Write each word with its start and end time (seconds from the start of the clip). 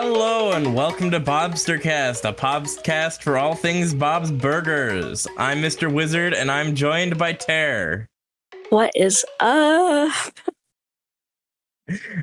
Hello 0.00 0.52
and 0.52 0.76
welcome 0.76 1.10
to 1.10 1.18
Bobstercast, 1.18 2.24
a 2.24 2.32
podcast 2.32 3.20
for 3.20 3.36
all 3.36 3.56
things 3.56 3.92
Bob's 3.92 4.30
Burgers. 4.30 5.26
I'm 5.36 5.60
Mr. 5.60 5.92
Wizard 5.92 6.34
and 6.34 6.52
I'm 6.52 6.76
joined 6.76 7.18
by 7.18 7.32
Tear. 7.32 8.08
What 8.70 8.92
is 8.94 9.24
up? 9.40 10.38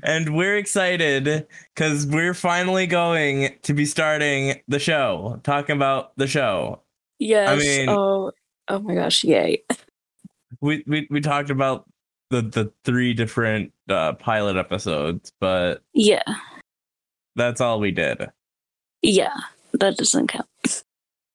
And 0.03 0.37
we're 0.37 0.55
excited 0.55 1.47
because 1.75 2.07
we're 2.07 2.33
finally 2.33 2.87
going 2.87 3.55
to 3.63 3.73
be 3.73 3.85
starting 3.85 4.61
the 4.69 4.79
show, 4.79 5.41
talking 5.43 5.75
about 5.75 6.15
the 6.15 6.27
show. 6.27 6.79
Yes. 7.19 7.49
I 7.49 7.55
mean- 7.57 7.89
oh, 7.89 8.31
oh 8.69 8.79
my 8.79 8.95
gosh! 8.95 9.21
Yay! 9.25 9.63
We 10.61 10.81
we, 10.87 11.07
we 11.11 11.19
talked 11.19 11.49
about 11.49 11.89
the, 12.29 12.41
the 12.41 12.71
three 12.85 13.13
different 13.13 13.73
uh, 13.89 14.13
pilot 14.13 14.55
episodes, 14.55 15.33
but 15.41 15.83
Yeah, 15.93 16.23
that's 17.35 17.61
all 17.61 17.79
we 17.79 17.91
did. 17.91 18.29
yeah. 19.01 19.33
That 19.73 19.97
doesn't 19.97 20.27
count. 20.27 20.47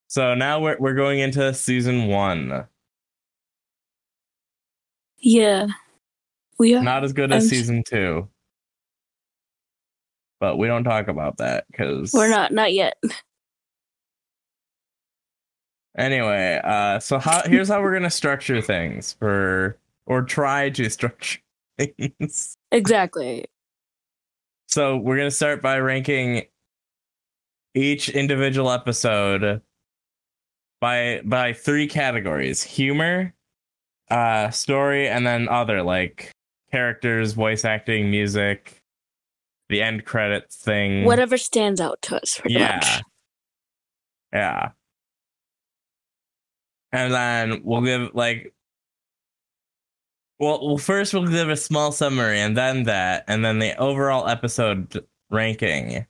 So 0.09 0.35
now 0.35 0.61
we're 0.61 0.77
we're 0.79 0.95
going 0.95 1.19
into 1.19 1.53
season 1.53 2.07
one. 2.07 2.67
Yeah, 5.19 5.67
we 6.59 6.75
are. 6.75 6.83
Not 6.83 7.05
as 7.05 7.13
good 7.13 7.31
as 7.33 7.43
I'm- 7.45 7.49
season 7.51 7.83
two. 7.87 8.29
But 10.41 10.57
we 10.57 10.69
don't 10.69 10.85
talk 10.85 11.09
about 11.09 11.37
that 11.37 11.67
because 11.71 12.15
We're 12.15 12.31
not. 12.31 12.51
Not 12.51 12.73
yet. 12.73 12.97
Anyway, 15.99 16.61
uh, 16.65 16.99
so 17.01 17.19
how 17.19 17.43
here's 17.45 17.69
how 17.69 17.83
we're 17.83 17.93
gonna 17.93 18.09
structure 18.11 18.63
things 18.63 19.13
for 19.19 19.77
or 20.07 20.23
try 20.23 20.71
to 20.71 20.89
structure 20.89 21.41
things. 21.79 22.57
Exactly. 22.73 23.45
So 24.71 24.97
we're 24.97 25.17
gonna 25.17 25.33
start 25.33 25.63
by 25.63 25.79
ranking 25.81 26.45
each 27.75 28.09
individual 28.09 28.71
episode 28.71 29.63
by 30.81 31.23
by 31.25 31.53
three 31.55 31.89
categories: 31.89 32.63
humor, 32.63 33.35
uh, 34.13 34.51
story, 34.51 35.09
and 35.09 35.27
then 35.27 35.49
other 35.49 35.83
like 35.83 36.31
characters, 36.71 37.33
voice 37.33 37.65
acting, 37.65 38.13
music, 38.13 38.81
the 39.71 39.83
end 39.83 40.05
credits 40.05 40.55
thing. 40.55 41.05
Whatever 41.05 41.37
stands 41.37 41.81
out 41.81 42.01
to 42.03 42.23
us, 42.23 42.39
pretty 42.39 42.55
yeah. 42.55 42.77
much. 42.77 43.03
Yeah. 44.33 44.69
And 46.93 47.13
then 47.13 47.63
we'll 47.65 47.83
give 47.83 48.15
like 48.15 48.55
well, 50.41 50.67
well 50.67 50.79
first 50.79 51.15
we'll 51.15 51.27
give 51.27 51.49
a 51.49 51.57
small 51.57 51.93
summary 51.93 52.41
and 52.41 52.57
then 52.57 52.85
that 52.85 53.25
and 53.29 53.45
then 53.45 53.61
the 53.61 53.77
overall 53.79 54.27
episode 54.27 55.05
ranking. 55.31 56.07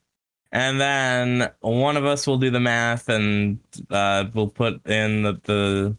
And 0.52 0.80
then 0.80 1.50
one 1.60 1.96
of 1.96 2.04
us 2.06 2.26
will 2.26 2.38
do 2.38 2.50
the 2.50 2.60
math 2.60 3.08
and 3.08 3.58
uh 3.90 4.24
we'll 4.34 4.48
put 4.48 4.86
in 4.86 5.22
the, 5.22 5.40
the 5.44 5.96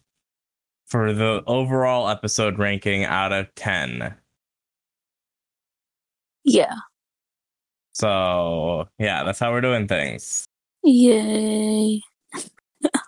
for 0.88 1.14
the 1.14 1.44
overall 1.48 2.10
episode 2.10 2.58
ranking 2.60 3.06
out 3.06 3.32
of 3.32 3.54
10. 3.56 4.14
Yeah. 6.44 6.76
So, 7.94 8.88
yeah, 9.00 9.24
that's 9.24 9.40
how 9.40 9.52
we're 9.52 9.62
doing 9.62 9.88
things. 9.88 10.46
Yay! 10.84 12.02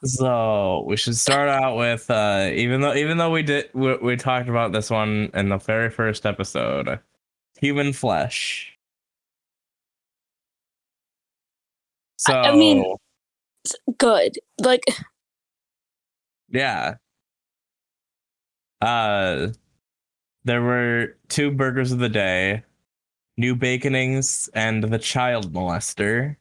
So 0.05 0.83
we 0.87 0.97
should 0.97 1.15
start 1.15 1.47
out 1.49 1.77
with 1.77 2.09
uh 2.11 2.49
even 2.53 2.81
though 2.81 2.93
even 2.93 3.17
though 3.17 3.31
we 3.31 3.41
did 3.43 3.69
we, 3.73 3.95
we 3.97 4.15
talked 4.17 4.49
about 4.49 4.71
this 4.73 4.89
one 4.89 5.29
in 5.33 5.49
the 5.49 5.57
very 5.57 5.89
first 5.89 6.25
episode, 6.25 6.99
human 7.59 7.93
flesh. 7.93 8.77
So 12.17 12.33
I- 12.33 12.49
I 12.51 12.55
mean- 12.55 12.95
Good. 13.97 14.37
Like, 14.59 14.83
yeah. 16.49 16.95
Uh 18.81 19.47
there 20.43 20.61
were 20.61 21.17
two 21.29 21.51
burgers 21.51 21.93
of 21.93 21.99
the 21.99 22.09
day, 22.09 22.63
new 23.37 23.55
baconings 23.55 24.49
and 24.53 24.83
the 24.83 24.99
child 24.99 25.53
molester. 25.53 26.35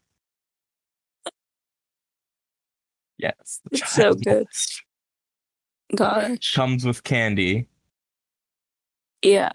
Yes, 3.23 3.61
It's 3.71 3.93
so 3.93 4.15
good. 4.15 4.47
gosh. 5.97 6.55
comes 6.55 6.85
with 6.85 7.05
candy. 7.05 7.69
Yeah. 9.23 9.53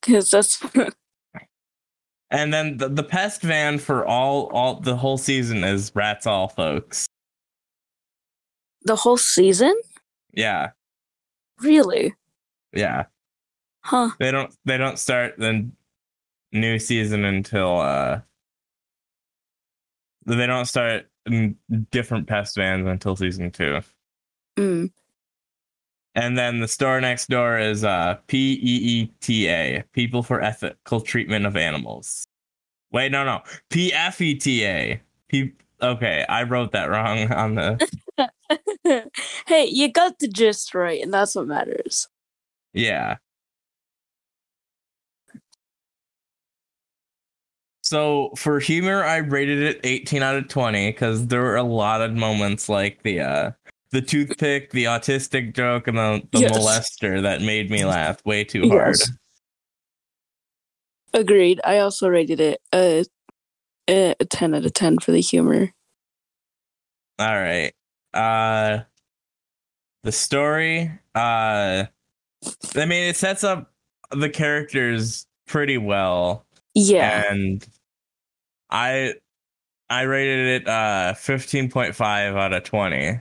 Because 0.00 0.30
that's 0.30 0.60
And 2.30 2.52
then 2.52 2.76
the, 2.76 2.88
the 2.90 3.02
pest 3.04 3.40
van 3.42 3.78
for 3.78 4.04
all 4.04 4.46
all 4.52 4.80
the 4.80 4.96
whole 4.96 5.16
season 5.16 5.62
is 5.64 5.92
rats 5.94 6.26
all 6.26 6.48
folks. 6.48 7.06
the 8.82 8.96
whole 8.96 9.16
season. 9.16 9.74
Yeah. 10.32 10.70
Really? 11.60 12.14
Yeah. 12.74 13.06
Huh? 13.84 14.10
They 14.18 14.30
don't 14.30 14.54
they 14.64 14.76
don't 14.76 14.98
start 14.98 15.38
the 15.38 15.70
new 16.52 16.78
season 16.78 17.24
until 17.24 17.78
uh 17.80 18.20
they 20.26 20.46
don't 20.46 20.66
start 20.66 21.07
different 21.90 22.26
pest 22.26 22.56
vans 22.56 22.86
until 22.86 23.16
season 23.16 23.50
2. 23.50 23.80
Mm. 24.58 24.90
And 26.14 26.36
then 26.36 26.60
the 26.60 26.68
store 26.68 27.00
next 27.00 27.28
door 27.28 27.58
is 27.58 27.84
uh 27.84 28.16
P 28.26 28.54
E 28.54 28.58
E 28.62 29.12
T 29.20 29.48
A, 29.48 29.84
People 29.92 30.22
for 30.22 30.40
Ethical 30.42 31.00
Treatment 31.00 31.46
of 31.46 31.56
Animals. 31.56 32.26
Wait, 32.90 33.12
no, 33.12 33.24
no. 33.24 33.42
P 33.70 33.92
F 33.92 34.20
E 34.20 34.34
T 34.34 34.64
A. 34.64 35.00
P 35.28 35.52
Okay, 35.80 36.24
I 36.28 36.42
wrote 36.42 36.72
that 36.72 36.90
wrong 36.90 37.32
on 37.32 37.54
the 37.54 37.88
hey, 39.46 39.66
you 39.66 39.92
got 39.92 40.18
the 40.18 40.28
gist 40.28 40.74
right, 40.74 41.00
and 41.00 41.14
that's 41.14 41.34
what 41.34 41.46
matters. 41.46 42.08
Yeah. 42.72 43.18
So 47.88 48.32
for 48.36 48.60
humor, 48.60 49.02
I 49.02 49.16
rated 49.16 49.62
it 49.62 49.80
18 49.82 50.22
out 50.22 50.36
of 50.36 50.48
20 50.48 50.90
because 50.90 51.26
there 51.28 51.40
were 51.40 51.56
a 51.56 51.62
lot 51.62 52.02
of 52.02 52.12
moments 52.12 52.68
like 52.68 53.02
the 53.02 53.20
uh 53.20 53.50
the 53.92 54.02
toothpick, 54.02 54.72
the 54.72 54.84
autistic 54.84 55.54
joke, 55.56 55.88
and 55.88 55.96
the, 55.96 56.22
the 56.32 56.40
Yes. 56.40 56.52
molester 56.58 57.22
that 57.22 57.40
made 57.40 57.70
me 57.70 57.86
laugh 57.86 58.22
way 58.26 58.44
too 58.44 58.68
hard. 58.68 58.96
Agreed. 61.14 61.62
I 61.64 61.78
also 61.78 62.08
rated 62.10 62.38
it 62.40 62.60
a, 62.74 63.06
a, 63.88 64.14
a 64.20 64.24
10 64.26 64.54
out 64.54 64.66
of 64.66 64.74
10 64.74 64.98
for 64.98 65.12
the 65.12 65.22
humor. 65.22 65.72
All 67.18 67.40
right. 67.40 67.72
Uh 68.12 68.80
the 70.02 70.12
story, 70.12 70.90
uh 71.14 71.84
I 72.76 72.84
mean 72.84 73.08
it 73.08 73.16
sets 73.16 73.44
up 73.44 73.72
the 74.10 74.28
characters 74.28 75.26
pretty 75.46 75.78
well. 75.78 76.44
Yeah. 76.74 77.32
and 77.32 77.66
I 78.70 79.14
I 79.90 80.02
rated 80.02 80.62
it 80.62 80.68
uh 80.68 81.14
15.5 81.16 82.36
out 82.36 82.52
of 82.52 82.64
20. 82.64 83.20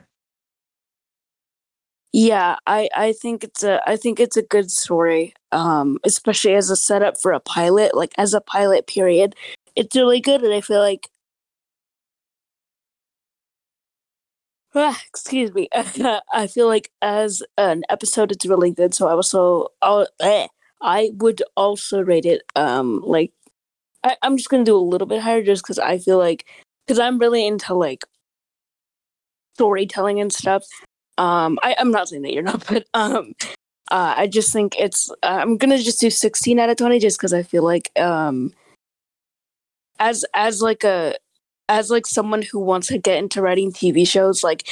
Yeah, 2.14 2.56
I, 2.66 2.90
I 2.96 3.14
think 3.14 3.44
it's 3.44 3.64
a 3.64 3.82
I 3.88 3.96
think 3.98 4.20
it's 4.20 4.38
a 4.38 4.42
good 4.42 4.72
story. 4.72 5.34
Um, 5.52 5.98
especially 6.04 6.56
as 6.56 6.70
a 6.70 6.76
setup 6.76 7.20
for 7.22 7.32
a 7.32 7.40
pilot, 7.40 7.96
like 7.96 8.14
as 8.18 8.34
a 8.34 8.42
pilot 8.42 8.88
period. 8.88 9.36
It's 9.76 9.96
really 9.96 10.22
good 10.22 10.42
and 10.44 10.54
I 10.54 10.62
feel 10.62 10.80
like 10.80 11.10
excuse 15.08 15.54
me. 15.54 15.70
I 16.34 16.48
feel 16.48 16.68
like 16.68 16.92
as 17.02 17.44
an 17.58 17.84
episode 17.90 18.32
it's 18.32 18.46
really 18.46 18.72
good, 18.72 18.94
so 18.94 19.08
I 19.08 19.12
also 19.14 19.70
I'll, 19.82 20.08
eh, 20.22 20.48
I 20.82 21.12
would 21.16 21.42
also 21.56 22.02
rate 22.02 22.26
it 22.26 22.44
um 22.56 23.02
like 23.06 23.32
I, 24.08 24.18
I'm 24.22 24.38
just 24.38 24.50
gonna 24.50 24.64
do 24.64 24.76
a 24.76 24.80
little 24.80 25.08
bit 25.08 25.22
higher 25.22 25.44
just 25.44 25.64
because 25.64 25.80
I 25.80 25.98
feel 25.98 26.18
like 26.18 26.46
because 26.86 27.00
I'm 27.00 27.20
really 27.20 27.46
into 27.46 27.74
like 27.74 28.06
storytelling 29.56 30.20
and 30.20 30.32
stuff. 30.32 30.64
Um, 31.18 31.58
I, 31.64 31.76
I'm 31.80 31.92
not 31.92 32.10
saying 32.10 32.22
that 32.22 32.34
you're 32.34 32.44
not, 32.52 32.66
but 32.68 32.86
um, 32.94 33.34
uh, 33.92 34.14
I 34.18 34.28
just 34.28 34.54
think 34.54 34.76
it's. 34.80 35.12
I'm 35.24 35.58
gonna 35.58 35.78
just 35.78 36.00
do 36.00 36.10
16 36.10 36.60
out 36.60 36.70
of 36.70 36.78
20 36.78 37.00
just 37.00 37.20
because 37.20 37.34
I 37.34 37.44
feel 37.44 37.64
like 37.64 37.92
um, 38.00 38.54
as 40.00 40.26
as 40.34 40.62
like 40.62 40.84
a 40.84 41.16
as 41.70 41.90
like 41.90 42.06
someone 42.06 42.42
who 42.42 42.60
wants 42.60 42.88
to 42.88 42.98
get 42.98 43.18
into 43.18 43.42
writing 43.42 43.72
TV 43.72 44.08
shows, 44.08 44.44
like 44.44 44.68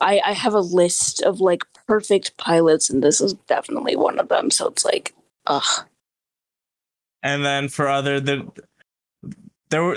I 0.00 0.20
I 0.24 0.32
have 0.32 0.54
a 0.54 0.60
list 0.60 1.22
of 1.22 1.40
like 1.40 1.62
perfect 1.86 2.36
pilots, 2.36 2.88
and 2.90 3.02
this 3.02 3.20
is 3.20 3.34
definitely 3.48 3.96
one 3.96 4.18
of 4.18 4.28
them. 4.28 4.50
So 4.50 4.68
it's 4.68 4.84
like, 4.84 5.14
ugh. 5.46 5.86
And 7.22 7.44
then 7.44 7.68
for 7.68 7.88
other 7.88 8.20
the 8.20 8.48
there 9.70 9.82
were 9.84 9.96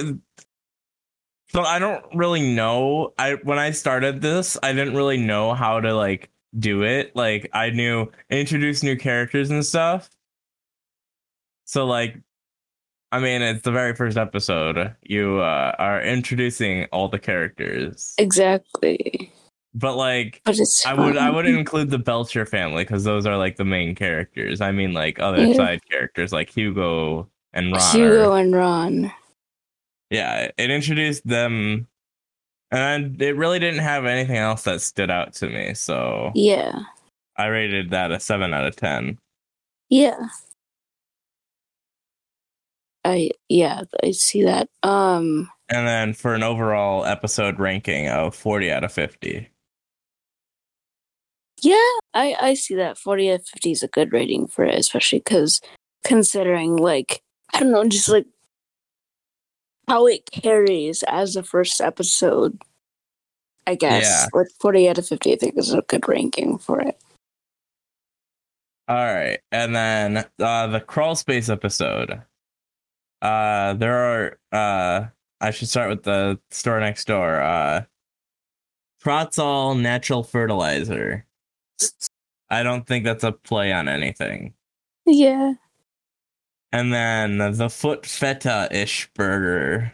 so 1.49 1.61
I 1.61 1.79
don't 1.79 2.03
really 2.15 2.53
know. 2.53 3.13
I 3.17 3.33
when 3.43 3.59
I 3.59 3.71
started 3.71 4.21
this, 4.21 4.57
I 4.63 4.73
didn't 4.73 4.95
really 4.95 5.17
know 5.17 5.53
how 5.53 5.79
to 5.81 5.93
like 5.93 6.29
do 6.57 6.83
it. 6.83 7.15
Like 7.15 7.49
I 7.53 7.69
knew 7.71 8.11
introduce 8.29 8.83
new 8.83 8.95
characters 8.95 9.49
and 9.49 9.65
stuff. 9.65 10.09
So 11.65 11.85
like 11.85 12.17
I 13.13 13.19
mean, 13.19 13.41
it's 13.41 13.63
the 13.63 13.71
very 13.73 13.93
first 13.93 14.17
episode. 14.17 14.95
You 15.03 15.39
uh, 15.41 15.75
are 15.77 16.01
introducing 16.01 16.85
all 16.93 17.09
the 17.09 17.19
characters, 17.19 18.13
Exactly. 18.17 19.29
but 19.73 19.97
like, 19.97 20.41
But 20.45 20.57
it's 20.57 20.85
I 20.85 20.93
would 20.93 21.17
I 21.17 21.29
wouldn't 21.29 21.57
include 21.57 21.89
the 21.89 21.99
Belcher 21.99 22.45
family 22.45 22.85
because 22.85 23.03
those 23.03 23.25
are 23.25 23.35
like 23.35 23.57
the 23.57 23.65
main 23.65 23.95
characters. 23.95 24.61
I 24.61 24.71
mean, 24.71 24.93
like 24.93 25.19
other 25.19 25.43
Yeah. 25.45 25.55
side 25.55 25.81
characters 25.89 26.31
like 26.31 26.49
Hugo 26.49 27.27
and 27.51 27.73
Ron. 27.73 27.91
Hugo 27.95 28.31
are- 28.31 28.39
and 28.39 28.55
Ron. 28.55 29.11
Yeah, 30.11 30.51
it 30.57 30.69
introduced 30.69 31.25
them, 31.25 31.87
and 32.69 33.19
it 33.21 33.35
really 33.35 33.57
didn't 33.57 33.79
have 33.79 34.05
anything 34.05 34.37
else 34.37 34.63
that 34.63 34.81
stood 34.81 35.09
out 35.09 35.33
to 35.35 35.49
me. 35.49 35.73
So 35.73 36.31
Yeah. 36.35 36.79
I 37.37 37.47
rated 37.47 37.89
that 37.89 38.11
a 38.11 38.19
seven 38.19 38.53
out 38.53 38.67
of 38.67 38.75
ten. 38.75 39.17
Yeah. 39.89 40.27
I 43.03 43.31
yeah, 43.49 43.81
I 44.03 44.11
see 44.11 44.43
that. 44.43 44.69
Um 44.83 45.49
And 45.69 45.87
then 45.87 46.13
for 46.13 46.35
an 46.35 46.43
overall 46.43 47.03
episode 47.05 47.59
ranking 47.59 48.07
of 48.09 48.35
40 48.35 48.71
out 48.71 48.83
of 48.83 48.91
50. 48.91 49.49
yeah, 51.63 51.75
I 52.13 52.35
I 52.39 52.53
see 52.55 52.75
that. 52.75 52.97
40 52.97 53.31
out 53.31 53.39
of 53.39 53.47
50 53.47 53.71
is 53.71 53.83
a 53.83 53.87
good 53.87 54.11
rating 54.13 54.47
for 54.47 54.63
it, 54.65 54.77
especially 54.77 55.19
cuz 55.21 55.61
considering 56.03 56.75
like 56.77 57.21
I 57.53 57.59
don't 57.59 57.71
know, 57.71 57.83
just 57.87 58.09
like 58.09 58.25
how 59.87 60.07
it 60.07 60.29
carries 60.31 61.03
as 61.03 61.33
the 61.33 61.43
first 61.43 61.81
episode. 61.81 62.61
I 63.67 63.75
guess 63.75 64.03
Yeah. 64.03 64.39
like 64.39 64.47
40 64.59 64.89
out 64.89 64.97
of 64.97 65.07
50 65.07 65.33
I 65.33 65.35
think 65.35 65.57
is 65.57 65.73
a 65.73 65.81
good 65.83 66.07
ranking 66.07 66.57
for 66.57 66.81
it. 66.81 66.99
All 68.87 68.95
right. 68.95 69.39
And 69.51 69.75
then 69.75 70.25
uh, 70.39 70.67
the 70.67 70.81
crawl 70.81 71.15
space 71.15 71.47
episode. 71.49 72.21
Uh, 73.21 73.73
there 73.75 73.95
are, 73.95 74.39
uh, 74.51 75.05
I 75.39 75.51
should 75.51 75.69
start 75.69 75.89
with 75.89 76.03
the 76.03 76.39
store 76.49 76.79
next 76.79 77.05
door. 77.05 77.39
Uh, 77.39 77.83
Protzol 79.03 79.79
natural 79.79 80.23
fertilizer. 80.23 81.25
I 82.49 82.63
don't 82.63 82.85
think 82.85 83.05
that's 83.05 83.23
a 83.23 83.31
play 83.31 83.71
on 83.71 83.87
anything. 83.87 84.53
Yeah. 85.05 85.53
And 86.71 86.93
then 86.93 87.37
the 87.57 87.69
foot 87.69 88.05
feta 88.05 88.69
ish 88.71 89.09
burger. 89.13 89.93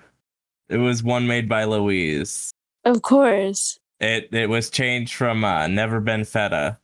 It 0.69 0.77
was 0.77 1.01
one 1.01 1.27
made 1.27 1.49
by 1.49 1.63
Louise. 1.63 2.51
Of 2.85 3.01
course. 3.01 3.79
It 3.99 4.29
it 4.31 4.49
was 4.49 4.69
changed 4.69 5.13
from 5.13 5.43
uh, 5.43 5.67
never 5.67 5.99
been 5.99 6.23
feta. 6.23 6.77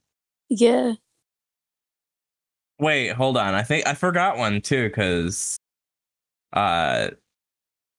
Yeah. 0.49 0.93
Wait, 2.79 3.09
hold 3.09 3.37
on. 3.37 3.53
I 3.53 3.63
think 3.63 3.85
I 3.85 3.93
forgot 3.93 4.37
one 4.37 4.61
too 4.61 4.87
because 4.87 5.57
uh 6.53 7.09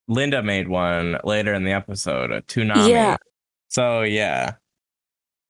Linda 0.09 0.43
made 0.43 0.69
one 0.69 1.19
later 1.25 1.55
in 1.55 1.65
the 1.65 1.73
episode, 1.73 2.31
a 2.31 2.43
Toonami. 2.43 2.91
Yeah. 2.91 3.17
So 3.69 4.03
yeah. 4.03 4.55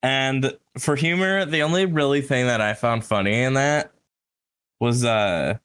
And 0.02 0.56
for 0.78 0.94
humor, 0.94 1.46
the 1.46 1.62
only 1.62 1.86
really 1.86 2.20
thing 2.20 2.46
that 2.46 2.60
I 2.60 2.74
found 2.74 3.04
funny 3.04 3.42
in 3.42 3.54
that 3.54 3.92
was 4.78 5.04
uh 5.04 5.58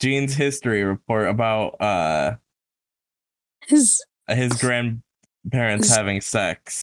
Gene's 0.00 0.34
history 0.34 0.84
report 0.84 1.28
about 1.28 1.80
uh 1.80 2.36
His 3.66 4.02
his 4.28 4.52
grandparents 4.52 5.94
having 5.94 6.20
sex. 6.20 6.82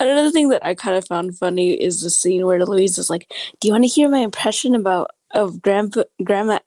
Another 0.00 0.30
thing 0.30 0.48
that 0.50 0.64
I 0.64 0.74
kind 0.74 0.96
of 0.96 1.06
found 1.06 1.38
funny 1.38 1.72
is 1.72 2.02
the 2.02 2.10
scene 2.10 2.44
where 2.44 2.64
Louise 2.64 2.98
is 2.98 3.08
like, 3.08 3.32
"Do 3.60 3.68
you 3.68 3.72
want 3.72 3.84
to 3.84 3.88
hear 3.88 4.08
my 4.08 4.18
impression 4.18 4.74
about 4.74 5.10
of 5.34 5.62
grandpa, 5.62 6.02
grandma, 6.22 6.58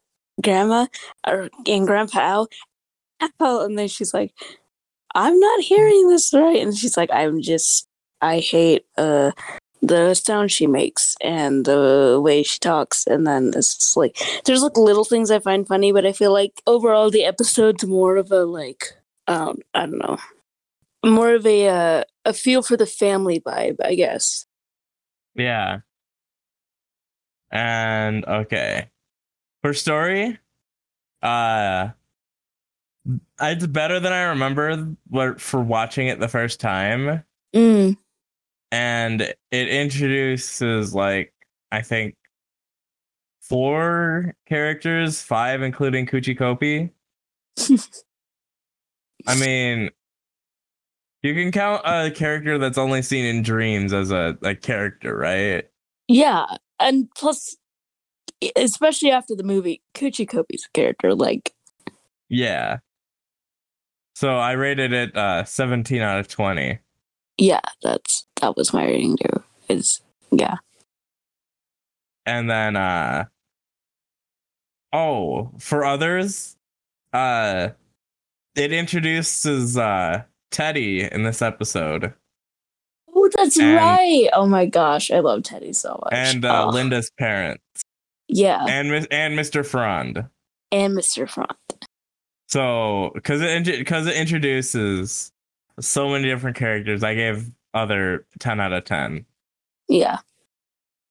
grandma, 0.42 0.88
or 1.28 1.50
and 1.68 1.86
grandpa 1.88 2.20
Al?" 2.20 2.48
Al, 3.40 3.62
and 3.62 3.78
then 3.78 3.88
she's 3.88 4.14
like, 4.14 4.34
"I'm 5.16 5.38
not 5.40 5.62
hearing 5.62 6.08
this 6.10 6.34
right," 6.34 6.58
and 6.62 6.76
she's 6.76 6.98
like, 6.98 7.10
"I'm 7.12 7.42
just, 7.42 7.88
I 8.22 8.40
hate 8.40 8.86
uh 8.98 9.32
the 9.82 10.14
sound 10.14 10.52
she 10.52 10.68
makes 10.68 11.16
and 11.22 11.66
the 11.66 12.20
way 12.22 12.44
she 12.44 12.60
talks," 12.60 13.06
and 13.08 13.26
then 13.26 13.52
it's 13.56 13.78
just 13.78 13.98
like, 13.98 14.18
there's 14.46 14.62
like 14.64 14.78
little 14.78 15.06
things 15.06 15.32
I 15.32 15.40
find 15.40 15.68
funny, 15.68 15.92
but 15.92 16.06
I 16.06 16.12
feel 16.12 16.34
like 16.34 16.62
overall 16.68 17.10
the 17.10 17.26
episode's 17.26 17.86
more 17.86 18.18
of 18.18 18.32
a 18.32 18.46
like, 18.46 18.98
um, 19.28 19.60
I 19.74 19.86
don't 19.86 20.00
know 20.00 20.18
more 21.06 21.34
of 21.34 21.46
a 21.46 21.68
uh, 21.68 22.04
a 22.26 22.34
feel 22.34 22.62
for 22.62 22.78
the 22.78 22.86
family 22.86 23.40
vibe, 23.40 23.78
I 23.84 23.96
guess. 23.96 24.46
Yeah. 25.36 25.80
And 27.52 28.26
okay. 28.26 28.90
For 29.62 29.74
story, 29.74 30.38
uh 31.22 31.90
it's 33.42 33.66
better 33.66 34.00
than 34.00 34.14
I 34.14 34.24
remember 34.24 34.96
for 35.38 35.62
watching 35.62 36.08
it 36.08 36.20
the 36.20 36.28
first 36.28 36.60
time. 36.60 37.24
Mm. 37.56 37.98
And 38.72 39.22
it 39.22 39.68
introduces 39.68 40.94
like 40.94 41.34
I 41.72 41.82
think 41.82 42.16
four 43.42 44.36
characters, 44.48 45.22
five 45.22 45.62
including 45.62 46.06
Kuchi 46.06 46.38
Kopi. 46.38 46.92
I 49.28 49.36
mean 49.40 49.90
you 51.22 51.34
can 51.34 51.52
count 51.52 51.82
a 51.86 52.12
character 52.12 52.58
that's 52.58 52.78
only 52.78 53.02
seen 53.02 53.26
in 53.26 53.42
dreams 53.42 53.92
as 53.92 54.12
a, 54.12 54.38
a 54.42 54.56
character, 54.56 55.18
right? 55.18 55.66
Yeah, 56.08 56.46
and 56.80 57.10
plus, 57.18 57.58
especially 58.56 59.12
after 59.12 59.36
the 59.36 59.44
movie, 59.44 59.82
Kuchi 59.94 60.28
Kopi's 60.30 60.68
character, 60.74 61.14
like, 61.14 61.54
Yeah. 62.30 62.78
So 64.16 64.38
I 64.38 64.54
rated 64.54 64.94
it 64.94 65.16
uh 65.16 65.44
17 65.44 66.02
out 66.02 66.20
of 66.20 66.28
20. 66.28 66.80
yeah, 67.38 67.60
that's 67.84 68.28
that 68.42 68.56
was 68.58 68.74
my 68.74 68.86
reading 68.86 69.18
too. 69.18 69.44
Is 69.70 70.02
yeah, 70.32 70.56
And 72.26 72.50
then 72.50 72.76
uh 72.76 73.26
oh, 74.94 75.52
for 75.60 75.86
others, 75.86 76.56
uh 77.14 77.70
it 78.56 78.72
introduces 78.74 79.78
uh 79.78 80.24
Teddy 80.52 81.04
in 81.04 81.24
this 81.24 81.42
episode 81.42 82.14
oh, 83.16 83.30
that's 83.36 83.58
And- 83.60 83.76
right. 83.76 84.30
Oh 84.34 84.48
my 84.48 84.66
gosh, 84.66 85.12
I 85.12 85.20
love 85.20 85.44
Teddy 85.44 85.74
so 85.74 86.00
much. 86.04 86.14
and 86.14 86.46
uh, 86.46 86.66
Oh, 86.66 86.70
Linda's 86.70 87.12
parents 87.18 87.62
yeah, 88.28 88.64
and 88.68 89.08
and 89.12 89.38
Mr. 89.38 89.66
Frond. 89.66 90.26
and 90.72 90.96
Mr. 90.96 91.28
Frond. 91.30 91.50
So, 92.48 93.12
cuz 93.24 93.42
it 93.42 93.66
because 93.66 94.08
it 94.08 94.16
introduces 94.16 95.32
so 95.80 96.10
many 96.10 96.26
different 96.28 96.58
characters, 96.58 97.04
I 97.04 97.14
gave 97.16 97.50
other 97.74 98.26
10 98.40 98.60
out 98.60 98.74
of 98.74 98.86
10. 98.86 99.26
Yeah, 99.88 100.20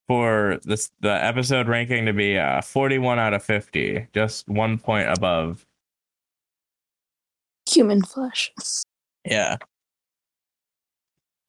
for 0.09 0.59
this 0.65 0.91
the 1.01 1.13
episode 1.25 1.69
ranking 1.69 2.07
to 2.07 2.13
be 2.13 2.39
uh 2.39 2.63
41 2.63 3.19
out 3.19 3.35
of 3.35 3.43
50 3.45 4.09
just 4.15 4.49
one 4.49 4.79
point 4.79 5.09
above. 5.09 5.67
Human 7.71 8.03
flesh. 8.03 8.51
yeah. 9.25 9.59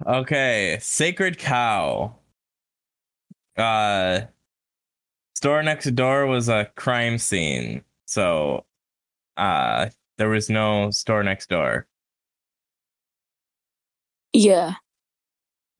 Okay 0.05 0.77
sacred 0.81 1.37
cow. 1.37 2.15
Uh 3.57 4.21
store 5.35 5.63
next 5.63 5.85
door 5.95 6.25
was 6.25 6.49
a 6.49 6.69
crime 6.75 7.17
scene 7.17 7.83
so 8.05 8.65
uh 9.37 9.87
there 10.17 10.29
was 10.29 10.49
no 10.49 10.91
store 10.91 11.23
next 11.23 11.47
door. 11.49 11.87
Yeah, 14.33 14.73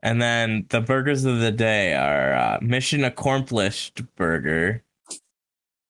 and 0.01 0.21
then 0.21 0.65
the 0.69 0.81
burgers 0.81 1.25
of 1.25 1.39
the 1.39 1.51
day 1.51 1.93
are 1.93 2.33
uh, 2.33 2.59
mission 2.61 3.03
accomplished 3.03 4.01
burger 4.15 4.83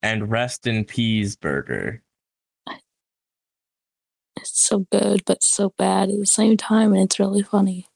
and 0.01 0.32
rest 0.32 0.66
in 0.68 0.86
peas 0.86 1.36
burger 1.36 2.01
it's 4.42 4.62
so 4.62 4.86
good, 4.92 5.24
but 5.25 5.44
so 5.44 5.74
bad 5.78 6.10
at 6.10 6.20
the 6.20 6.25
same 6.25 6.58
time, 6.58 6.94
and 6.94 7.04
it's 7.04 7.20
really 7.20 7.44
funny. 7.44 7.88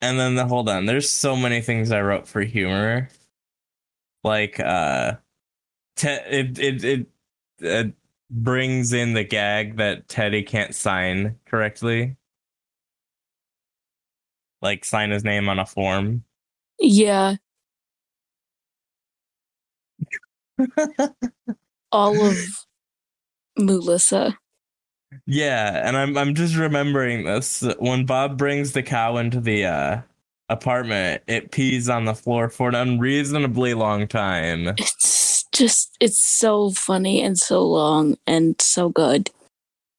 And 0.00 0.18
then 0.18 0.34
the 0.34 0.46
hold 0.46 0.68
on, 0.68 0.86
there's 0.86 1.08
so 1.08 1.34
many 1.34 1.60
things 1.60 1.90
I 1.90 2.02
wrote 2.02 2.28
for 2.28 2.42
humor. 2.42 3.08
Like 4.22 4.60
uh 4.60 5.14
te- 5.96 6.08
it, 6.08 6.58
it 6.58 6.84
it 6.84 7.06
it 7.58 7.94
brings 8.30 8.92
in 8.92 9.14
the 9.14 9.24
gag 9.24 9.76
that 9.76 10.08
Teddy 10.08 10.42
can't 10.42 10.74
sign 10.74 11.36
correctly. 11.46 12.16
Like 14.64 14.84
sign 14.84 15.10
his 15.10 15.22
name 15.22 15.48
on 15.48 15.60
a 15.60 15.66
form. 15.66 16.24
Yeah, 16.80 17.36
all 21.92 22.26
of 22.26 22.36
Melissa. 23.56 24.36
yeah, 25.26 25.86
and 25.86 25.96
I'm 25.96 26.16
I'm 26.16 26.34
just 26.34 26.56
remembering 26.56 27.24
this. 27.24 27.62
When 27.78 28.06
Bob 28.06 28.38
brings 28.38 28.72
the 28.72 28.82
cow 28.82 29.16
into 29.18 29.40
the 29.40 29.66
uh 29.66 30.00
apartment, 30.48 31.22
it 31.26 31.50
pees 31.52 31.88
on 31.88 32.04
the 32.04 32.14
floor 32.14 32.48
for 32.48 32.68
an 32.68 32.74
unreasonably 32.74 33.74
long 33.74 34.08
time. 34.08 34.68
It's 34.78 35.44
just 35.52 35.96
it's 36.00 36.18
so 36.18 36.70
funny 36.70 37.22
and 37.22 37.38
so 37.38 37.66
long 37.66 38.16
and 38.26 38.60
so 38.60 38.88
good. 38.88 39.30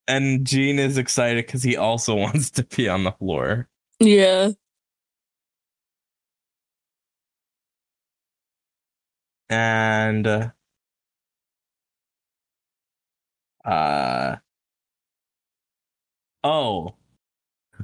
And 0.08 0.46
Gene 0.46 0.80
is 0.80 0.98
excited 0.98 1.46
because 1.46 1.64
he 1.64 1.78
also 1.78 2.16
wants 2.16 2.50
to 2.52 2.64
be 2.64 2.90
on 2.90 3.04
the 3.04 3.12
floor. 3.14 3.68
Yeah. 4.00 4.52
And 9.50 10.26
uh, 10.28 10.50
uh 13.64 14.36
oh. 16.44 16.96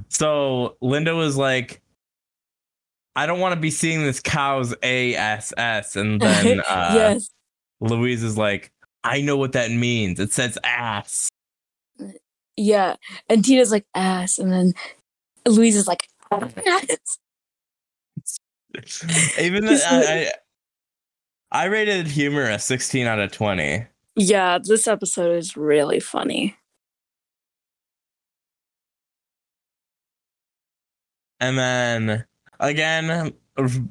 So 0.09 0.77
Linda 0.81 1.15
was 1.15 1.37
like 1.37 1.81
I 3.15 3.25
don't 3.25 3.39
want 3.39 3.53
to 3.53 3.59
be 3.59 3.71
seeing 3.71 4.03
this 4.03 4.19
cow's 4.19 4.73
ASS 4.83 5.95
and 5.95 6.21
then 6.21 6.59
uh 6.69 6.91
yes. 6.95 7.29
Louise 7.79 8.23
is 8.23 8.37
like 8.37 8.71
I 9.03 9.21
know 9.21 9.37
what 9.37 9.53
that 9.53 9.71
means. 9.71 10.19
It 10.19 10.31
says 10.31 10.57
ass. 10.63 11.29
Yeah. 12.55 12.95
And 13.29 13.43
Tina's 13.43 13.71
like 13.71 13.85
ass 13.95 14.37
and 14.37 14.51
then 14.51 14.73
Louise 15.45 15.75
is 15.75 15.87
like. 15.87 16.07
Even 19.39 19.65
the, 19.65 19.83
I, 19.85 20.31
I 21.51 21.63
I 21.63 21.65
rated 21.65 22.07
humor 22.07 22.49
a 22.49 22.57
16 22.57 23.05
out 23.05 23.19
of 23.19 23.31
20. 23.33 23.85
Yeah, 24.15 24.57
this 24.63 24.87
episode 24.87 25.35
is 25.35 25.57
really 25.57 25.99
funny. 25.99 26.55
And 31.41 31.57
then 31.57 32.25
again, 32.59 33.33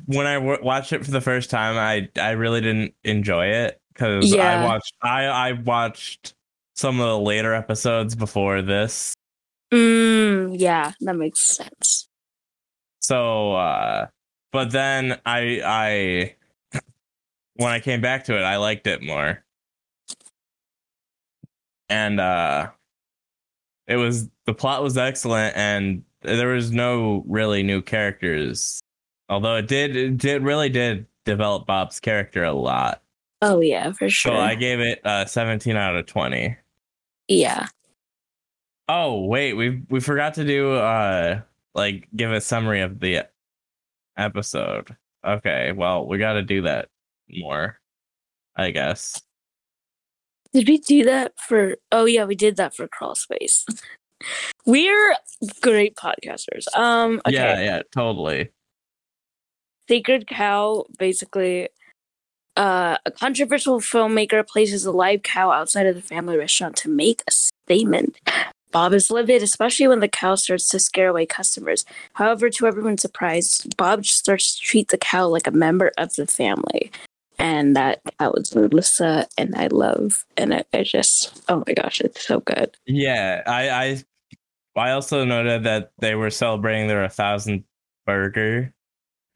when 0.07 0.27
I 0.27 0.35
w- 0.35 0.63
watched 0.63 0.93
it 0.93 1.05
for 1.05 1.11
the 1.11 1.21
first 1.21 1.51
time, 1.51 1.77
I 1.77 2.09
I 2.21 2.31
really 2.31 2.61
didn't 2.61 2.95
enjoy 3.05 3.47
it 3.47 3.81
because 3.93 4.33
Yeah. 4.33 4.63
I 4.63 4.65
watched 4.65 4.95
I 5.03 5.25
I 5.25 5.53
watched 5.53 6.35
some 6.77 7.01
of 7.01 7.07
the 7.07 7.19
later 7.19 7.53
episodes 7.53 8.15
before 8.15 8.63
this. 8.63 9.15
Mm, 9.73 10.57
yeah, 10.59 10.93
that 11.01 11.17
makes 11.17 11.41
sense. 11.47 12.09
So 13.01 13.53
uh 13.55 14.07
but 14.53 14.71
then 14.73 15.21
I 15.25 15.61
I 15.65 16.81
when 17.55 17.73
I 17.73 17.81
came 17.81 18.01
back 18.01 18.25
to 18.25 18.37
it, 18.37 18.43
I 18.43 18.57
liked 18.57 18.87
it 18.87 19.03
more. 19.03 19.45
And 21.89 22.21
uh 22.21 22.71
it 23.87 23.97
was 23.97 24.29
the 24.47 24.55
plot 24.55 24.83
was 24.83 24.97
excellent 24.97 25.57
and 25.57 26.05
there 26.23 26.49
was 26.49 26.71
no 26.71 27.25
really 27.27 27.63
new 27.63 27.81
characters. 27.83 28.81
Although 29.29 29.57
it 29.57 29.69
did 29.69 29.97
it 29.97 30.17
did 30.19 30.43
really 30.43 30.69
did 30.69 31.07
develop 31.25 31.67
Bob's 31.67 32.01
character 32.01 32.43
a 32.45 32.53
lot. 32.53 33.03
Oh 33.43 33.61
yeah, 33.61 33.93
for 33.93 34.09
sure. 34.11 34.33
So 34.33 34.39
I 34.39 34.55
gave 34.57 34.81
it 34.81 35.05
uh 35.07 35.25
17 35.27 35.77
out 35.77 35.97
of 35.97 36.07
20. 36.07 36.57
yeah. 37.29 37.69
Oh, 38.93 39.21
wait, 39.27 39.53
we 39.53 39.83
we 39.89 40.01
forgot 40.01 40.35
to 40.35 40.45
do 40.45 40.73
uh 40.73 41.43
like 41.77 42.09
give 42.17 42.33
a 42.33 42.41
summary 42.41 42.81
of 42.81 42.99
the 42.99 43.29
episode. 44.17 44.97
Okay, 45.25 45.71
well, 45.71 46.09
we 46.09 46.19
got 46.19 46.33
to 46.33 46.43
do 46.43 46.63
that 46.63 46.89
more, 47.29 47.79
I 48.57 48.73
guess. 48.73 49.23
Did 50.53 50.67
we 50.67 50.79
do 50.79 51.05
that 51.05 51.39
for 51.39 51.77
Oh 51.93 52.05
yeah, 52.05 52.25
we 52.25 52.35
did 52.35 52.57
that 52.57 52.75
for 52.75 52.89
Crawl 52.89 53.15
Space. 53.15 53.65
We're 54.67 55.15
great 55.61 55.95
podcasters. 55.95 56.67
Um 56.77 57.21
okay. 57.29 57.37
Yeah, 57.37 57.61
yeah, 57.61 57.83
totally. 57.93 58.51
Sacred 59.89 60.27
Cow 60.27 60.85
basically 60.99 61.69
uh, 62.57 62.97
a 63.07 63.11
controversial 63.13 63.79
filmmaker 63.79 64.45
places 64.45 64.85
a 64.85 64.91
live 64.91 65.23
cow 65.23 65.53
outside 65.53 65.87
of 65.87 65.95
the 65.95 66.03
family 66.03 66.37
restaurant 66.37 66.75
to 66.77 66.89
make 66.89 67.23
a 67.29 67.31
statement. 67.31 68.19
Bob 68.73 68.93
is 68.93 69.11
livid, 69.11 69.43
especially 69.43 69.89
when 69.89 70.01
the 70.01 70.09
cow 70.09 70.35
starts 70.35 70.69
to 70.69 70.79
scare 70.79 71.09
away 71.09 71.27
customers. 71.27 71.85
However, 72.15 72.51
to 72.51 72.67
everyone's 72.67 73.03
surprise, 73.03 73.67
Bob 73.77 74.07
starts 74.07 74.57
to 74.57 74.61
treat 74.61 74.89
the 74.89 74.99
cow 74.99 75.29
like 75.29 75.47
a 75.47 75.53
member 75.53 75.93
of 75.99 76.15
the 76.15 76.27
family. 76.27 76.91
And 77.39 77.75
that 77.75 78.01
cow 78.19 78.33
is 78.33 78.55
Melissa, 78.55 79.27
and 79.39 79.55
I 79.57 79.69
love, 79.69 80.27
and 80.37 80.53
I, 80.53 80.65
I 80.75 80.83
just, 80.83 81.43
oh 81.49 81.65
my 81.67 81.73
gosh, 81.73 82.01
it's 82.01 82.27
so 82.27 82.41
good. 82.41 82.77
Yeah, 82.87 83.43
I 83.47 83.71
I 83.71 84.05
I 84.77 84.91
also 84.93 85.25
noted 85.25 85.65
that 85.65 85.93
they 85.99 86.15
were 86.15 86.31
celebrating 86.31 86.87
their 86.87 87.07
1000th 87.07 87.65
burger 88.07 88.75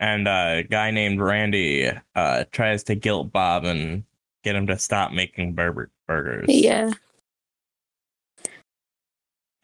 and 0.00 0.28
a 0.28 0.64
guy 0.68 0.90
named 0.90 1.20
Randy 1.20 1.90
uh 2.14 2.44
tries 2.52 2.82
to 2.84 2.94
guilt 2.94 3.32
Bob 3.32 3.64
and 3.64 4.04
get 4.42 4.56
him 4.56 4.66
to 4.66 4.78
stop 4.78 5.12
making 5.12 5.54
burger 5.54 5.90
burgers. 6.06 6.46
Yeah. 6.48 6.92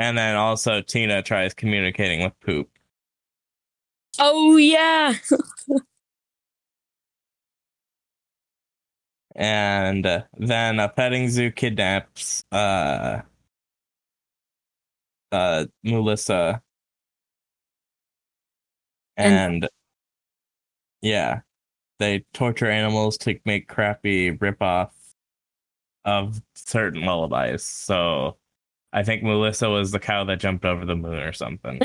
And 0.00 0.16
then 0.19 0.35
also 0.35 0.80
Tina 0.80 1.23
tries 1.23 1.54
communicating 1.54 2.25
with 2.25 2.33
Poop. 2.40 2.69
Oh, 4.19 4.57
yeah. 4.57 5.14
and 9.37 10.04
uh, 10.07 10.23
then 10.38 10.80
a 10.80 10.88
petting 10.88 11.28
zoo 11.28 11.50
kidnaps 11.52 12.45
uh 12.52 13.21
uh 15.33 15.66
Melissa 15.85 16.61
and, 19.16 19.69
yeah 21.02 21.40
they 21.99 22.25
torture 22.33 22.71
animals 22.71 23.16
to 23.19 23.38
make 23.45 23.69
crappy 23.69 24.37
ripoff 24.38 24.90
of 26.04 26.42
certain 26.54 27.02
lullabies 27.02 27.62
so 27.62 28.37
I 28.92 29.02
think 29.02 29.23
Melissa 29.23 29.68
was 29.70 29.92
the 29.92 29.99
cow 29.99 30.25
that 30.25 30.40
jumped 30.40 30.64
over 30.64 30.85
the 30.85 30.97
moon 30.97 31.23
or 31.23 31.32
something. 31.32 31.80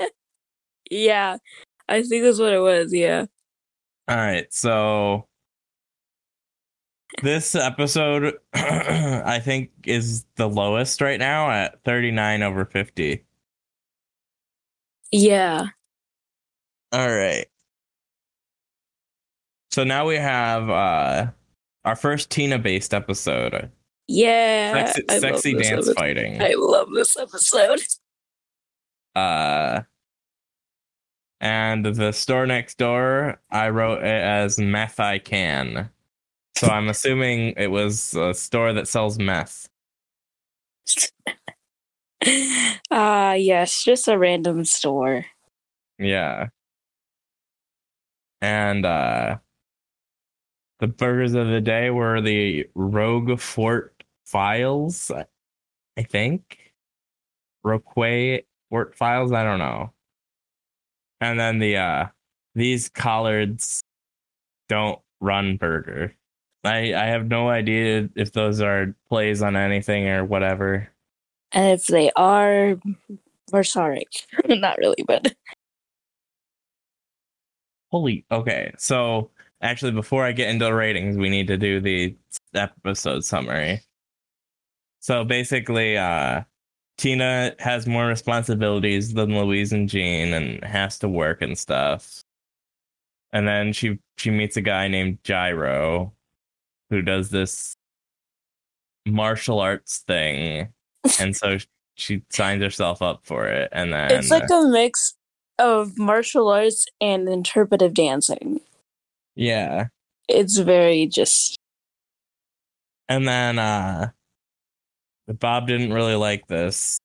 yeah. 0.90 1.38
I 1.88 2.02
think 2.02 2.24
that's 2.24 2.38
what 2.38 2.52
it 2.52 2.60
was. 2.60 2.92
Yeah. 2.92 3.26
All 4.08 4.16
right, 4.16 4.52
so 4.52 5.28
this 7.22 7.54
episode 7.54 8.34
I 8.54 9.40
think 9.40 9.70
is 9.84 10.24
the 10.36 10.48
lowest 10.48 11.00
right 11.00 11.18
now 11.18 11.50
at 11.50 11.82
39 11.84 12.42
over 12.42 12.64
50. 12.64 13.24
Yeah. 15.12 15.66
All 16.92 17.08
right. 17.08 17.46
So 19.70 19.84
now 19.84 20.06
we 20.06 20.16
have 20.16 20.68
uh 20.68 21.30
our 21.84 21.96
first 21.96 22.30
Tina 22.30 22.58
based 22.58 22.92
episode. 22.94 23.70
Yeah. 24.12 24.92
Sexy, 24.92 25.20
sexy 25.20 25.52
dance 25.54 25.86
episode. 25.86 25.94
fighting. 25.96 26.42
I 26.42 26.54
love 26.56 26.88
this 26.94 27.16
episode. 27.16 27.80
Uh 29.16 29.82
and 31.40 31.84
the 31.84 32.12
store 32.12 32.46
next 32.46 32.78
door, 32.78 33.40
I 33.50 33.70
wrote 33.70 34.02
it 34.02 34.04
as 34.04 34.56
meth 34.60 35.00
I 35.00 35.18
can. 35.18 35.90
So 36.56 36.68
I'm 36.68 36.88
assuming 36.88 37.54
it 37.56 37.72
was 37.72 38.14
a 38.14 38.32
store 38.32 38.72
that 38.72 38.88
sells 38.88 39.18
meth. 39.18 39.68
Ah, 42.92 43.32
yes, 43.32 43.82
just 43.82 44.06
a 44.06 44.16
random 44.16 44.64
store. 44.64 45.24
Yeah. 45.98 46.48
And 48.40 48.86
uh 48.86 49.38
the 50.78 50.86
burgers 50.86 51.34
of 51.34 51.48
the 51.48 51.60
day 51.60 51.90
were 51.90 52.20
the 52.20 52.68
Roquefort 52.76 53.99
Files, 54.30 55.10
I 55.10 56.02
think. 56.02 56.72
Roquet 57.64 58.44
Fort 58.70 58.94
Files, 58.94 59.32
I 59.32 59.42
don't 59.42 59.58
know. 59.58 59.92
And 61.20 61.38
then 61.38 61.58
the 61.58 61.76
uh 61.76 62.06
these 62.54 62.88
collards 62.88 63.82
don't 64.68 65.00
run 65.20 65.56
burger. 65.56 66.14
I 66.62 66.94
I 66.94 67.06
have 67.06 67.26
no 67.26 67.48
idea 67.48 68.08
if 68.14 68.32
those 68.32 68.60
are 68.60 68.94
plays 69.08 69.42
on 69.42 69.56
anything 69.56 70.08
or 70.08 70.24
whatever. 70.24 70.88
And 71.50 71.72
if 71.72 71.86
they 71.86 72.12
are, 72.14 72.76
we're 73.52 73.64
sorry. 73.64 74.06
Not 74.48 74.78
really, 74.78 75.02
but 75.06 75.34
Holy 77.90 78.24
okay. 78.30 78.72
So 78.78 79.30
actually 79.60 79.90
before 79.92 80.24
I 80.24 80.30
get 80.30 80.50
into 80.50 80.66
the 80.66 80.74
ratings, 80.74 81.16
we 81.16 81.30
need 81.30 81.48
to 81.48 81.56
do 81.56 81.80
the 81.80 82.14
episode 82.54 83.24
summary. 83.24 83.80
So 85.00 85.24
basically, 85.24 85.96
uh 85.98 86.42
Tina 86.98 87.54
has 87.58 87.86
more 87.86 88.06
responsibilities 88.06 89.14
than 89.14 89.34
Louise 89.38 89.72
and 89.72 89.88
Gene 89.88 90.34
and 90.34 90.62
has 90.62 90.98
to 90.98 91.08
work 91.08 91.40
and 91.40 91.58
stuff. 91.58 92.20
And 93.32 93.48
then 93.48 93.72
she 93.72 93.98
she 94.18 94.30
meets 94.30 94.56
a 94.58 94.60
guy 94.60 94.86
named 94.88 95.22
Jairo 95.24 96.12
who 96.90 97.00
does 97.00 97.30
this 97.30 97.74
martial 99.06 99.60
arts 99.60 99.98
thing. 100.06 100.68
and 101.18 101.34
so 101.34 101.56
she 101.94 102.22
signs 102.30 102.62
herself 102.62 103.00
up 103.02 103.20
for 103.24 103.46
it 103.46 103.68
and 103.72 103.92
then 103.92 104.10
it's 104.10 104.30
like 104.30 104.48
a 104.50 104.62
mix 104.68 105.14
of 105.58 105.98
martial 105.98 106.48
arts 106.48 106.86
and 107.00 107.28
interpretive 107.28 107.94
dancing. 107.94 108.60
yeah. 109.34 109.86
It's 110.28 110.58
very 110.58 111.06
just 111.06 111.56
And 113.08 113.26
then 113.26 113.58
uh 113.58 114.10
Bob 115.38 115.66
didn't 115.66 115.92
really 115.92 116.16
like 116.16 116.46
this. 116.48 116.98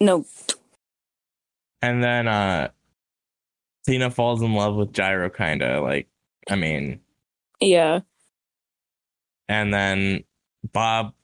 No. 0.00 0.24
And 1.82 2.02
then 2.02 2.26
uh 2.28 2.68
Tina 3.86 4.10
falls 4.10 4.42
in 4.42 4.52
love 4.54 4.74
with 4.76 4.92
Jairo 4.92 5.34
kinda 5.34 5.80
like 5.80 6.08
I 6.50 6.56
mean 6.56 7.00
Yeah. 7.60 8.00
and 9.48 9.72
then 9.72 10.24
Bob 10.72 11.14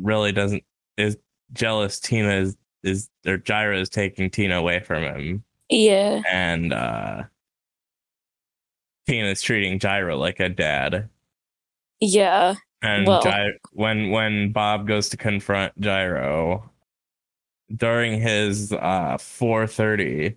really 0.00 0.32
doesn't 0.32 0.64
is 0.96 1.16
jealous 1.52 2.00
Tina 2.00 2.30
is 2.32 2.56
is 2.82 3.08
or 3.26 3.38
Jairo 3.38 3.80
is 3.80 3.88
taking 3.88 4.30
Tina 4.30 4.56
away 4.58 4.80
from 4.80 5.02
him 5.02 5.44
Yeah. 5.68 6.22
and 6.30 6.72
uh 6.72 7.24
Tina's 9.06 9.42
treating 9.42 9.78
Jairo 9.78 10.18
like 10.18 10.38
a 10.40 10.48
dad. 10.48 11.08
Yeah. 12.00 12.54
And 12.82 13.06
Well- 13.06 13.22
Gy- 13.22 13.58
when 13.72 14.10
when 14.10 14.52
Bob 14.52 14.86
goes 14.88 15.08
to 15.10 15.16
confront 15.16 15.80
Jairo 15.80 16.68
during 17.74 18.20
his 18.20 18.72
uh 18.72 19.16
430 19.18 20.36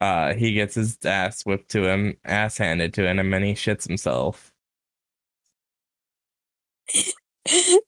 uh 0.00 0.34
he 0.34 0.52
gets 0.54 0.74
his 0.74 0.98
ass 1.04 1.44
whipped 1.46 1.70
to 1.70 1.86
him, 1.86 2.16
ass 2.24 2.56
handed 2.58 2.92
to 2.94 3.06
him, 3.06 3.18
and 3.18 3.32
then 3.32 3.42
he 3.44 3.52
shits 3.54 3.86
himself. 3.86 4.52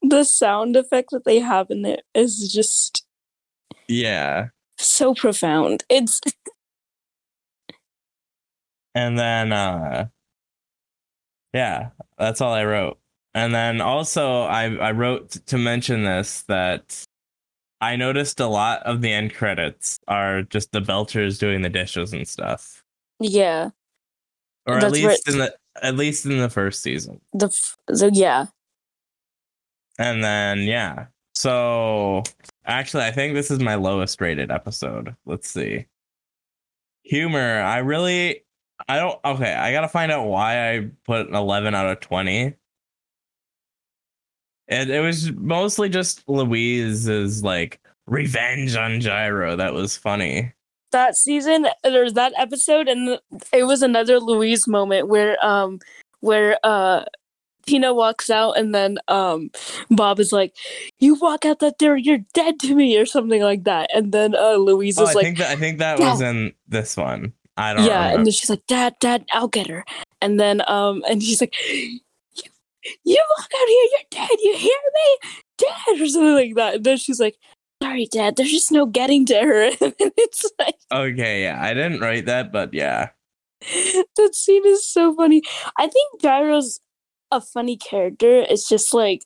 the 0.03 0.25
sound 0.25 0.77
effect 0.77 1.11
that 1.11 1.25
they 1.25 1.39
have 1.41 1.71
in 1.71 1.85
it 1.87 2.05
is 2.15 2.51
just 2.53 3.05
Yeah. 3.89 4.49
so 4.79 5.15
profound. 5.15 5.85
It's 5.89 6.21
And 8.95 9.19
then 9.19 9.53
uh 9.53 10.09
yeah, 11.57 11.89
that's 12.19 12.43
all 12.43 12.53
I 12.53 12.65
wrote. 12.65 12.99
And 13.35 13.55
then 13.55 13.81
also 13.81 14.43
I 14.43 14.75
I 14.77 14.93
wrote 14.93 15.31
to 15.47 15.59
mention 15.59 16.05
this 16.05 16.43
that 16.49 17.03
I 17.81 17.97
noticed 17.97 18.41
a 18.41 18.47
lot 18.47 18.83
of 18.83 19.01
the 19.01 19.13
end 19.13 19.35
credits 19.35 19.99
are 20.07 20.43
just 20.43 20.73
the 20.73 20.81
Belchers 20.81 21.39
doing 21.39 21.63
the 21.63 21.71
dishes 21.71 22.13
and 22.13 22.29
stuff. 22.29 22.83
yeah. 23.21 23.71
Or 24.67 24.75
at 24.75 24.81
That's 24.81 25.01
where 25.01 25.11
least 25.11 25.29
in 25.29 25.39
the 25.39 25.55
at 25.83 25.97
least 25.97 26.27
in 26.27 26.39
the 26.39 26.51
first 26.51 26.83
season. 26.83 27.21
The 27.33 27.47
f- 27.47 27.77
the 27.87 28.11
yeah. 28.13 28.47
And 29.99 30.23
then 30.23 30.61
yeah. 30.61 31.07
So 31.35 32.23
actually 32.67 33.05
I 33.05 33.13
think 33.13 33.35
this 33.35 33.51
is 33.51 33.61
my 33.61 33.77
lowest 33.77 34.21
rated 34.21 34.51
episode. 34.51 35.15
Let's 35.25 35.49
see. 35.49 35.87
Humor, 37.05 37.61
I 37.61 37.79
really 37.79 38.46
I 38.89 38.99
don't 38.99 39.19
okay, 39.25 39.53
I 39.53 39.73
got 39.73 39.81
to 39.83 39.89
find 39.89 40.13
out 40.13 40.27
why 40.27 40.75
I 40.75 40.91
put 41.05 41.29
an 41.29 41.35
11 41.35 41.75
out 41.75 41.87
of 41.87 42.01
20. 42.01 42.55
And 44.69 44.91
it 44.91 45.01
was 45.01 45.33
mostly 45.33 45.89
just 45.89 46.29
Louise's 46.29 47.43
like 47.43 47.81
revenge 48.07 48.77
on 48.77 49.01
Jairo 49.01 49.57
that 49.57 49.75
was 49.75 49.97
funny. 49.97 50.53
That 50.93 51.17
season, 51.17 51.67
there's 51.83 52.15
that 52.15 52.33
episode, 52.37 52.89
and 52.89 53.19
it 53.53 53.65
was 53.65 53.83
another 53.83 54.21
Louise 54.21 54.67
moment 54.67 55.09
where 55.09 55.45
um 55.45 55.81
where 56.21 56.59
uh 56.63 57.05
Tina 57.67 57.93
walks 57.93 58.31
out, 58.31 58.53
and 58.53 58.73
then 58.75 58.99
um 59.09 59.51
Bob 59.91 60.21
is 60.21 60.33
like, 60.33 60.55
"You 61.01 61.17
walk 61.17 61.45
out 61.45 61.59
that 61.59 61.79
door, 61.79 61.97
you're 61.97 62.25
dead 62.35 62.61
to 62.61 62.75
me," 62.75 62.97
or 62.97 63.05
something 63.05 63.43
like 63.43 63.65
that, 63.65 63.91
and 63.95 64.13
then 64.13 64.35
uh 64.37 64.55
Louise 64.55 64.99
Oh, 64.99 65.03
is 65.03 65.11
I 65.11 65.13
like, 65.15 65.25
think 65.25 65.39
that 65.39 65.51
I 65.51 65.57
think 65.57 65.79
that 65.79 65.99
was 65.99 66.21
in 66.21 66.53
this 66.69 66.97
one. 66.97 67.33
I 67.57 67.75
don't 67.75 67.85
yeah 67.85 67.99
remember. 67.99 68.17
and 68.19 68.27
then 68.27 68.33
she's 68.33 68.51
like 68.51 68.67
dad 68.67 68.95
dad 69.01 69.25
i'll 69.33 69.49
get 69.49 69.67
her 69.67 69.85
and 70.21 70.39
then 70.39 70.63
um 70.69 71.03
and 71.09 71.23
he's 71.23 71.41
like 71.41 71.55
you, 71.69 72.01
you 73.05 73.25
walk 73.39 73.49
out 73.55 73.69
here 73.69 73.89
you're 73.93 74.01
dead 74.11 74.39
you 74.43 74.57
hear 74.57 74.79
me 74.95 75.31
dad 75.59 76.01
or 76.01 76.07
something 76.07 76.35
like 76.35 76.55
that 76.55 76.75
and 76.77 76.85
then 76.85 76.97
she's 76.97 77.21
like 77.21 77.37
sorry 77.83 78.07
dad 78.11 78.37
there's 78.37 78.51
just 78.51 78.73
no 78.73 78.87
getting 78.87 79.25
to 79.27 79.35
her 79.35 79.65
and 79.81 79.95
it's 80.17 80.51
like 80.59 80.77
okay, 80.93 81.43
yeah. 81.43 81.59
I 81.63 81.75
didn't 81.75 82.01
write 82.01 82.27
that, 82.27 82.53
but 82.53 82.73
yeah. 82.73 83.11
that 84.17 84.35
scene 84.35 84.67
is 84.67 84.87
so 84.87 85.15
funny 85.15 85.43
i 85.79 85.87
think 85.87 86.21
Jairo's 86.23 86.79
a 87.33 87.41
funny 87.41 87.77
character 87.77 88.45
it's 88.49 88.69
just 88.69 88.93
like 88.93 89.23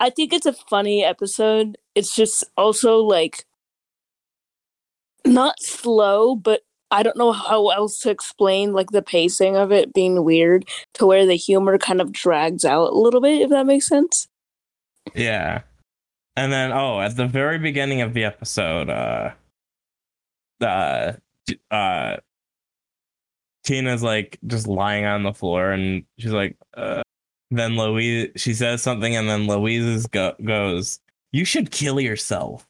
i 0.00 0.10
think 0.10 0.32
it's 0.32 0.44
a 0.44 0.52
funny 0.52 1.04
episode 1.04 1.78
it's 1.94 2.14
just 2.14 2.44
also 2.56 2.98
like 2.98 3.44
not 5.24 5.54
slow 5.60 6.34
but 6.34 6.62
i 6.94 7.02
don't 7.02 7.16
know 7.18 7.32
how 7.32 7.68
else 7.68 7.98
to 7.98 8.08
explain 8.10 8.72
like 8.72 8.90
the 8.90 9.02
pacing 9.02 9.56
of 9.56 9.70
it 9.72 9.92
being 9.92 10.24
weird 10.24 10.66
to 10.94 11.04
where 11.06 11.26
the 11.26 11.36
humor 11.36 11.76
kind 11.76 12.00
of 12.00 12.10
drags 12.12 12.64
out 12.64 12.90
a 12.92 12.98
little 12.98 13.20
bit 13.20 13.42
if 13.42 13.50
that 13.50 13.66
makes 13.66 13.86
sense 13.86 14.26
Yeah. 15.14 15.60
And 16.36 16.50
then 16.52 16.72
oh, 16.72 16.98
at 17.00 17.14
the 17.16 17.26
very 17.28 17.58
beginning 17.58 18.00
of 18.00 18.12
the 18.14 18.24
episode, 18.24 18.88
uh 18.90 19.30
uh 20.60 21.12
uh 21.70 22.16
Tina's 23.64 24.02
like 24.02 24.38
just 24.46 24.66
lying 24.66 25.04
on 25.04 25.22
the 25.22 25.32
floor 25.32 25.70
and 25.70 26.04
she's 26.18 26.32
like 26.32 26.56
uh 26.76 27.02
then 27.50 27.76
Louise 27.76 28.30
she 28.36 28.52
says 28.54 28.82
something 28.82 29.14
and 29.14 29.28
then 29.28 29.46
Louise 29.46 30.06
go- 30.06 30.34
goes, 30.44 30.98
You 31.32 31.44
should 31.44 31.70
kill 31.70 32.00
yourself. 32.00 32.66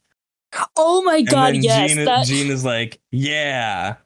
oh 0.76 1.02
my 1.02 1.16
And 1.18 1.28
god 1.28 1.54
then 1.54 1.62
yes 1.62 1.94
Gene, 1.94 2.04
that 2.04 2.26
Gene 2.26 2.50
is 2.50 2.64
like, 2.64 3.00
Yeah. 3.12 3.96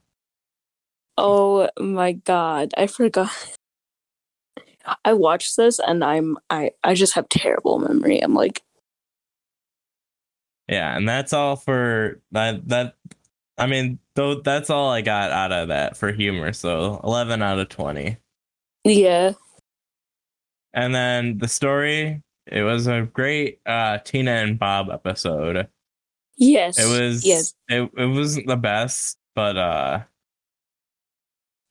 Oh 1.19 1.69
my 1.79 2.13
god 2.13 2.71
i 2.77 2.87
forgot 2.87 3.29
i 5.05 5.13
watched 5.13 5.57
this 5.57 5.79
and 5.79 6.03
i'm 6.03 6.37
i 6.49 6.71
i 6.83 6.93
just 6.93 7.13
have 7.13 7.27
terrible 7.29 7.79
memory 7.79 8.19
i'm 8.19 8.33
like 8.33 8.63
Yeah, 10.67 10.95
and 10.95 11.09
that's 11.09 11.33
all 11.33 11.55
for 11.55 12.21
that 12.31 12.67
that 12.69 12.95
I 13.57 13.65
mean, 13.67 13.99
though 14.15 14.35
that's 14.35 14.69
all 14.69 14.89
I 14.89 15.01
got 15.01 15.31
out 15.31 15.51
of 15.51 15.67
that 15.69 15.97
for 15.97 16.11
humor, 16.11 16.53
so 16.53 17.01
eleven 17.03 17.41
out 17.41 17.59
of 17.59 17.69
twenty. 17.69 18.17
yeah 18.85 19.33
And 20.73 20.93
then 20.93 21.39
the 21.39 21.47
story, 21.47 22.21
it 22.45 22.61
was 22.61 22.87
a 22.87 23.01
great 23.11 23.59
uh 23.65 23.97
Tina 23.99 24.31
and 24.31 24.59
Bob 24.59 24.89
episode. 24.91 25.67
yes 26.37 26.77
It 26.77 26.85
was 26.85 27.25
yes 27.25 27.53
it, 27.67 27.89
it 27.97 28.05
wasn't 28.05 28.47
the 28.47 28.55
best, 28.57 29.17
but 29.35 29.57
uh 29.57 30.03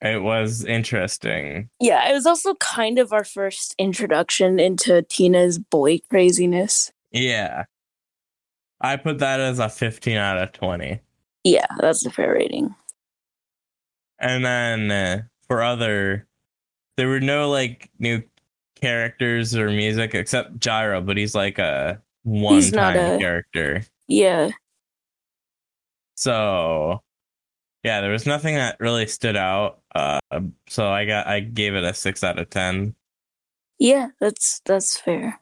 it 0.01 0.21
was 0.21 0.63
interesting. 0.63 1.69
Yeah, 1.79 2.09
it 2.09 2.13
was 2.13 2.25
also 2.25 2.55
kind 2.55 2.99
of 2.99 3.11
our 3.11 3.23
first 3.23 3.75
introduction 3.77 4.59
into 4.59 5.01
Tina's 5.03 5.59
boy 5.59 5.99
craziness. 6.09 6.91
Yeah. 7.11 7.65
I 8.81 8.95
put 8.95 9.19
that 9.19 9.39
as 9.39 9.59
a 9.59 9.67
15 9.69 10.15
out 10.15 10.37
of 10.37 10.53
20. 10.53 10.99
Yeah, 11.43 11.65
that's 11.79 12.05
a 12.05 12.11
fair 12.11 12.33
rating. 12.33 12.75
And 14.19 14.45
then 14.45 14.91
uh, 14.91 15.21
for 15.47 15.63
other 15.63 16.27
there 16.97 17.07
were 17.07 17.21
no 17.21 17.49
like 17.49 17.89
new 17.97 18.21
characters 18.81 19.55
or 19.55 19.69
music 19.69 20.13
except 20.13 20.59
Jairo, 20.59 21.05
but 21.05 21.15
he's 21.15 21.33
like 21.33 21.57
a 21.57 22.01
one 22.23 22.61
time 22.71 22.97
a- 22.97 23.17
character. 23.17 23.83
Yeah. 24.07 24.49
So 26.15 27.01
yeah, 27.83 28.01
there 28.01 28.11
was 28.11 28.25
nothing 28.25 28.55
that 28.55 28.77
really 28.79 29.07
stood 29.07 29.37
out. 29.37 29.78
Uh, 29.95 30.19
so 30.67 30.87
I 30.89 31.05
got 31.05 31.27
I 31.27 31.39
gave 31.39 31.75
it 31.75 31.83
a 31.83 31.93
six 31.93 32.23
out 32.23 32.39
of 32.39 32.49
ten. 32.49 32.95
Yeah, 33.79 34.09
that's 34.19 34.61
that's 34.65 34.99
fair. 34.99 35.39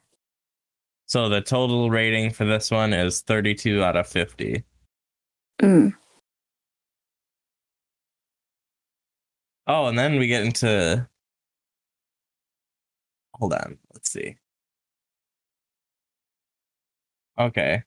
So 1.08 1.30
the 1.30 1.42
total 1.42 1.90
rating 1.90 2.32
for 2.32 2.46
this 2.46 2.72
one 2.72 2.94
is 2.94 3.22
thirty 3.22 3.56
two 3.56 3.84
out 3.84 3.96
of 3.96 4.08
fifty. 4.08 4.64
Mm. 5.62 5.94
Oh, 9.68 9.88
and 9.88 9.98
then 10.00 10.18
we 10.18 10.28
get 10.28 10.44
into. 10.46 11.08
Hold 13.36 13.54
on, 13.54 13.78
let's 13.94 14.12
see. 14.12 14.38
Okay. 17.40 17.84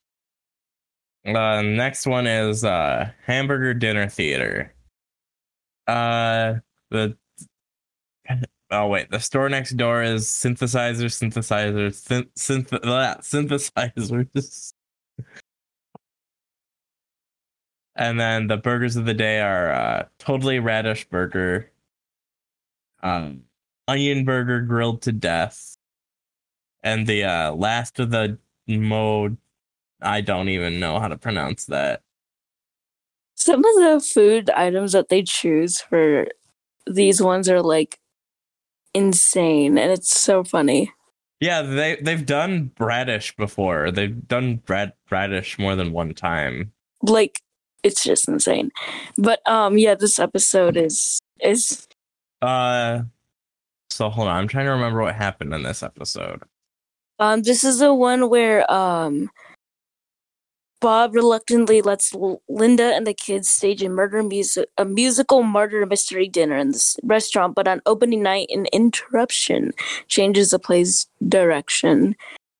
Uh, 1.26 1.62
next 1.62 2.06
one 2.06 2.26
is 2.26 2.64
uh 2.64 3.10
hamburger 3.26 3.74
dinner 3.74 4.08
theater. 4.08 4.72
Uh, 5.90 6.60
the 6.90 7.16
oh 8.70 8.86
wait, 8.86 9.10
the 9.10 9.18
store 9.18 9.48
next 9.48 9.72
door 9.72 10.04
is 10.04 10.26
synthesizer, 10.26 11.06
synthesizer, 11.06 11.88
synth, 11.90 12.28
synth, 12.36 13.72
synthesizers. 13.74 14.72
And 17.96 18.18
then 18.18 18.46
the 18.46 18.56
burgers 18.56 18.96
of 18.96 19.04
the 19.04 19.12
day 19.12 19.40
are 19.40 19.72
uh, 19.72 20.04
totally 20.18 20.58
radish 20.58 21.06
burger, 21.06 21.70
um, 23.02 23.42
onion 23.86 24.24
burger 24.24 24.62
grilled 24.62 25.02
to 25.02 25.12
death, 25.12 25.76
and 26.82 27.06
the 27.06 27.24
uh, 27.24 27.52
last 27.52 28.00
of 28.00 28.10
the 28.10 28.38
mode. 28.66 29.36
I 30.00 30.22
don't 30.22 30.48
even 30.48 30.80
know 30.80 30.98
how 30.98 31.08
to 31.08 31.18
pronounce 31.18 31.66
that. 31.66 32.00
Some 33.40 33.64
of 33.64 33.74
the 33.76 34.06
food 34.06 34.50
items 34.50 34.92
that 34.92 35.08
they 35.08 35.22
choose 35.22 35.80
for 35.80 36.26
these 36.86 37.22
ones 37.22 37.48
are 37.48 37.62
like 37.62 37.98
insane 38.92 39.78
and 39.78 39.90
it's 39.90 40.20
so 40.20 40.44
funny. 40.44 40.92
Yeah, 41.40 41.62
they 41.62 41.96
they've 42.02 42.26
done 42.26 42.70
radish 42.78 43.34
before. 43.36 43.90
They've 43.90 44.28
done 44.28 44.56
Brad 44.56 44.92
Bradish 45.08 45.58
more 45.58 45.74
than 45.74 45.92
one 45.92 46.12
time. 46.12 46.72
Like 47.02 47.40
it's 47.82 48.04
just 48.04 48.28
insane. 48.28 48.72
But 49.16 49.40
um 49.48 49.78
yeah, 49.78 49.94
this 49.94 50.18
episode 50.18 50.76
is 50.76 51.18
is 51.40 51.88
Uh 52.42 53.04
so 53.88 54.10
hold 54.10 54.28
on, 54.28 54.36
I'm 54.36 54.48
trying 54.48 54.66
to 54.66 54.72
remember 54.72 55.00
what 55.00 55.14
happened 55.14 55.54
in 55.54 55.62
this 55.62 55.82
episode. 55.82 56.42
um 57.18 57.40
this 57.42 57.64
is 57.64 57.78
the 57.78 57.94
one 57.94 58.28
where 58.28 58.70
um 58.70 59.30
Bob 60.80 61.14
reluctantly 61.14 61.82
lets 61.82 62.14
Linda 62.48 62.94
and 62.94 63.06
the 63.06 63.14
kids 63.14 63.50
stage 63.50 63.82
a 63.82 63.88
murder 63.88 64.22
music 64.22 64.68
a 64.78 64.84
musical 64.84 65.42
murder 65.42 65.84
mystery 65.86 66.28
dinner 66.28 66.56
in 66.56 66.72
this 66.72 66.96
restaurant, 67.02 67.54
but 67.54 67.68
on 67.68 67.82
opening 67.86 68.22
night 68.22 68.48
an 68.50 68.66
interruption 68.72 69.72
changes 70.08 70.50
the 70.50 70.58
play's 70.58 71.06
direction. 71.28 72.16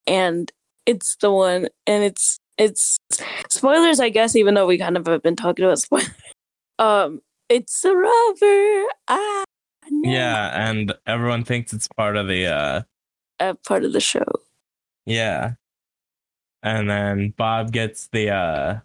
And 0.06 0.52
it's 0.86 1.16
the 1.16 1.30
one 1.32 1.68
and 1.86 2.04
it's 2.04 2.38
it's 2.58 2.98
spoilers, 3.48 4.00
I 4.00 4.10
guess, 4.10 4.36
even 4.36 4.54
though 4.54 4.66
we 4.66 4.76
kind 4.76 4.96
of 4.98 5.06
have 5.06 5.22
been 5.22 5.36
talking 5.36 5.64
about 5.64 5.78
spoilers. 5.80 6.10
Um 6.78 7.20
it's 7.48 7.84
a 7.84 7.94
robber. 7.94 8.84
Ah 9.08 9.44
no. 9.90 10.10
Yeah, 10.10 10.68
and 10.68 10.94
everyone 11.06 11.44
thinks 11.44 11.72
it's 11.72 11.88
part 11.88 12.16
of 12.16 12.26
the 12.28 12.46
uh 12.46 12.82
A 13.38 13.54
part 13.54 13.84
of 13.84 13.92
the 13.92 14.00
show. 14.00 14.24
yeah. 15.06 15.54
And 16.62 16.90
then 16.90 17.34
Bob 17.36 17.72
gets 17.72 18.08
the 18.08 18.30
uh 18.30 18.80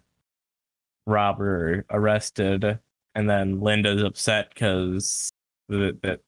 robber 1.06 1.84
arrested 1.90 2.80
and 3.14 3.30
then 3.30 3.60
Linda's 3.60 4.02
upset 4.02 4.54
cuz 4.54 5.30
that 5.68 6.20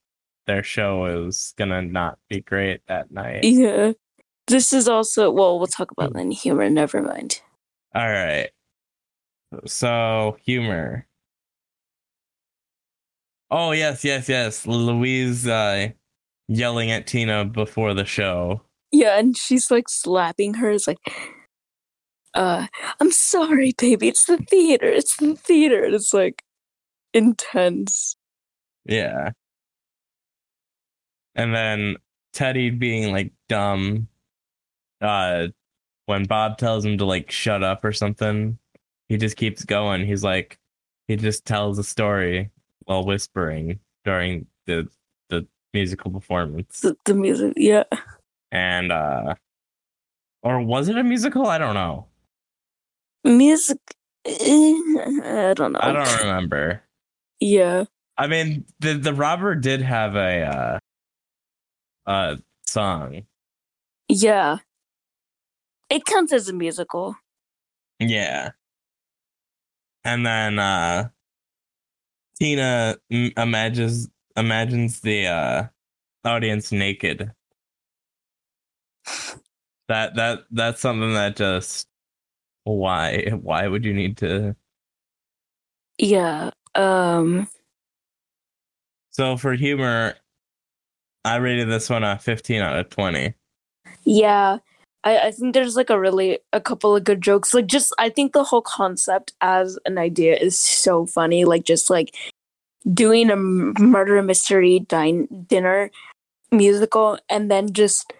their 0.46 0.62
show 0.62 1.04
is 1.26 1.54
gonna 1.56 1.82
not 1.82 2.18
be 2.28 2.40
great 2.40 2.80
that 2.86 3.10
night. 3.10 3.44
Yeah. 3.44 3.92
This 4.46 4.72
is 4.72 4.88
also 4.88 5.30
well, 5.30 5.58
we'll 5.58 5.66
talk 5.66 5.90
about 5.90 6.12
that 6.14 6.20
in 6.20 6.30
humor, 6.30 6.70
never 6.70 7.02
mind. 7.02 7.40
All 7.94 8.08
right. 8.08 8.50
So 9.66 10.36
humor. 10.44 11.06
Oh 13.50 13.72
yes, 13.72 14.04
yes, 14.04 14.28
yes. 14.28 14.66
Louise 14.66 15.46
uh, 15.46 15.88
yelling 16.48 16.90
at 16.90 17.06
Tina 17.06 17.44
before 17.44 17.94
the 17.94 18.04
show. 18.04 18.60
Yeah, 18.90 19.18
and 19.18 19.36
she's 19.36 19.70
like 19.70 19.88
slapping 19.88 20.54
her. 20.54 20.70
It's 20.70 20.86
like 20.86 20.98
uh 22.38 22.66
I'm 23.00 23.10
sorry, 23.12 23.74
baby, 23.78 24.08
it's 24.08 24.26
the 24.26 24.38
theater, 24.38 24.86
it's 24.86 25.16
the 25.16 25.34
theater. 25.34 25.84
And 25.84 25.94
it's 25.94 26.14
like 26.14 26.42
intense. 27.12 28.16
Yeah. 28.84 29.32
And 31.34 31.54
then 31.54 31.96
Teddy 32.32 32.70
being 32.70 33.12
like 33.12 33.32
dumb. 33.48 34.08
Uh, 35.00 35.48
when 36.06 36.24
Bob 36.24 36.58
tells 36.58 36.84
him 36.84 36.98
to 36.98 37.04
like 37.04 37.30
shut 37.30 37.62
up 37.62 37.84
or 37.84 37.92
something, 37.92 38.58
he 39.08 39.16
just 39.16 39.36
keeps 39.36 39.64
going. 39.64 40.06
He's 40.06 40.24
like, 40.24 40.58
he 41.06 41.16
just 41.16 41.44
tells 41.44 41.78
a 41.78 41.84
story 41.84 42.50
while 42.84 43.04
whispering 43.04 43.80
during 44.04 44.46
the 44.66 44.88
the 45.28 45.46
musical 45.74 46.10
performance. 46.10 46.80
The, 46.80 46.96
the 47.04 47.14
music, 47.14 47.54
yeah. 47.56 47.84
and 48.50 48.90
uh 48.92 49.34
or 50.42 50.60
was 50.60 50.88
it 50.88 50.96
a 50.96 51.04
musical 51.04 51.46
i 51.46 51.58
don't 51.58 51.74
know 51.74 52.07
Music 53.24 53.78
eh, 54.24 54.74
I 55.24 55.52
don't 55.54 55.72
know. 55.72 55.80
i 55.80 55.92
don't 55.92 56.20
remember 56.22 56.82
Yeah. 57.40 57.84
i 58.16 58.26
mean 58.26 58.64
the 58.80 58.94
the 58.94 59.12
robber 59.14 59.54
did 59.54 59.82
have 59.82 60.16
a 60.16 60.42
uh 60.42 60.78
uh 62.06 62.36
song 62.66 63.22
Yeah. 64.08 64.58
It 65.90 66.04
counts 66.04 66.32
as 66.32 66.48
a 66.48 66.52
musical. 66.52 67.16
yeah 68.00 68.50
and 70.04 70.24
then 70.26 70.58
uh 70.58 71.08
tina 72.38 72.96
m- 73.10 73.32
imagines 73.36 74.08
imagines 74.36 75.00
the 75.00 75.26
uh 75.26 75.64
audience 76.24 76.72
naked 76.72 77.32
that 79.88 80.14
that 80.14 80.40
that's 80.52 80.80
something 80.80 81.14
that 81.14 81.36
just 81.36 81.87
why 82.64 83.30
why 83.42 83.66
would 83.66 83.84
you 83.84 83.94
need 83.94 84.16
to 84.18 84.54
Yeah. 85.98 86.50
Um 86.74 87.48
So 89.10 89.36
for 89.36 89.54
humor, 89.54 90.14
I 91.24 91.36
rated 91.36 91.68
this 91.68 91.90
one 91.90 92.04
a 92.04 92.18
15 92.18 92.62
out 92.62 92.78
of 92.78 92.88
20. 92.90 93.34
Yeah, 94.04 94.58
I, 95.04 95.18
I 95.18 95.30
think 95.30 95.54
there's 95.54 95.76
like 95.76 95.90
a 95.90 95.98
really 95.98 96.38
a 96.52 96.60
couple 96.60 96.94
of 96.94 97.04
good 97.04 97.20
jokes. 97.20 97.52
Like 97.54 97.66
just 97.66 97.94
I 97.98 98.08
think 98.08 98.32
the 98.32 98.44
whole 98.44 98.62
concept 98.62 99.32
as 99.40 99.78
an 99.84 99.98
idea 99.98 100.36
is 100.36 100.58
so 100.58 101.06
funny. 101.06 101.44
Like 101.44 101.64
just 101.64 101.90
like 101.90 102.14
doing 102.92 103.30
a 103.30 103.36
murder 103.36 104.22
mystery 104.22 104.80
dine 104.80 105.26
dinner 105.48 105.90
musical 106.50 107.18
and 107.28 107.50
then 107.50 107.72
just 107.72 108.12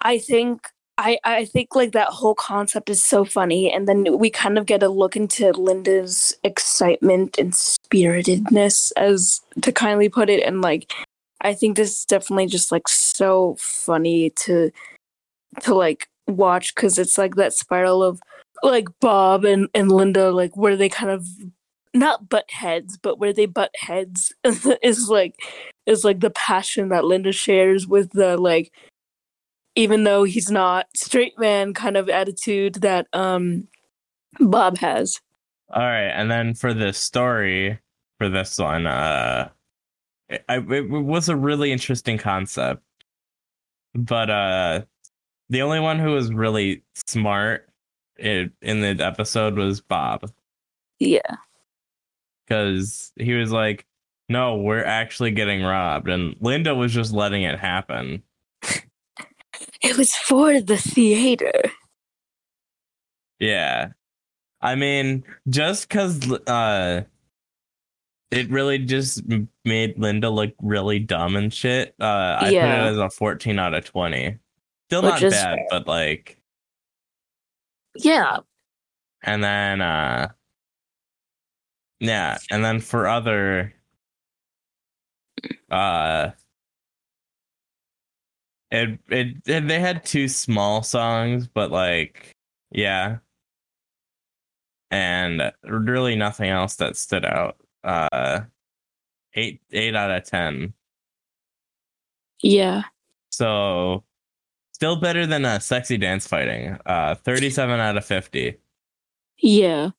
I 0.00 0.18
think 0.18 0.68
I 0.98 1.18
I 1.24 1.44
think 1.44 1.74
like 1.74 1.92
that 1.92 2.08
whole 2.08 2.34
concept 2.34 2.88
is 2.90 3.04
so 3.04 3.24
funny 3.24 3.70
and 3.70 3.86
then 3.86 4.18
we 4.18 4.30
kind 4.30 4.58
of 4.58 4.66
get 4.66 4.82
a 4.82 4.88
look 4.88 5.16
into 5.16 5.50
Linda's 5.52 6.34
excitement 6.42 7.38
and 7.38 7.52
spiritedness 7.54 8.92
as 8.96 9.40
to 9.62 9.72
kindly 9.72 10.08
put 10.08 10.30
it 10.30 10.42
and 10.42 10.62
like 10.62 10.92
I 11.42 11.54
think 11.54 11.76
this 11.76 11.98
is 11.98 12.04
definitely 12.06 12.46
just 12.46 12.72
like 12.72 12.88
so 12.88 13.56
funny 13.58 14.30
to 14.30 14.70
to 15.60 15.74
like 15.74 16.08
watch 16.26 16.74
because 16.74 16.98
it's 16.98 17.18
like 17.18 17.34
that 17.36 17.52
spiral 17.52 18.02
of 18.02 18.20
like 18.62 18.88
Bob 19.00 19.44
and 19.44 19.68
and 19.74 19.92
Linda 19.92 20.32
like 20.32 20.56
where 20.56 20.76
they 20.76 20.88
kind 20.88 21.10
of 21.10 21.26
not 21.92 22.28
butt 22.28 22.50
heads 22.50 22.98
but 23.02 23.18
where 23.18 23.32
they 23.32 23.46
butt 23.46 23.74
heads 23.78 24.32
is 24.82 25.08
like 25.08 25.34
is 25.84 26.04
like 26.04 26.20
the 26.20 26.30
passion 26.30 26.88
that 26.88 27.04
Linda 27.04 27.32
shares 27.32 27.86
with 27.86 28.10
the 28.12 28.36
like 28.38 28.72
even 29.76 30.02
though 30.04 30.24
he's 30.24 30.50
not 30.50 30.86
straight 30.96 31.38
man 31.38 31.72
kind 31.74 31.96
of 31.96 32.08
attitude 32.08 32.74
that 32.76 33.06
um 33.12 33.68
Bob 34.40 34.78
has. 34.78 35.20
All 35.72 35.82
right, 35.82 36.08
and 36.08 36.30
then 36.30 36.54
for 36.54 36.74
the 36.74 36.92
story 36.92 37.78
for 38.18 38.28
this 38.28 38.58
one, 38.58 38.86
uh, 38.86 39.48
it, 40.28 40.44
it 40.48 40.88
was 40.90 41.28
a 41.28 41.36
really 41.36 41.72
interesting 41.72 42.18
concept, 42.18 42.82
but 43.94 44.30
uh, 44.30 44.82
the 45.48 45.62
only 45.62 45.80
one 45.80 45.98
who 45.98 46.12
was 46.12 46.32
really 46.32 46.82
smart 47.06 47.68
in, 48.18 48.52
in 48.62 48.80
the 48.80 49.04
episode 49.04 49.56
was 49.56 49.80
Bob 49.80 50.30
Yeah. 50.98 51.20
because 52.46 53.12
he 53.16 53.34
was 53.34 53.50
like, 53.52 53.86
"No, 54.28 54.56
we're 54.56 54.84
actually 54.84 55.32
getting 55.32 55.62
robbed," 55.62 56.08
and 56.08 56.36
Linda 56.40 56.74
was 56.74 56.92
just 56.92 57.12
letting 57.12 57.42
it 57.42 57.58
happen. 57.58 58.22
It 59.82 59.96
was 59.96 60.14
for 60.14 60.60
the 60.60 60.76
theater. 60.76 61.52
Yeah. 63.38 63.88
I 64.60 64.74
mean, 64.74 65.24
just 65.48 65.88
because 65.88 66.30
uh, 66.48 67.02
it 68.30 68.50
really 68.50 68.78
just 68.78 69.22
made 69.64 69.98
Linda 69.98 70.30
look 70.30 70.54
really 70.62 70.98
dumb 70.98 71.36
and 71.36 71.52
shit, 71.52 71.94
uh, 72.00 72.38
I 72.40 72.44
put 72.46 72.52
it 72.54 72.58
as 72.92 72.98
a 72.98 73.10
14 73.10 73.58
out 73.58 73.74
of 73.74 73.84
20. 73.84 74.38
Still 74.88 75.02
Which 75.02 75.22
not 75.22 75.30
bad, 75.30 75.30
fair. 75.58 75.66
but 75.70 75.86
like, 75.86 76.38
Yeah. 77.96 78.38
and 79.22 79.44
then, 79.44 79.80
uh, 79.82 80.28
yeah, 82.00 82.38
and 82.50 82.64
then 82.64 82.80
for 82.80 83.06
other, 83.06 83.74
uh, 85.70 86.30
it, 88.70 88.98
it, 89.08 89.36
it 89.46 89.68
they 89.68 89.80
had 89.80 90.04
two 90.04 90.28
small 90.28 90.82
songs, 90.82 91.46
but 91.46 91.70
like, 91.70 92.34
yeah, 92.70 93.18
and 94.90 95.52
really 95.64 96.16
nothing 96.16 96.50
else 96.50 96.76
that 96.76 96.96
stood 96.96 97.24
out. 97.24 97.56
Uh, 97.84 98.40
eight 99.34 99.60
eight 99.72 99.94
out 99.94 100.10
of 100.10 100.24
ten. 100.24 100.72
Yeah. 102.42 102.82
So 103.30 104.04
still 104.72 104.96
better 104.96 105.26
than 105.26 105.44
a 105.44 105.60
sexy 105.60 105.96
dance 105.96 106.26
fighting. 106.26 106.76
Uh, 106.86 107.14
thirty-seven 107.14 107.80
out 107.80 107.96
of 107.96 108.04
fifty. 108.04 108.56
Yeah. 109.38 109.90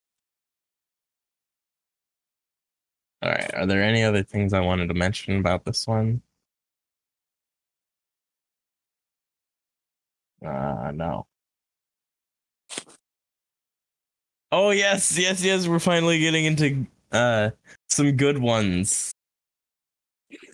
All 3.21 3.31
right. 3.31 3.51
Are 3.55 3.65
there 3.65 3.83
any 3.83 4.03
other 4.03 4.23
things 4.23 4.53
I 4.53 4.59
wanted 4.59 4.87
to 4.89 4.93
mention 4.93 5.37
about 5.39 5.65
this 5.65 5.87
one? 5.87 6.21
Uh, 10.45 10.91
no. 10.93 11.25
Oh 14.51 14.71
yes, 14.71 15.17
yes, 15.17 15.43
yes. 15.43 15.67
We're 15.67 15.79
finally 15.79 16.19
getting 16.19 16.45
into 16.45 16.85
uh 17.11 17.49
some 17.89 18.11
good 18.13 18.37
ones. 18.37 19.11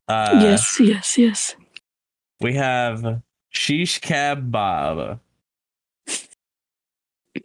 Uh, 0.08 0.40
yes, 0.42 0.78
yes, 0.80 1.18
yes. 1.18 1.56
we 2.42 2.54
have 2.54 3.22
Sheesh 3.54 4.02
Cab 4.02 4.52
Bob. 4.52 5.20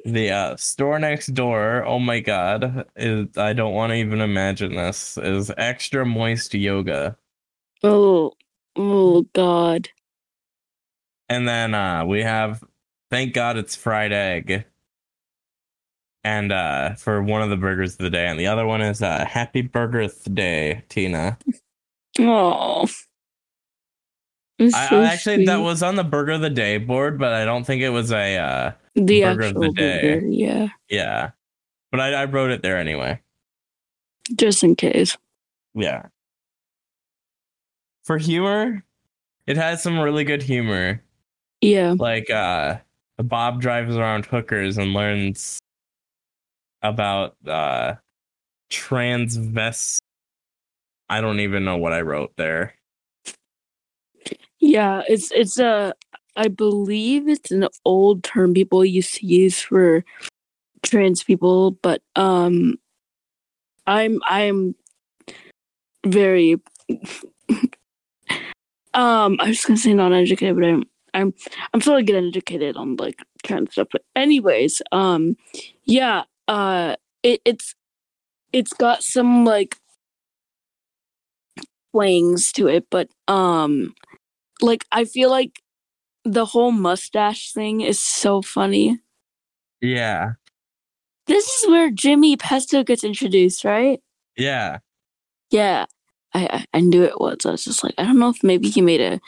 The 0.04 0.30
uh, 0.30 0.56
store 0.56 0.98
next 0.98 1.28
door, 1.28 1.84
oh 1.86 1.98
my 1.98 2.20
god, 2.20 2.86
is 2.96 3.26
I 3.38 3.52
don't 3.54 3.72
want 3.74 3.90
to 3.90 3.96
even 3.96 4.20
imagine 4.20 4.74
this, 4.74 5.16
is 5.18 5.50
extra 5.56 6.04
moist 6.04 6.52
yoga. 6.52 7.16
Oh, 7.82 8.32
oh 8.76 9.22
God. 9.34 9.88
And 11.28 11.46
then 11.46 11.74
uh 11.74 12.04
we 12.04 12.22
have 12.22 12.64
thank 13.10 13.34
God 13.34 13.56
it's 13.56 13.76
fried 13.76 14.12
egg. 14.12 14.64
And 16.24 16.52
uh 16.52 16.94
for 16.94 17.22
one 17.22 17.42
of 17.42 17.50
the 17.50 17.56
burgers 17.56 17.92
of 17.92 17.98
the 17.98 18.10
day, 18.10 18.26
and 18.26 18.38
the 18.38 18.46
other 18.46 18.66
one 18.66 18.80
is 18.80 19.02
uh 19.02 19.24
Happy 19.24 19.62
Burger 19.62 20.08
Day, 20.32 20.84
Tina. 20.88 21.38
Oh. 22.18 22.88
I, 24.60 24.88
I 24.90 25.04
actually 25.04 25.44
that 25.44 25.58
was 25.58 25.82
on 25.82 25.94
the 25.94 26.04
burger 26.04 26.32
of 26.32 26.40
the 26.40 26.50
day 26.50 26.78
board, 26.78 27.18
but 27.18 27.32
I 27.32 27.44
don't 27.44 27.64
think 27.64 27.82
it 27.82 27.90
was 27.90 28.10
a 28.10 28.36
uh 28.36 28.72
the 28.94 29.22
burger 29.22 29.42
of 29.42 29.46
actual 29.48 29.60
the 29.60 29.72
day. 29.72 30.14
burger, 30.14 30.26
yeah. 30.26 30.68
yeah. 30.88 31.30
But 31.92 32.00
I, 32.00 32.12
I 32.14 32.24
wrote 32.24 32.50
it 32.50 32.62
there 32.62 32.76
anyway. 32.76 33.20
Just 34.34 34.64
in 34.64 34.76
case. 34.76 35.16
Yeah. 35.74 36.06
For 38.02 38.18
humor, 38.18 38.84
it 39.46 39.56
has 39.56 39.82
some 39.82 39.98
really 39.98 40.24
good 40.24 40.42
humor. 40.42 41.02
Yeah. 41.60 41.94
Like 41.98 42.30
uh 42.30 42.78
Bob 43.18 43.60
drives 43.60 43.96
around 43.96 44.26
hookers 44.26 44.78
and 44.78 44.92
learns 44.92 45.58
about 46.82 47.36
uh 47.46 47.94
transvest 48.70 49.98
I 51.10 51.20
don't 51.20 51.40
even 51.40 51.64
know 51.64 51.76
what 51.76 51.92
I 51.92 52.02
wrote 52.02 52.32
there. 52.36 52.74
Yeah, 54.60 55.02
it's 55.08 55.30
it's 55.32 55.58
a 55.58 55.94
I 56.36 56.48
believe 56.48 57.28
it's 57.28 57.50
an 57.50 57.66
old 57.84 58.22
term 58.22 58.54
people 58.54 58.84
used 58.84 59.14
to 59.14 59.26
use 59.26 59.60
for 59.60 60.04
trans 60.82 61.24
people, 61.24 61.72
but 61.82 62.02
um 62.16 62.76
I'm 63.86 64.20
I'm 64.26 64.74
very 66.06 66.60
um 68.94 69.36
I 69.40 69.48
was 69.48 69.64
gonna 69.64 69.78
say 69.78 69.94
non 69.94 70.12
educated, 70.12 70.56
but 70.56 70.64
I'm 70.64 70.84
I'm 71.14 71.34
I'm 71.72 71.80
still 71.80 72.00
getting 72.02 72.28
educated 72.28 72.76
on 72.76 72.96
like 72.96 73.18
trans 73.44 73.72
stuff. 73.72 73.88
But 73.90 74.02
anyways, 74.16 74.82
um 74.92 75.36
yeah, 75.84 76.24
uh 76.46 76.96
it, 77.22 77.40
it's 77.44 77.74
it's 78.52 78.72
got 78.72 79.02
some 79.02 79.44
like 79.44 79.76
flangs 81.92 82.52
to 82.52 82.68
it, 82.68 82.86
but 82.90 83.08
um 83.26 83.94
like 84.60 84.84
I 84.92 85.04
feel 85.04 85.30
like 85.30 85.62
the 86.24 86.44
whole 86.44 86.72
mustache 86.72 87.52
thing 87.52 87.80
is 87.80 88.02
so 88.02 88.42
funny. 88.42 89.00
Yeah. 89.80 90.32
This 91.26 91.46
is 91.46 91.68
where 91.68 91.90
Jimmy 91.90 92.36
Pesto 92.36 92.82
gets 92.82 93.04
introduced, 93.04 93.64
right? 93.64 94.00
Yeah. 94.36 94.78
Yeah. 95.50 95.86
I 96.34 96.46
I, 96.72 96.78
I 96.78 96.80
knew 96.80 97.02
it 97.02 97.20
was. 97.20 97.38
I 97.44 97.52
was 97.52 97.64
just 97.64 97.84
like, 97.84 97.94
I 97.98 98.04
don't 98.04 98.18
know 98.18 98.30
if 98.30 98.42
maybe 98.42 98.68
he 98.68 98.80
made 98.80 99.00
a 99.00 99.20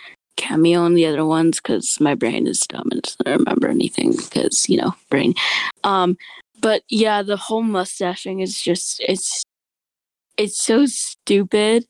cameo 0.50 0.84
in 0.84 0.94
the 0.94 1.06
other 1.06 1.24
ones 1.24 1.60
because 1.60 2.00
my 2.00 2.14
brain 2.14 2.46
is 2.46 2.60
dumb 2.60 2.88
and 2.90 3.02
doesn't 3.02 3.38
remember 3.38 3.68
anything 3.68 4.16
because 4.16 4.68
you 4.68 4.76
know 4.76 4.94
brain. 5.08 5.34
Um, 5.84 6.16
but 6.60 6.82
yeah, 6.88 7.22
the 7.22 7.36
whole 7.36 7.62
mustaching 7.62 8.40
is 8.40 8.60
just 8.60 9.00
it's 9.06 9.44
it's 10.36 10.60
so 10.60 10.86
stupid 10.86 11.86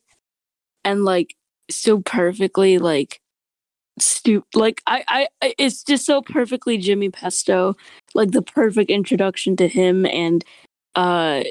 and 0.84 1.04
like 1.04 1.34
so 1.70 2.00
perfectly 2.00 2.78
like 2.78 3.20
stu 3.98 4.42
like 4.54 4.82
I 4.86 5.28
I 5.42 5.54
it's 5.58 5.82
just 5.84 6.04
so 6.06 6.22
perfectly 6.22 6.78
Jimmy 6.78 7.10
Pesto 7.10 7.76
like 8.14 8.30
the 8.32 8.42
perfect 8.42 8.90
introduction 8.90 9.56
to 9.56 9.68
him 9.68 10.06
and 10.06 10.44
uh 10.94 11.44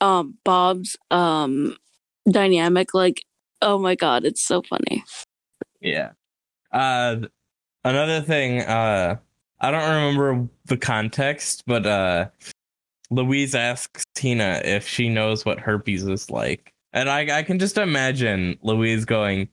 um 0.00 0.36
Bob's 0.44 0.96
um 1.10 1.76
dynamic 2.30 2.94
like 2.94 3.22
oh 3.62 3.78
my 3.78 3.94
god 3.94 4.24
it's 4.24 4.42
so 4.42 4.62
funny 4.62 5.02
Yeah. 5.80 6.12
Uh 6.72 7.16
another 7.84 8.20
thing, 8.20 8.60
uh 8.62 9.16
I 9.60 9.70
don't 9.70 9.88
remember 9.88 10.48
the 10.66 10.76
context, 10.76 11.64
but 11.66 11.86
uh 11.86 12.28
Louise 13.10 13.54
asks 13.54 14.04
Tina 14.14 14.60
if 14.64 14.86
she 14.86 15.08
knows 15.08 15.44
what 15.44 15.58
herpes 15.58 16.04
is 16.04 16.30
like. 16.30 16.72
And 16.92 17.08
I 17.08 17.38
I 17.38 17.42
can 17.42 17.58
just 17.58 17.78
imagine 17.78 18.58
Louise 18.62 19.04
going, 19.04 19.48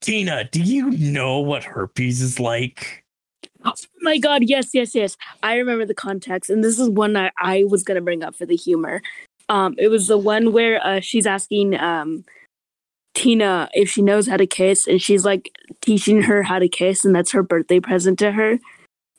Tina, 0.00 0.48
do 0.50 0.60
you 0.60 0.90
know 0.90 1.40
what 1.40 1.64
herpes 1.64 2.20
is 2.20 2.38
like? 2.38 3.04
Oh 3.64 3.74
my 4.02 4.18
god, 4.18 4.42
yes, 4.44 4.70
yes, 4.72 4.94
yes. 4.94 5.16
I 5.42 5.56
remember 5.56 5.84
the 5.84 5.94
context, 5.94 6.48
and 6.50 6.62
this 6.62 6.78
is 6.78 6.88
one 6.88 7.16
I, 7.16 7.30
I 7.40 7.64
was 7.64 7.82
gonna 7.82 8.00
bring 8.00 8.22
up 8.22 8.36
for 8.36 8.46
the 8.46 8.56
humor. 8.56 9.02
Um, 9.48 9.74
it 9.78 9.88
was 9.88 10.06
the 10.06 10.18
one 10.18 10.52
where 10.52 10.84
uh, 10.84 11.00
she's 11.00 11.26
asking 11.26 11.78
um 11.78 12.24
Tina 13.18 13.68
if 13.74 13.90
she 13.90 14.00
knows 14.00 14.28
how 14.28 14.36
to 14.36 14.46
kiss, 14.46 14.86
and 14.86 15.02
she's 15.02 15.24
like 15.24 15.50
teaching 15.80 16.22
her 16.22 16.44
how 16.44 16.60
to 16.60 16.68
kiss, 16.68 17.04
and 17.04 17.12
that's 17.14 17.32
her 17.32 17.42
birthday 17.42 17.80
present 17.80 18.16
to 18.20 18.30
her. 18.30 18.60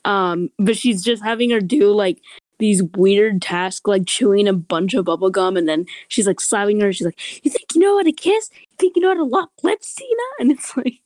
Um, 0.06 0.50
but 0.58 0.78
she's 0.78 1.04
just 1.04 1.22
having 1.22 1.50
her 1.50 1.60
do 1.60 1.92
like 1.92 2.22
these 2.60 2.82
weird 2.82 3.42
tasks, 3.42 3.86
like 3.86 4.06
chewing 4.08 4.48
a 4.48 4.54
bunch 4.54 4.94
of 4.94 5.04
bubble 5.04 5.30
gum, 5.30 5.58
and 5.58 5.68
then 5.68 5.86
she's 6.08 6.28
like 6.28 6.40
slapping 6.40 6.80
her. 6.80 6.94
She's 6.94 7.06
like, 7.06 7.44
"You 7.44 7.52
think 7.52 7.76
you 7.76 7.82
know 7.82 7.98
how 7.98 8.04
to 8.04 8.14
kiss? 8.14 8.50
You 8.54 8.78
think 8.78 8.96
you 8.96 9.02
know 9.02 9.10
how 9.10 9.16
to 9.16 9.24
lock 9.26 9.52
lips, 9.64 9.94
Tina?" 9.96 10.24
And 10.40 10.52
it's 10.54 10.78
like 10.78 11.02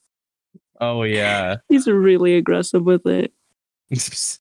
Oh 0.80 1.02
yeah. 1.02 1.56
he's 1.70 1.88
really 1.88 2.36
aggressive 2.36 2.84
with 2.84 3.08
it. 3.08 3.34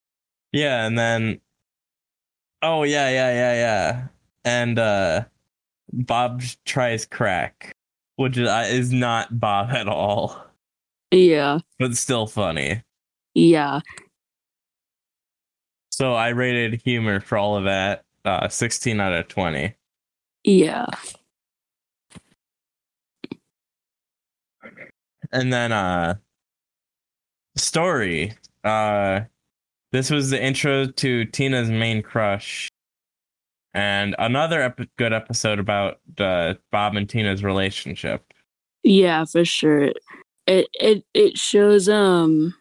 yeah, 0.53 0.85
and 0.85 0.99
then 0.99 1.41
Oh 2.61 2.83
yeah, 2.83 3.09
yeah, 3.09 3.33
yeah, 3.33 3.55
yeah. 3.55 4.07
And 4.45 4.79
uh 4.79 5.25
Bob 5.95 6.43
tries 6.67 7.07
crack, 7.07 7.72
which 8.23 8.39
is, 8.39 8.49
uh, 8.49 8.67
is 8.69 8.93
not 8.93 9.39
Bob 9.39 9.71
at 9.71 9.89
all, 9.89 10.43
Yeah, 11.11 11.59
but 11.79 11.97
still 11.97 12.27
funny. 12.27 12.83
yeah. 13.35 13.81
So 15.91 16.15
I 16.15 16.29
rated 16.31 16.81
humor 16.83 17.21
for 17.21 17.37
all 17.39 17.57
of 17.57 17.65
that 17.65 18.05
uh 18.25 18.49
16 18.49 18.99
out 19.01 19.13
of 19.13 19.29
20. 19.29 19.75
Yeah. 20.45 20.87
And 25.31 25.53
then 25.53 25.73
uh 25.73 26.15
story. 27.57 28.35
Uh 28.65 29.21
this 29.93 30.11
was 30.11 30.31
the 30.31 30.43
intro 30.43 30.87
to 30.87 31.25
Tina's 31.27 31.69
main 31.71 32.03
crush. 32.03 32.71
And 33.75 34.15
another 34.19 34.63
ep- 34.63 34.89
good 34.99 35.13
episode 35.13 35.59
about 35.59 35.99
uh, 36.19 36.55
Bob 36.71 36.95
and 36.97 37.09
Tina's 37.09 37.43
relationship. 37.43 38.33
Yeah, 38.83 39.25
for 39.25 39.45
sure. 39.45 39.93
It 40.47 40.69
it 40.75 41.05
it 41.15 41.39
shows 41.39 41.89
um 41.89 42.55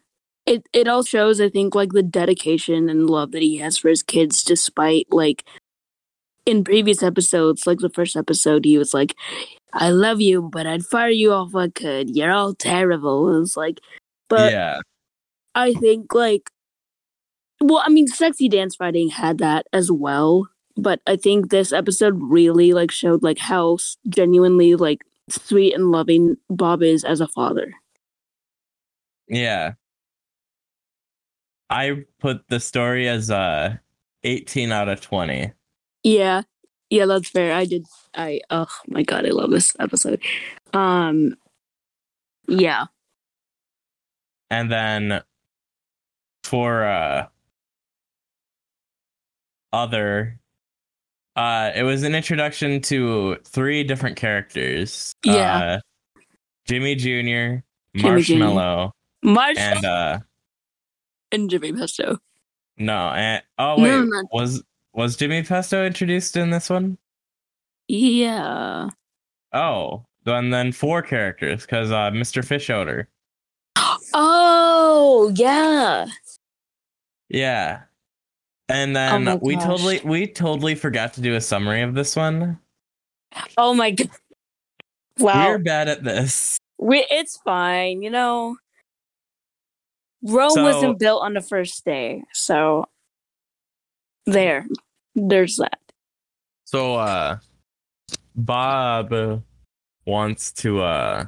it 0.46 0.66
it 0.72 0.88
all 0.88 1.02
shows 1.02 1.40
I 1.40 1.48
think 1.48 1.74
like 1.74 1.92
the 1.92 2.02
dedication 2.02 2.88
and 2.88 3.10
love 3.10 3.32
that 3.32 3.42
he 3.42 3.58
has 3.58 3.76
for 3.76 3.88
his 3.88 4.02
kids 4.02 4.44
despite 4.44 5.08
like 5.10 5.44
in 6.46 6.64
previous 6.64 7.02
episodes, 7.02 7.66
like 7.66 7.78
the 7.78 7.90
first 7.90 8.16
episode, 8.16 8.64
he 8.64 8.78
was 8.78 8.92
like, 8.92 9.14
I 9.72 9.90
love 9.90 10.20
you, 10.20 10.42
but 10.42 10.66
I'd 10.66 10.84
fire 10.84 11.08
you 11.08 11.32
off 11.32 11.50
if 11.50 11.56
I 11.56 11.68
could. 11.68 12.16
You're 12.16 12.32
all 12.32 12.54
terrible. 12.54 13.34
It 13.34 13.40
was 13.40 13.56
like 13.56 13.80
but 14.28 14.52
yeah. 14.52 14.78
I 15.54 15.74
think 15.74 16.14
like 16.14 16.50
well, 17.60 17.82
I 17.84 17.90
mean 17.90 18.06
sexy 18.06 18.48
dance 18.48 18.76
fighting 18.76 19.10
had 19.10 19.38
that 19.38 19.66
as 19.72 19.90
well. 19.92 20.48
But 20.76 21.00
I 21.06 21.16
think 21.16 21.50
this 21.50 21.72
episode 21.72 22.18
really 22.20 22.72
like 22.72 22.90
showed 22.90 23.22
like 23.22 23.38
how 23.38 23.78
genuinely 24.08 24.74
like 24.74 25.02
sweet 25.28 25.74
and 25.74 25.90
loving 25.90 26.36
Bob 26.48 26.82
is 26.82 27.04
as 27.04 27.20
a 27.20 27.28
father. 27.28 27.74
Yeah. 29.28 29.74
I 31.70 32.04
put 32.20 32.48
the 32.48 32.60
story 32.60 33.08
as 33.08 33.30
uh 33.30 33.76
18 34.24 34.72
out 34.72 34.88
of 34.88 35.00
20. 35.00 35.52
Yeah. 36.02 36.42
Yeah, 36.90 37.06
that's 37.06 37.28
fair. 37.30 37.54
I 37.54 37.64
did 37.64 37.86
I 38.14 38.40
oh 38.50 38.68
my 38.88 39.02
god, 39.02 39.26
I 39.26 39.30
love 39.30 39.50
this 39.50 39.74
episode. 39.78 40.22
Um 40.74 41.36
yeah. 42.48 42.86
And 44.50 44.70
then 44.70 45.22
for 46.44 46.84
uh 46.84 47.28
other 49.72 50.38
uh 51.36 51.70
it 51.74 51.82
was 51.82 52.02
an 52.02 52.14
introduction 52.14 52.80
to 52.82 53.36
three 53.44 53.84
different 53.84 54.16
characters. 54.16 55.12
Yeah. 55.24 55.58
Uh, 55.58 55.80
Jimmy 56.66 56.94
Jr., 56.94 57.60
Marshmallow, 57.94 58.92
Marsh 59.22 59.58
and 59.58 59.84
uh 59.84 60.18
and 61.32 61.48
Jimmy 61.50 61.72
Pesto. 61.72 62.18
no, 62.76 63.08
and 63.10 63.42
oh 63.58 63.76
No, 63.76 63.82
wait, 64.00 64.08
not- 64.08 64.24
was 64.32 64.62
was 64.92 65.16
Jimmy 65.16 65.42
Pesto 65.42 65.84
introduced 65.86 66.36
in 66.36 66.50
this 66.50 66.68
one? 66.70 66.98
Yeah. 67.88 68.88
Oh, 69.52 70.04
and 70.26 70.52
then 70.52 70.72
four 70.72 71.02
characters 71.02 71.62
because 71.62 71.90
uh 71.90 72.10
Mr. 72.10 72.42
Fischoeder. 72.44 73.06
Oh 74.14 75.32
yeah. 75.34 76.06
Yeah. 77.28 77.82
And 78.68 78.92
Oh 78.96 79.00
then 79.00 79.24
my 79.24 79.34
we 79.36 79.54
gosh. 79.56 79.64
totally 79.64 80.00
we 80.04 80.26
totally 80.26 80.74
forgot 80.74 81.12
to 81.14 81.20
do 81.20 81.34
a 81.34 81.40
summary 81.40 81.82
of 81.82 81.94
this 81.94 82.16
one. 82.16 82.58
Oh 83.56 83.74
my 83.74 83.90
god. 83.90 84.08
Wow. 85.18 85.48
We're 85.50 85.58
bad 85.58 85.88
at 85.88 86.02
this. 86.04 86.58
We, 86.78 87.06
it's 87.10 87.36
fine, 87.44 88.02
you 88.02 88.10
know. 88.10 88.56
Rome 90.22 90.50
So- 90.50 90.62
wasn't 90.62 90.98
built 90.98 91.22
on 91.22 91.34
the 91.34 91.40
first 91.42 91.84
day, 91.84 92.22
so 92.32 92.86
there, 94.26 94.66
there's 95.14 95.56
that. 95.56 95.78
So 96.64 96.96
uh 96.96 97.38
Bob 98.34 99.42
wants 100.06 100.52
to 100.52 100.80
uh, 100.80 101.24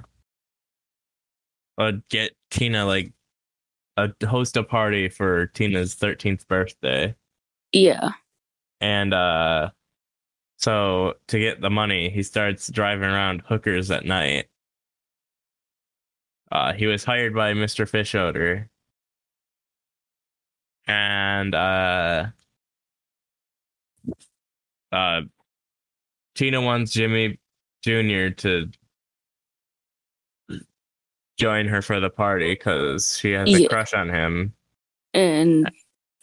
uh 1.78 1.92
get 2.08 2.32
Tina 2.50 2.86
like 2.86 3.12
a 3.96 4.10
host 4.26 4.56
a 4.56 4.62
party 4.62 5.08
for 5.08 5.46
Tina's 5.48 5.94
13th 5.94 6.48
birthday. 6.48 7.14
Yeah, 7.74 8.10
And 8.80 9.12
uh 9.12 9.70
so 10.58 11.14
to 11.26 11.38
get 11.40 11.60
the 11.60 11.70
money, 11.70 12.08
he 12.08 12.22
starts 12.22 12.68
driving 12.68 13.08
around 13.10 13.42
hookers 13.46 13.90
at 13.90 14.04
night. 14.06 14.46
Uh 16.52 16.72
he 16.72 16.86
was 16.86 17.02
hired 17.04 17.34
by 17.34 17.52
Mr. 17.52 17.84
Fischoeder. 17.90 18.68
And 20.86 21.52
uh 21.54 22.26
uh 24.92 25.22
Tina 26.36 26.60
wants 26.60 26.92
Jimmy 26.92 27.40
Jr. 27.82 28.28
to 28.36 28.70
join 31.38 31.66
her 31.66 31.82
for 31.82 31.98
the 31.98 32.10
party 32.10 32.52
because 32.52 33.18
she 33.18 33.32
has 33.32 33.52
a 33.52 33.62
Yeah. 33.62 33.68
crush 33.68 33.92
on 33.94 34.08
him 34.08 34.54
and 35.12 35.68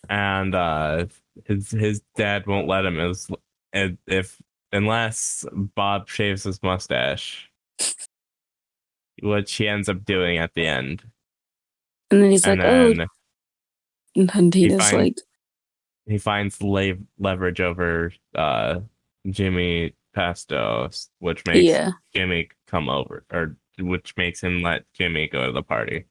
and 0.09 0.55
uh 0.55 1.05
his 1.45 1.71
his 1.71 2.01
dad 2.15 2.47
won't 2.47 2.67
let 2.67 2.85
him 2.85 2.99
as 2.99 3.29
if, 4.07 4.41
unless 4.71 5.45
Bob 5.51 6.09
shaves 6.09 6.43
his 6.43 6.61
mustache, 6.61 7.49
which 9.21 9.53
he 9.53 9.67
ends 9.67 9.89
up 9.89 10.03
doing 10.05 10.37
at 10.37 10.53
the 10.53 10.65
end. 10.65 11.03
and 12.09 12.21
then 12.23 12.31
he's 12.31 12.45
like, 12.45 12.59
and 12.59 12.67
oh, 12.67 13.07
and 14.15 14.29
then 14.29 14.51
Tina's 14.51 14.77
finds- 14.77 14.93
like, 14.93 15.17
he 16.07 16.17
finds 16.17 16.61
leverage 16.61 17.61
over 17.61 18.11
uh 18.35 18.79
Jimmy 19.29 19.93
Pesto, 20.13 20.89
which 21.19 21.45
makes 21.45 21.59
yeah, 21.59 21.91
Jimmy 22.13 22.49
come 22.67 22.89
over, 22.89 23.23
or 23.31 23.55
which 23.79 24.15
makes 24.17 24.41
him 24.41 24.61
let 24.61 24.83
Jimmy 24.93 25.27
go 25.27 25.45
to 25.45 25.51
the 25.51 25.63
party. 25.63 26.05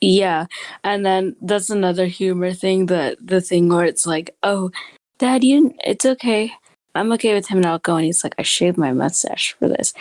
Yeah, 0.00 0.46
and 0.84 1.04
then 1.04 1.36
that's 1.42 1.70
another 1.70 2.06
humor 2.06 2.52
thing. 2.52 2.86
The 2.86 3.16
the 3.20 3.40
thing 3.40 3.68
where 3.68 3.84
it's 3.84 4.06
like, 4.06 4.36
oh, 4.42 4.70
Dad, 5.18 5.44
you, 5.44 5.74
it's 5.84 6.06
okay. 6.06 6.52
I'm 6.94 7.12
okay 7.12 7.34
with 7.34 7.48
him 7.48 7.60
not 7.60 7.82
going. 7.82 8.04
He's 8.06 8.24
like, 8.24 8.34
I 8.38 8.42
shaved 8.42 8.78
my 8.78 8.92
mustache 8.92 9.54
for 9.58 9.68
this. 9.68 9.92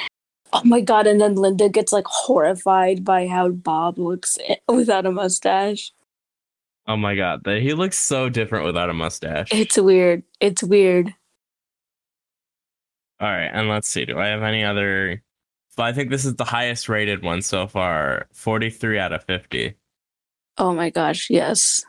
Oh 0.54 0.62
my 0.64 0.80
god! 0.80 1.08
And 1.08 1.20
then 1.20 1.36
Linda 1.36 1.70
gets 1.70 1.92
like 1.92 2.06
horrified 2.08 3.04
by 3.04 3.28
how 3.28 3.50
Bob 3.50 3.98
looks 3.98 4.38
without 4.68 5.06
a 5.06 5.12
mustache. 5.12 5.92
Oh 6.88 6.96
my 6.96 7.16
god, 7.16 7.44
that 7.44 7.62
he 7.62 7.74
looks 7.74 7.98
so 7.98 8.30
different 8.30 8.66
without 8.66 8.90
a 8.90 8.94
mustache. 8.94 9.50
It's 9.52 9.78
weird. 9.78 10.24
It's 10.40 10.64
weird. 10.64 11.14
All 13.20 13.28
right, 13.28 13.50
and 13.52 13.68
let's 13.68 13.90
see. 13.90 14.06
Do 14.06 14.18
I 14.20 14.28
have 14.28 14.44
any 14.44 14.64
other? 14.64 15.22
But 15.76 15.88
I 15.88 15.94
think 15.94 16.10
this 16.10 16.24
is 16.24 16.36
the 16.36 16.46
highest 16.46 16.88
rated 16.88 17.24
one 17.24 17.42
so 17.42 17.68
far. 17.68 18.28
Forty-three 18.32 18.98
out 18.98 19.12
of 19.12 19.24
fifty. 19.26 19.76
Oh 20.58 20.74
my 20.74 20.90
gosh, 20.90 21.30
yes. 21.30 21.84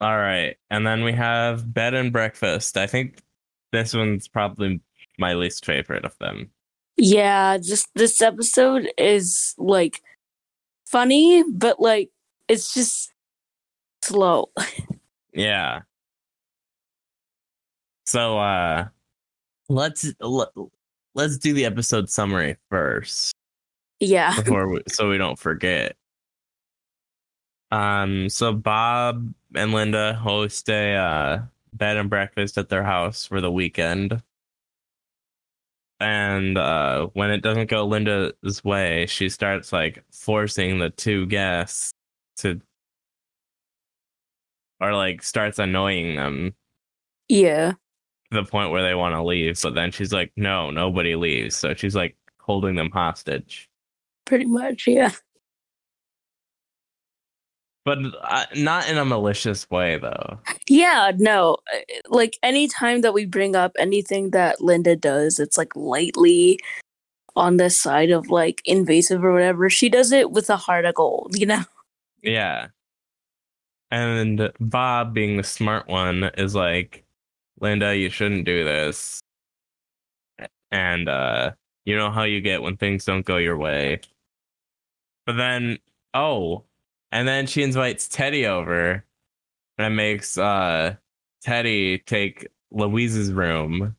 All 0.00 0.16
right, 0.16 0.56
and 0.70 0.86
then 0.86 1.02
we 1.02 1.12
have 1.12 1.72
bed 1.72 1.94
and 1.94 2.12
breakfast. 2.12 2.76
I 2.76 2.86
think 2.86 3.20
this 3.72 3.94
one's 3.94 4.28
probably 4.28 4.80
my 5.18 5.34
least 5.34 5.64
favorite 5.64 6.04
of 6.04 6.16
them. 6.18 6.50
Yeah, 6.96 7.58
just 7.58 7.88
this 7.94 8.22
episode 8.22 8.88
is 8.96 9.54
like 9.58 10.02
funny, 10.86 11.44
but 11.50 11.80
like 11.80 12.10
it's 12.48 12.72
just 12.74 13.12
slow. 14.02 14.50
Yeah. 15.32 15.82
So 18.06 18.38
uh, 18.38 18.88
let's 19.68 20.12
let, 20.20 20.48
let's 21.14 21.38
do 21.38 21.52
the 21.52 21.64
episode 21.66 22.10
summary 22.10 22.56
first. 22.70 23.32
Yeah. 24.00 24.34
before 24.34 24.68
we, 24.72 24.80
so 24.88 25.10
we 25.10 25.18
don't 25.18 25.38
forget. 25.38 25.96
Um, 27.70 28.28
so 28.28 28.52
Bob 28.52 29.32
and 29.54 29.72
Linda 29.72 30.14
host 30.14 30.68
a 30.70 30.94
uh, 30.94 31.42
bed 31.72 31.96
and 31.96 32.08
breakfast 32.08 32.56
at 32.58 32.68
their 32.68 32.82
house 32.82 33.24
for 33.26 33.40
the 33.40 33.50
weekend. 33.52 34.22
And 36.00 36.56
uh, 36.56 37.08
when 37.14 37.30
it 37.30 37.42
doesn't 37.42 37.68
go 37.68 37.84
Linda's 37.84 38.62
way, 38.64 39.06
she 39.06 39.28
starts 39.28 39.72
like 39.72 40.04
forcing 40.12 40.78
the 40.78 40.90
two 40.90 41.26
guests 41.26 41.92
to, 42.36 42.60
or 44.80 44.94
like 44.94 45.22
starts 45.22 45.58
annoying 45.58 46.14
them 46.14 46.54
Yeah. 47.28 47.72
to 47.72 48.42
the 48.42 48.44
point 48.44 48.70
where 48.70 48.82
they 48.82 48.94
want 48.94 49.14
to 49.14 49.22
leave. 49.24 49.60
But 49.60 49.74
then 49.74 49.90
she's 49.90 50.12
like, 50.12 50.30
no, 50.36 50.70
nobody 50.70 51.16
leaves. 51.16 51.56
So 51.56 51.74
she's 51.74 51.96
like 51.96 52.16
holding 52.40 52.76
them 52.76 52.90
hostage. 52.92 53.68
Pretty 54.24 54.44
much, 54.46 54.86
yeah. 54.86 55.10
But 57.88 57.98
not 58.54 58.86
in 58.86 58.98
a 58.98 59.04
malicious 59.04 59.68
way 59.70 59.96
though. 59.96 60.38
Yeah, 60.66 61.12
no. 61.16 61.56
uh, 61.72 61.78
Like 62.08 62.38
anytime 62.42 63.00
that 63.00 63.14
we 63.14 63.24
bring 63.24 63.56
up 63.56 63.72
anything 63.78 64.30
that 64.32 64.60
Linda 64.60 64.94
does, 64.94 65.38
it's 65.38 65.56
like 65.56 65.74
lightly 65.74 66.60
on 67.34 67.56
the 67.56 67.70
side 67.70 68.10
of 68.10 68.28
like 68.28 68.60
invasive 68.66 69.24
or 69.24 69.32
whatever. 69.32 69.70
She 69.70 69.88
does 69.88 70.12
it 70.12 70.32
with 70.32 70.50
a 70.50 70.56
heart 70.58 70.84
of 70.84 70.96
gold, 70.96 71.38
you 71.38 71.46
know? 71.46 71.62
Yeah. 72.22 72.66
And 73.90 74.52
Bob, 74.60 75.14
being 75.14 75.38
the 75.38 75.42
smart 75.42 75.88
one, 75.88 76.24
is 76.36 76.54
like, 76.54 77.04
Linda, 77.58 77.96
you 77.96 78.10
shouldn't 78.10 78.44
do 78.44 78.64
this. 78.64 79.20
And 80.70 81.08
uh 81.08 81.52
you 81.86 81.96
know 81.96 82.10
how 82.10 82.24
you 82.24 82.42
get 82.42 82.60
when 82.60 82.76
things 82.76 83.06
don't 83.06 83.24
go 83.24 83.38
your 83.38 83.56
way. 83.56 84.00
But 85.24 85.38
then 85.38 85.78
oh, 86.12 86.64
and 87.12 87.26
then 87.26 87.46
she 87.46 87.62
invites 87.62 88.08
Teddy 88.08 88.46
over 88.46 89.04
and 89.78 89.96
makes 89.96 90.36
uh 90.36 90.96
Teddy 91.42 91.98
take 91.98 92.48
Louise's 92.70 93.32
room. 93.32 93.96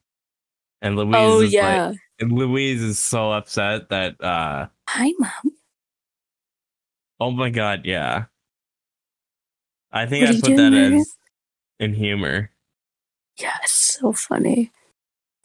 And 0.82 0.96
Louise 0.96 1.16
oh 1.16 1.42
is 1.42 1.54
yeah. 1.54 1.88
like 1.88 1.98
and 2.20 2.32
Louise 2.32 2.82
is 2.82 3.00
so 3.00 3.32
upset 3.32 3.90
that 3.90 4.22
uh 4.24 4.68
Hi, 4.88 5.14
mom. 5.18 5.54
Oh 7.20 7.32
my 7.32 7.50
god, 7.50 7.82
yeah. 7.86 8.26
I 9.92 10.06
think 10.06 10.26
What 10.28 10.36
I 10.36 10.40
put 10.40 10.58
that 10.58 10.70
doing, 10.70 11.00
as 11.00 11.16
in 11.80 11.94
humor. 11.94 12.52
Yeah, 13.40 13.58
it's 13.64 13.74
so 13.74 14.14
funny. 14.14 14.72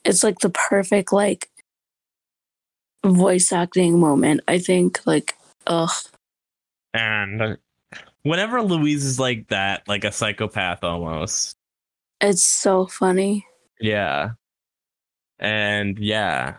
It's 0.05 0.23
like 0.23 0.41
the 0.41 0.51
perfect 0.51 1.13
like 1.13 1.49
voice 3.05 3.53
acting 3.53 3.99
moment. 3.99 4.43
I 4.47 4.59
think 4.59 5.07
like 5.07 5.35
ugh. 5.67 5.91
And 6.95 7.59
whenever 8.23 8.63
Louise 8.63 9.05
is 9.05 9.19
like 9.19 9.49
that, 9.49 9.87
like 9.89 10.05
a 10.05 10.13
psychopath 10.13 10.85
almost. 10.85 11.57
It's 12.21 12.45
so 12.45 12.87
funny. 12.87 13.47
Yeah. 13.81 14.31
And 15.39 15.99
yeah. 15.99 16.57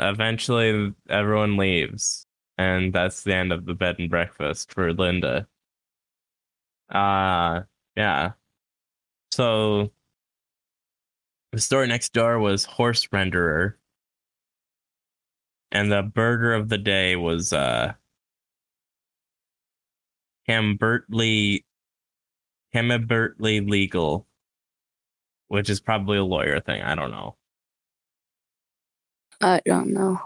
Eventually 0.00 0.94
everyone 1.08 1.58
leaves. 1.58 2.26
And 2.56 2.92
that's 2.92 3.22
the 3.22 3.34
end 3.34 3.52
of 3.52 3.66
the 3.66 3.74
bed 3.74 3.96
and 3.98 4.10
breakfast 4.10 4.72
for 4.72 4.92
Linda. 4.92 5.46
Uh 6.90 7.62
yeah. 7.94 8.32
So 9.30 9.92
the 11.52 11.60
store 11.60 11.86
next 11.86 12.14
door 12.14 12.38
was 12.38 12.64
horse 12.64 13.06
renderer. 13.08 13.74
And 15.70 15.92
the 15.92 16.02
burger 16.02 16.54
of 16.54 16.70
the 16.70 16.78
day 16.78 17.14
was 17.14 17.52
uh 17.52 17.92
Hambertly 20.48 21.64
Hambertly 22.74 23.68
legal. 23.68 24.26
Which 25.48 25.70
is 25.70 25.80
probably 25.80 26.18
a 26.18 26.24
lawyer 26.24 26.60
thing. 26.60 26.82
I 26.82 26.94
don't 26.94 27.10
know. 27.10 27.36
I 29.40 29.60
don't 29.64 29.92
know 29.94 30.20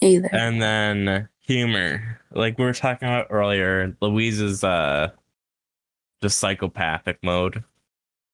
either. 0.00 0.28
And 0.32 0.60
then 0.62 1.28
humor. 1.40 2.20
Like 2.32 2.58
we 2.58 2.64
were 2.64 2.72
talking 2.72 3.08
about 3.08 3.26
earlier, 3.30 3.96
Louise 4.00 4.40
is 4.40 4.62
uh 4.62 5.08
just 6.22 6.38
psychopathic 6.38 7.18
mode. 7.22 7.64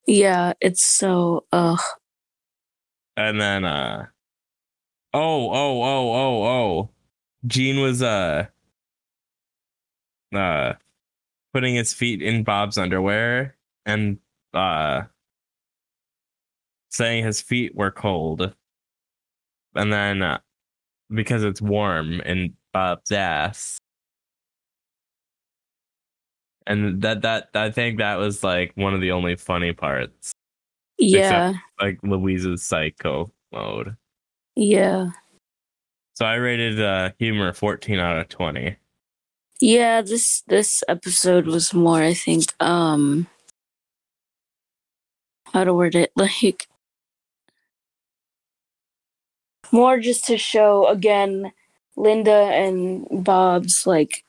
yeah, 0.06 0.52
it's 0.60 0.84
so 0.84 1.44
ugh. 1.52 1.80
And 3.16 3.40
then 3.40 3.64
uh 3.64 4.06
oh, 5.14 5.50
oh, 5.50 5.82
oh, 5.82 6.12
oh, 6.12 6.44
oh. 6.44 6.90
Gene 7.46 7.80
was 7.80 8.02
uh 8.02 8.46
uh 10.34 10.72
putting 11.56 11.74
his 11.74 11.94
feet 11.94 12.20
in 12.20 12.44
Bob's 12.44 12.76
underwear 12.76 13.56
and 13.86 14.18
uh 14.52 15.00
saying 16.90 17.24
his 17.24 17.40
feet 17.40 17.74
were 17.74 17.90
cold. 17.90 18.54
And 19.74 19.90
then 19.90 20.20
uh, 20.20 20.40
because 21.08 21.44
it's 21.44 21.62
warm 21.62 22.20
in 22.20 22.52
Bob's 22.74 23.10
ass. 23.10 23.78
And 26.66 27.00
that 27.00 27.22
that 27.22 27.48
I 27.54 27.70
think 27.70 28.00
that 28.00 28.16
was 28.16 28.44
like 28.44 28.72
one 28.74 28.92
of 28.92 29.00
the 29.00 29.12
only 29.12 29.34
funny 29.36 29.72
parts. 29.72 30.32
Yeah. 30.98 31.54
Like 31.80 31.98
Louise's 32.02 32.62
psycho 32.62 33.32
mode. 33.50 33.96
Yeah. 34.56 35.06
So 36.16 36.26
I 36.26 36.34
rated 36.34 36.82
uh 36.82 37.12
humor 37.18 37.54
14 37.54 37.98
out 37.98 38.18
of 38.18 38.28
20. 38.28 38.76
Yeah, 39.60 40.02
this 40.02 40.42
this 40.48 40.84
episode 40.88 41.46
was 41.46 41.72
more, 41.72 42.02
I 42.02 42.14
think, 42.14 42.44
um 42.60 43.26
how 45.52 45.64
to 45.64 45.72
word 45.72 45.94
it, 45.94 46.12
like 46.16 46.68
more 49.72 49.98
just 49.98 50.24
to 50.26 50.36
show 50.38 50.86
again 50.88 51.52
Linda 51.96 52.30
and 52.32 53.06
Bob's 53.24 53.86
like 53.86 54.24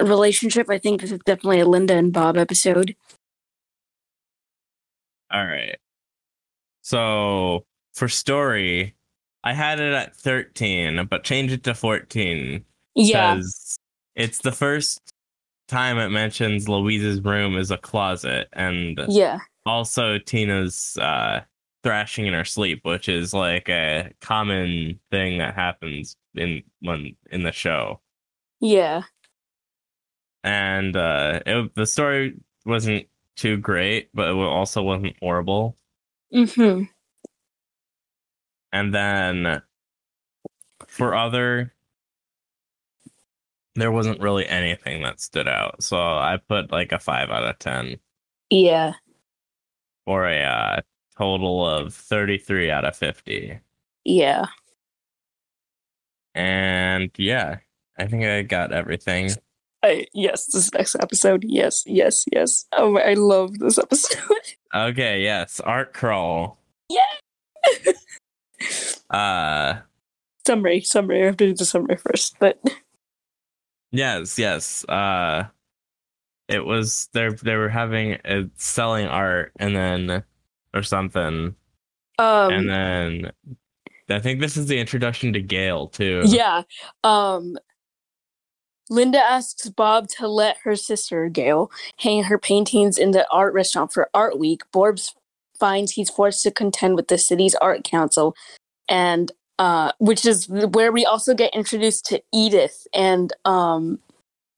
relationship. 0.00 0.68
I 0.68 0.78
think 0.78 1.00
this 1.00 1.12
is 1.12 1.20
definitely 1.24 1.60
a 1.60 1.66
Linda 1.66 1.94
and 1.94 2.12
Bob 2.12 2.36
episode. 2.36 2.96
All 5.30 5.44
right. 5.46 5.78
So 6.82 7.64
for 7.94 8.08
story, 8.08 8.94
I 9.44 9.52
had 9.54 9.80
it 9.80 9.92
at 9.92 10.16
13, 10.16 11.06
but 11.06 11.24
change 11.24 11.52
it 11.52 11.64
to 11.64 11.74
14 11.74 12.64
Yeah. 12.96 13.40
it's 14.14 14.38
the 14.38 14.52
first 14.52 15.00
time 15.68 15.98
it 15.98 16.08
mentions 16.08 16.68
Louise's 16.68 17.20
room 17.20 17.56
is 17.56 17.70
a 17.70 17.76
closet 17.76 18.48
and 18.52 18.98
Yeah. 19.08 19.38
also 19.66 20.18
Tina's 20.18 20.96
uh 20.98 21.42
thrashing 21.82 22.26
in 22.26 22.34
her 22.34 22.44
sleep, 22.44 22.80
which 22.84 23.08
is 23.08 23.32
like 23.32 23.68
a 23.68 24.10
common 24.20 24.98
thing 25.10 25.38
that 25.38 25.54
happens 25.54 26.16
in 26.34 26.62
when 26.80 27.14
in 27.30 27.42
the 27.42 27.52
show. 27.52 28.00
Yeah. 28.60 29.02
And 30.42 30.96
uh 30.96 31.40
it, 31.46 31.74
the 31.74 31.86
story 31.86 32.34
wasn't 32.64 33.06
too 33.36 33.56
great, 33.58 34.08
but 34.14 34.28
it 34.28 34.34
also 34.34 34.82
wasn't 34.82 35.16
horrible. 35.20 35.76
Mm-hmm. 36.32 36.84
And 38.72 38.94
then 38.94 39.62
for 40.88 41.14
other, 41.14 41.72
there 43.76 43.92
wasn't 43.92 44.20
really 44.20 44.46
anything 44.46 45.02
that 45.02 45.20
stood 45.20 45.46
out. 45.48 45.82
So 45.82 45.96
I 45.98 46.38
put 46.48 46.70
like 46.72 46.92
a 46.92 46.98
five 46.98 47.30
out 47.30 47.44
of 47.44 47.58
10 47.58 47.96
Yeah. 48.50 48.94
or 50.06 50.26
a 50.26 50.42
uh, 50.42 50.80
total 51.16 51.66
of 51.66 51.94
33 51.94 52.70
out 52.70 52.84
of 52.84 52.96
50. 52.96 53.58
Yeah. 54.04 54.46
And 56.34 57.10
yeah, 57.16 57.58
I 57.98 58.06
think 58.06 58.24
I 58.24 58.42
got 58.42 58.72
everything. 58.72 59.30
I, 59.82 60.06
yes, 60.12 60.46
this 60.46 60.72
next 60.74 60.96
episode. 60.96 61.44
Yes, 61.46 61.82
yes, 61.86 62.24
yes. 62.32 62.66
Oh, 62.72 62.98
I 62.98 63.14
love 63.14 63.58
this 63.58 63.78
episode. 63.78 64.20
Okay, 64.74 65.22
yes, 65.22 65.58
art 65.60 65.94
crawl. 65.94 66.58
Yeah. 66.90 67.92
Uh, 69.08 69.78
summary, 70.46 70.80
summary. 70.80 71.22
I 71.22 71.26
have 71.26 71.36
to 71.38 71.46
do 71.46 71.54
the 71.54 71.64
summary 71.64 71.96
first, 71.96 72.36
but 72.40 72.60
yes, 73.92 74.38
yes. 74.38 74.84
Uh, 74.84 75.44
it 76.48 76.64
was 76.64 77.08
they 77.12 77.28
they 77.28 77.56
were 77.56 77.68
having 77.68 78.18
a 78.24 78.48
selling 78.56 79.06
art 79.06 79.52
and 79.58 79.74
then 79.74 80.24
or 80.74 80.82
something, 80.82 81.54
um, 82.18 82.52
and 82.52 82.70
then 82.70 83.32
I 84.08 84.20
think 84.20 84.40
this 84.40 84.56
is 84.56 84.66
the 84.66 84.78
introduction 84.78 85.32
to 85.32 85.40
Gail 85.40 85.88
too. 85.88 86.22
yeah. 86.26 86.62
Um, 87.02 87.56
Linda 88.88 89.18
asks 89.18 89.68
Bob 89.68 90.08
to 90.10 90.28
let 90.28 90.58
her 90.58 90.76
sister 90.76 91.28
Gail 91.28 91.70
hang 91.98 92.24
her 92.24 92.38
paintings 92.38 92.98
in 92.98 93.10
the 93.10 93.26
art 93.30 93.52
restaurant 93.52 93.92
for 93.92 94.08
Art 94.14 94.38
Week. 94.38 94.62
Borbs 94.72 95.12
finds 95.58 95.92
he's 95.92 96.10
forced 96.10 96.42
to 96.44 96.50
contend 96.50 96.94
with 96.94 97.08
the 97.08 97.18
city's 97.18 97.56
art 97.56 97.82
council, 97.82 98.36
and 98.88 99.32
uh, 99.58 99.92
which 99.98 100.26
is 100.26 100.48
where 100.48 100.92
we 100.92 101.04
also 101.04 101.34
get 101.34 101.54
introduced 101.54 102.06
to 102.06 102.22
Edith 102.32 102.86
and 102.92 103.32
um, 103.44 103.98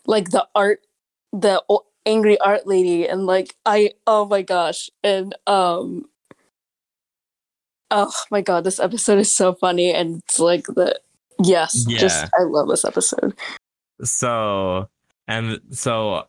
like 0.07 0.31
the 0.31 0.47
art, 0.55 0.81
the 1.33 1.63
angry 2.07 2.39
art 2.41 2.67
lady, 2.67 3.07
and 3.07 3.27
like 3.27 3.55
I, 3.67 3.93
oh 4.07 4.27
my 4.27 4.43
gosh, 4.43 4.91
and 5.03 5.35
um. 5.47 6.09
Oh 7.91 8.13
my 8.31 8.43
god, 8.43 8.65
this 8.65 8.79
episode 8.81 9.19
is 9.19 9.35
so 9.35 9.55
funny 9.55 9.95
and 9.95 10.19
it's 10.19 10.39
like 10.39 10.67
the 10.67 11.01
yes, 11.43 11.87
Yeah. 11.89 11.97
just 11.97 12.27
I 12.39 12.43
love 12.43 12.69
this 12.69 12.85
episode. 12.85 13.35
So 14.05 14.91
and 15.27 15.61
so, 15.71 16.27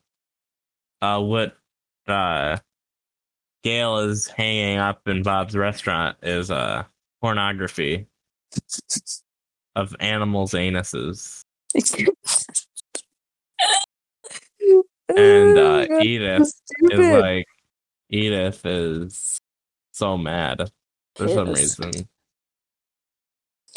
uh, 1.02 1.22
what 1.22 1.58
uh, 2.08 2.58
Gail 3.64 3.98
is 4.00 4.28
hanging 4.28 4.78
up 4.78 5.08
in 5.08 5.22
Bob's 5.22 5.56
restaurant 5.56 6.18
is 6.24 6.50
uh 6.50 6.84
pornography 7.22 8.08
of 9.76 9.96
animals' 10.00 10.54
anuses. 10.54 11.42
And 15.16 15.58
uh, 15.58 15.88
Edith 16.02 16.52
is 16.82 17.00
like 17.22 17.46
Edith 18.10 18.66
is 18.66 19.38
so 19.92 20.18
mad 20.18 20.70
for 21.16 21.28
some 21.28 21.50
reason. 21.50 21.92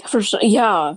For 0.06 0.22
sure, 0.22 0.40
yeah. 0.42 0.94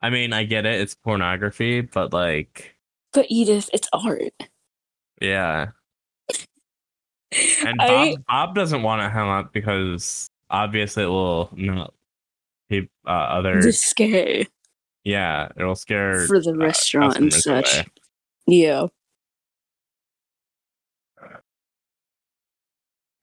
I 0.00 0.10
mean, 0.10 0.32
I 0.32 0.44
get 0.44 0.66
it; 0.66 0.80
it's 0.80 0.94
pornography, 0.94 1.82
but 1.82 2.12
like, 2.12 2.74
But 3.12 3.26
Edith, 3.28 3.70
it's 3.72 3.88
art. 3.92 4.32
yeah. 5.20 5.68
And 7.64 7.78
Bob, 7.78 7.88
I 7.88 8.16
Bob 8.28 8.54
doesn't 8.54 8.82
want 8.82 9.00
to 9.00 9.08
hang 9.08 9.26
up 9.28 9.54
because 9.54 10.26
obviously 10.50 11.04
it 11.04 11.06
will 11.06 11.48
not 11.54 11.94
uh, 13.06 13.10
other 13.10 13.56
risque 13.56 14.46
yeah 15.04 15.48
it 15.56 15.64
will 15.64 15.74
scare 15.74 16.26
for 16.26 16.40
the 16.40 16.50
uh, 16.52 16.56
restaurant 16.56 17.16
and 17.16 17.32
such. 17.32 17.74
away. 17.76 17.86
Yeah. 18.46 18.86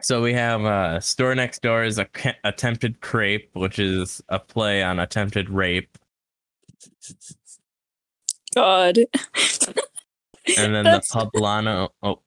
So 0.01 0.21
we 0.21 0.33
have 0.33 0.63
uh, 0.63 0.99
store 1.01 1.35
next 1.35 1.61
door 1.61 1.83
is 1.83 1.97
a 1.97 2.05
ca- 2.05 2.37
attempted 2.45 3.01
crepe, 3.01 3.49
which 3.53 3.79
is 3.79 4.21
a 4.29 4.39
play 4.39 4.81
on 4.81 4.97
attempted 4.97 5.49
rape, 5.49 5.97
God. 8.55 8.97
and 10.57 10.73
then 10.73 10.85
That's- 10.85 11.09
the 11.09 11.29
poblano. 11.33 11.89
Oh, 12.01 12.21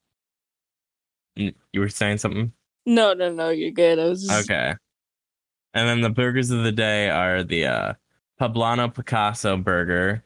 you 1.34 1.54
were 1.80 1.88
saying 1.88 2.18
something? 2.18 2.52
No, 2.84 3.14
no, 3.14 3.32
no, 3.32 3.48
you're 3.48 3.70
good. 3.70 3.98
I 3.98 4.04
was 4.04 4.26
just, 4.26 4.50
Okay. 4.50 4.74
And 5.74 5.88
then 5.88 6.00
the 6.02 6.10
burgers 6.10 6.50
of 6.50 6.64
the 6.64 6.72
day 6.72 7.08
are 7.08 7.42
the 7.42 7.66
uh, 7.66 7.92
Poblano 8.40 8.92
Picasso 8.94 9.56
burger, 9.56 10.22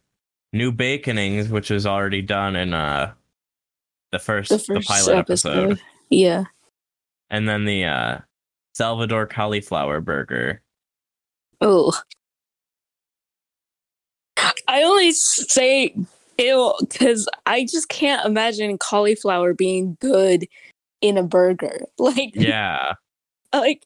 New 0.52 0.72
Baconings, 0.72 1.48
which 1.50 1.70
was 1.70 1.86
already 1.86 2.22
done 2.22 2.56
in 2.56 2.74
uh, 2.74 3.12
the 4.12 4.18
first, 4.18 4.50
the 4.50 4.56
the, 4.74 4.80
pilot 4.80 5.16
episode. 5.16 5.70
episode, 5.72 5.80
Yeah. 6.10 6.44
and 7.30 7.48
then 7.48 7.64
the 7.64 7.84
uh, 7.84 8.18
Salvador 8.74 9.26
cauliflower 9.26 10.00
burger. 10.00 10.62
Oh. 11.60 11.98
I 14.68 14.82
only 14.82 15.12
say 15.12 15.94
ew 16.38 16.74
because 16.80 17.28
I 17.46 17.62
just 17.64 17.88
can't 17.88 18.24
imagine 18.26 18.76
cauliflower 18.78 19.54
being 19.54 19.96
good 20.00 20.46
in 21.00 21.16
a 21.16 21.22
burger. 21.22 21.82
Like, 21.98 22.32
Yeah, 22.34 22.94
like 23.54 23.82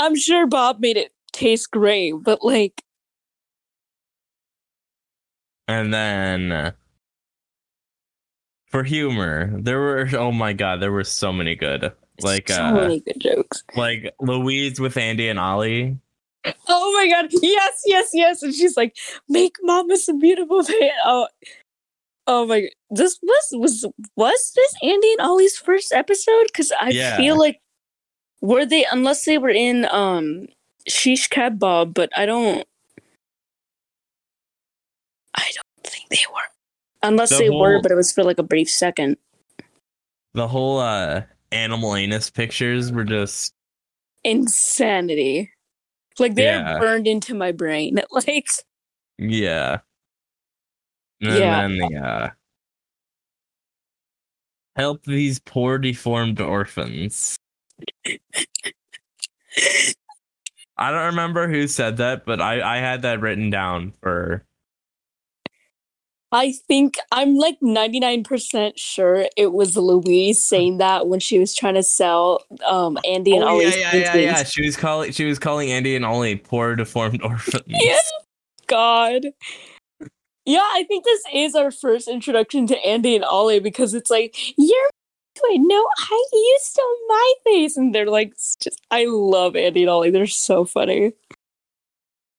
I'm 0.00 0.16
sure 0.16 0.46
Bob 0.46 0.80
made 0.80 0.96
it 0.96 1.12
taste 1.32 1.70
great, 1.70 2.12
but 2.22 2.42
like, 2.42 2.82
and 5.68 5.92
then 5.92 6.72
for 8.70 8.82
humor, 8.82 9.50
there 9.60 9.78
were 9.78 10.08
oh 10.14 10.32
my 10.32 10.52
god, 10.52 10.80
there 10.80 10.92
were 10.92 11.04
so 11.04 11.32
many 11.32 11.54
good. 11.54 11.92
Like 12.22 12.48
so 12.48 12.62
uh, 12.62 12.72
many 12.72 13.00
good 13.00 13.18
jokes. 13.20 13.62
like 13.76 14.14
Louise 14.20 14.78
with 14.80 14.96
Andy 14.96 15.28
and 15.28 15.38
Ollie. 15.38 15.98
Oh 16.68 16.92
my 16.94 17.08
god! 17.08 17.30
Yes, 17.42 17.82
yes, 17.84 18.10
yes. 18.14 18.42
And 18.42 18.54
she's 18.54 18.76
like, 18.76 18.96
"Make 19.28 19.56
Mama 19.62 19.96
some 19.96 20.18
beautiful 20.18 20.64
paint." 20.64 20.92
Oh, 21.04 21.28
oh 22.26 22.46
my! 22.46 22.68
This 22.90 23.18
was 23.22 23.46
was 23.52 23.86
was 24.16 24.52
this 24.56 24.74
Andy 24.82 25.12
and 25.18 25.20
Ollie's 25.28 25.56
first 25.58 25.92
episode? 25.92 26.46
Because 26.46 26.72
I 26.80 26.90
Yeah. 26.90 27.16
feel 27.16 27.38
like 27.38 27.60
were 28.40 28.64
they 28.66 28.86
unless 28.90 29.24
they 29.24 29.38
were 29.38 29.50
in 29.50 29.86
um 29.86 30.48
Sheesh 30.88 31.28
Cab 31.30 31.58
Bob, 31.58 31.94
but 31.94 32.10
I 32.16 32.26
don't. 32.26 32.66
I 35.34 35.48
don't 35.54 35.92
think 35.92 36.08
they 36.08 36.24
were. 36.32 36.40
Unless 37.02 37.30
The 37.30 37.38
they 37.38 37.50
were, 37.50 37.80
but 37.80 37.92
it 37.92 37.96
was 37.96 38.12
for 38.12 38.24
like 38.24 38.38
a 38.38 38.42
brief 38.42 38.68
second. 38.70 39.16
The 40.34 40.48
whole 40.48 40.78
uh 40.78 41.22
animal 41.52 41.96
anus 41.96 42.30
pictures 42.30 42.92
were 42.92 43.04
just 43.04 43.52
Insanity. 44.24 45.50
Like 46.18 46.34
they're 46.34 46.60
Yeah. 46.60 46.78
burned 46.78 47.06
into 47.06 47.34
my 47.34 47.52
brain. 47.52 48.00
Like 48.10 48.46
yeah. 49.18 49.80
And 51.20 51.36
Yeah. 51.36 51.68
then 51.68 51.78
the 51.78 51.96
uh 51.96 52.30
help 54.76 55.04
these 55.04 55.38
poor 55.40 55.78
deformed 55.78 56.40
orphans. 56.40 57.36
I 60.76 60.90
don't 60.90 61.06
remember 61.06 61.48
who 61.48 61.68
said 61.68 61.98
that, 61.98 62.24
but 62.24 62.40
I 62.40 62.76
I 62.76 62.78
had 62.78 63.02
that 63.02 63.20
written 63.20 63.50
down 63.50 63.92
for 64.00 64.44
I 66.32 66.52
think 66.52 66.94
I'm 67.10 67.34
like 67.34 67.58
99% 67.60 68.74
sure 68.76 69.26
it 69.36 69.52
was 69.52 69.76
Louise 69.76 70.44
saying 70.44 70.78
that 70.78 71.08
when 71.08 71.18
she 71.18 71.40
was 71.40 71.56
trying 71.56 71.74
to 71.74 71.82
sell 71.82 72.44
um 72.66 72.98
Andy 73.04 73.34
and 73.34 73.44
Oh, 73.44 73.56
Ollie's 73.56 73.76
yeah, 73.76 73.96
yeah, 73.96 74.14
yeah, 74.14 74.20
yeah. 74.20 74.42
She 74.44 74.64
was 74.64 74.76
calling 74.76 75.10
she 75.12 75.24
was 75.24 75.38
calling 75.38 75.72
Andy 75.72 75.96
and 75.96 76.04
Ollie 76.04 76.36
poor 76.36 76.76
deformed 76.76 77.22
orphans. 77.24 77.64
Yeah. 77.66 77.96
God. 78.68 79.26
Yeah, 80.46 80.60
I 80.60 80.84
think 80.84 81.04
this 81.04 81.22
is 81.34 81.54
our 81.54 81.70
first 81.70 82.08
introduction 82.08 82.66
to 82.68 82.86
Andy 82.86 83.14
and 83.14 83.24
Ollie 83.24 83.60
because 83.60 83.92
it's 83.94 84.10
like, 84.10 84.36
you're 84.56 84.89
No, 85.52 85.86
I 85.98 86.24
you 86.32 86.58
stole 86.60 86.96
my 87.08 87.32
face. 87.44 87.76
And 87.76 87.94
they're 87.94 88.06
like, 88.10 88.34
just, 88.34 88.80
I 88.90 89.06
love 89.06 89.56
Andy 89.56 89.82
and 89.82 89.90
Ollie. 89.90 90.10
They're 90.10 90.26
so 90.26 90.64
funny. 90.64 91.12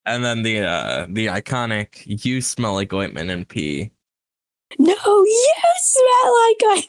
And 0.06 0.24
then 0.26 0.41
the 0.43 0.62
uh 0.62 1.06
the 1.10 1.28
iconic 1.28 2.04
you 2.06 2.41
smell 2.41 2.74
like 2.74 2.91
ointment 2.93 3.30
and 3.30 3.47
pee. 3.47 3.91
No, 4.80 4.93
you 4.95 5.54
smell 5.78 6.34
like 6.47 6.62
I. 6.64 6.88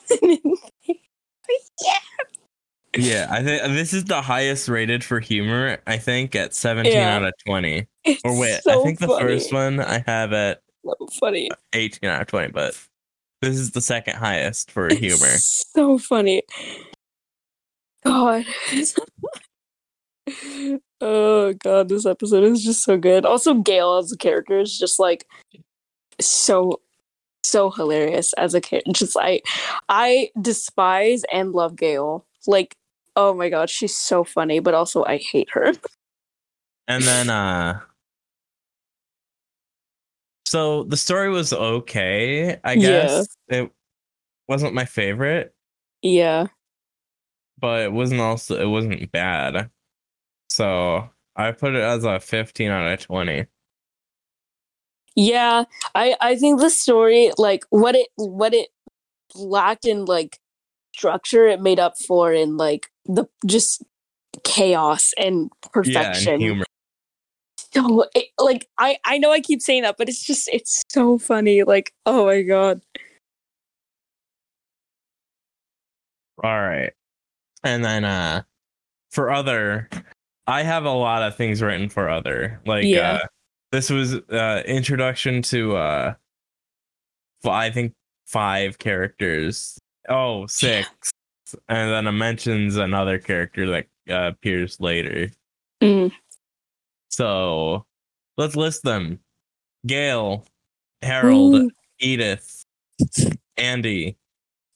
yeah. 1.84 1.98
Yeah, 2.94 3.26
I 3.30 3.42
think 3.42 3.62
this 3.74 3.92
is 3.94 4.04
the 4.04 4.20
highest 4.20 4.68
rated 4.68 5.02
for 5.02 5.18
humor, 5.18 5.78
I 5.86 5.96
think, 5.96 6.34
at 6.34 6.52
17 6.54 6.92
Yeah. 6.92 7.16
out 7.16 7.24
of 7.24 7.32
20. 7.46 7.86
It's 8.04 8.20
Or 8.24 8.38
wait, 8.38 8.60
so 8.62 8.80
I 8.80 8.84
think 8.84 8.98
the 8.98 9.06
funny. 9.08 9.22
first 9.22 9.50
one 9.52 9.80
I 9.80 10.02
have 10.06 10.32
at 10.34 10.60
So 10.84 10.94
funny. 11.18 11.50
18 11.72 12.10
out 12.10 12.20
of 12.22 12.26
20, 12.28 12.52
but 12.52 12.76
this 13.42 13.58
is 13.58 13.72
the 13.72 13.80
second 13.80 14.16
highest 14.16 14.70
for 14.70 14.88
humor. 14.94 15.26
It's 15.26 15.66
so 15.72 15.98
funny. 15.98 16.42
God. 18.04 18.44
oh 21.00 21.52
god, 21.54 21.88
this 21.88 22.06
episode 22.06 22.44
is 22.44 22.64
just 22.64 22.84
so 22.84 22.96
good. 22.96 23.26
Also, 23.26 23.54
Gail 23.54 23.96
as 23.96 24.12
a 24.12 24.16
character 24.16 24.60
is 24.60 24.78
just 24.78 25.00
like 25.00 25.26
so 26.20 26.80
so 27.42 27.70
hilarious 27.70 28.32
as 28.34 28.54
a 28.54 28.60
kid. 28.60 28.84
Just 28.92 29.16
I 29.20 29.40
I 29.88 30.30
despise 30.40 31.24
and 31.32 31.52
love 31.52 31.74
Gail. 31.76 32.24
Like, 32.46 32.76
oh 33.16 33.34
my 33.34 33.48
god, 33.48 33.68
she's 33.70 33.96
so 33.96 34.22
funny, 34.22 34.60
but 34.60 34.74
also 34.74 35.04
I 35.04 35.18
hate 35.18 35.50
her. 35.50 35.72
And 36.88 37.02
then 37.02 37.28
uh 37.28 37.80
so 40.52 40.84
the 40.84 40.98
story 40.98 41.30
was 41.30 41.50
okay, 41.54 42.58
I 42.62 42.74
Yeah. 42.74 43.04
guess. 43.04 43.36
It 43.48 43.72
wasn't 44.50 44.74
my 44.74 44.84
favorite, 44.84 45.54
Yeah. 46.02 46.48
but 47.58 47.80
it 47.80 47.92
wasn't 47.92 48.20
also 48.20 48.60
it 48.60 48.66
wasn't 48.66 49.10
bad. 49.10 49.70
So 50.50 51.08
I 51.36 51.52
put 51.52 51.74
it 51.74 51.80
as 51.80 52.04
a 52.04 52.20
15 52.20 52.70
out 52.70 52.86
of 52.92 53.00
20. 53.00 53.46
Yeah, 55.16 55.64
I 55.94 56.16
I 56.20 56.36
think 56.36 56.60
the 56.60 56.68
story 56.68 57.32
like 57.38 57.64
what 57.70 57.94
it 57.94 58.08
what 58.16 58.52
it 58.52 58.68
lacked 59.34 59.86
in 59.86 60.04
like 60.04 60.38
structure 60.94 61.46
it 61.46 61.62
made 61.62 61.78
up 61.80 61.94
for 62.06 62.30
in 62.34 62.58
like 62.58 62.88
the 63.06 63.24
just 63.46 63.82
chaos 64.44 65.14
and 65.16 65.50
Yeah, 65.64 65.72
perfection. 65.72 66.32
and 66.34 66.42
humor. 66.42 66.66
So 67.74 68.06
it, 68.14 68.26
like 68.38 68.68
I 68.78 68.98
I 69.04 69.18
know 69.18 69.30
I 69.32 69.40
keep 69.40 69.62
saying 69.62 69.82
that, 69.82 69.96
but 69.96 70.08
it's 70.08 70.24
just 70.24 70.48
it's 70.52 70.82
so 70.90 71.18
funny. 71.18 71.62
Like 71.62 71.92
oh 72.06 72.26
my 72.26 72.42
god. 72.42 72.82
All 76.42 76.60
right. 76.60 76.92
And 77.64 77.84
then 77.84 78.04
uh 78.04 78.42
for 79.10 79.30
other 79.30 79.88
I 80.46 80.62
have 80.62 80.84
a 80.84 80.90
lot 80.90 81.22
of 81.22 81.36
things 81.36 81.62
written 81.62 81.88
for 81.88 82.08
other. 82.08 82.60
Like 82.66 82.84
Yeah. 82.84 83.12
uh 83.12 83.26
this 83.70 83.88
was 83.90 84.14
uh 84.14 84.62
introduction 84.66 85.40
to 85.42 85.76
uh 85.76 86.14
f- 87.44 87.50
I 87.50 87.70
think 87.70 87.94
five 88.26 88.78
characters. 88.78 89.78
Oh, 90.08 90.46
six. 90.46 90.88
And 91.68 91.90
then 91.90 92.06
it 92.06 92.12
mentions 92.12 92.76
another 92.76 93.18
character 93.18 93.66
that 93.70 93.86
uh, 94.10 94.28
appears 94.28 94.80
later. 94.80 95.30
Mm. 95.82 96.10
So 97.12 97.84
let's 98.38 98.56
list 98.56 98.82
them. 98.82 99.20
Gail, 99.86 100.46
Harold, 101.02 101.54
Ooh. 101.54 101.70
Edith, 102.00 102.64
Andy, 103.56 104.16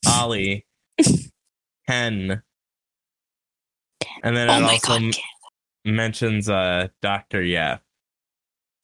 Ollie, 0.07 0.66
Ken, 1.89 2.43
and 4.22 4.37
then 4.37 4.51
Oh 4.51 4.59
it 4.59 4.62
also 4.62 4.99
god. 4.99 5.03
m- 5.84 5.95
mentions 5.95 6.51
uh 6.51 6.89
Doctor 7.01 7.43
Yap. 7.43 7.82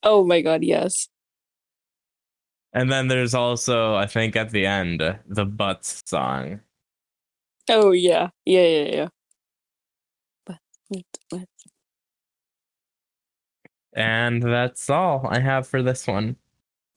Oh 0.03 0.25
my 0.25 0.41
god, 0.41 0.65
yes. 0.65 1.09
And 2.73 2.91
then 2.91 3.09
there's 3.09 3.35
also, 3.35 3.95
I 3.95 4.07
think, 4.07 4.35
at 4.35 4.51
the 4.51 4.65
end, 4.65 5.03
the 5.27 5.45
Butts 5.45 6.03
song. 6.07 6.61
Oh 7.69 7.91
yeah. 7.91 8.31
Yeah, 8.47 8.67
yeah, 8.67 8.95
yeah. 8.95 9.09
But 10.47 10.59
but, 10.89 11.05
but 11.31 11.49
And 13.95 14.43
that's 14.43 14.89
all 14.89 15.27
I 15.29 15.41
have 15.41 15.67
for 15.67 15.83
this 15.83 16.07
one. 16.07 16.37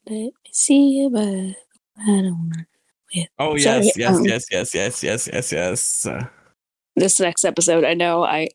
let 0.08 0.16
me 0.16 0.34
see 0.52 0.90
you, 0.98 1.10
but 1.10 1.22
I 2.02 2.22
don't 2.22 2.50
know. 2.50 2.64
Oh 3.38 3.56
Sorry, 3.58 3.86
yes, 3.86 3.98
yes, 3.98 4.18
um, 4.20 4.26
yes, 4.26 4.46
yes, 4.52 4.74
yes, 4.74 5.04
yes, 5.04 5.30
yes, 5.32 5.52
yes. 5.52 6.06
Uh, 6.06 6.28
This 6.96 7.20
next 7.20 7.44
episode, 7.46 7.84
I 7.84 7.94
know 7.94 8.24
I 8.24 8.50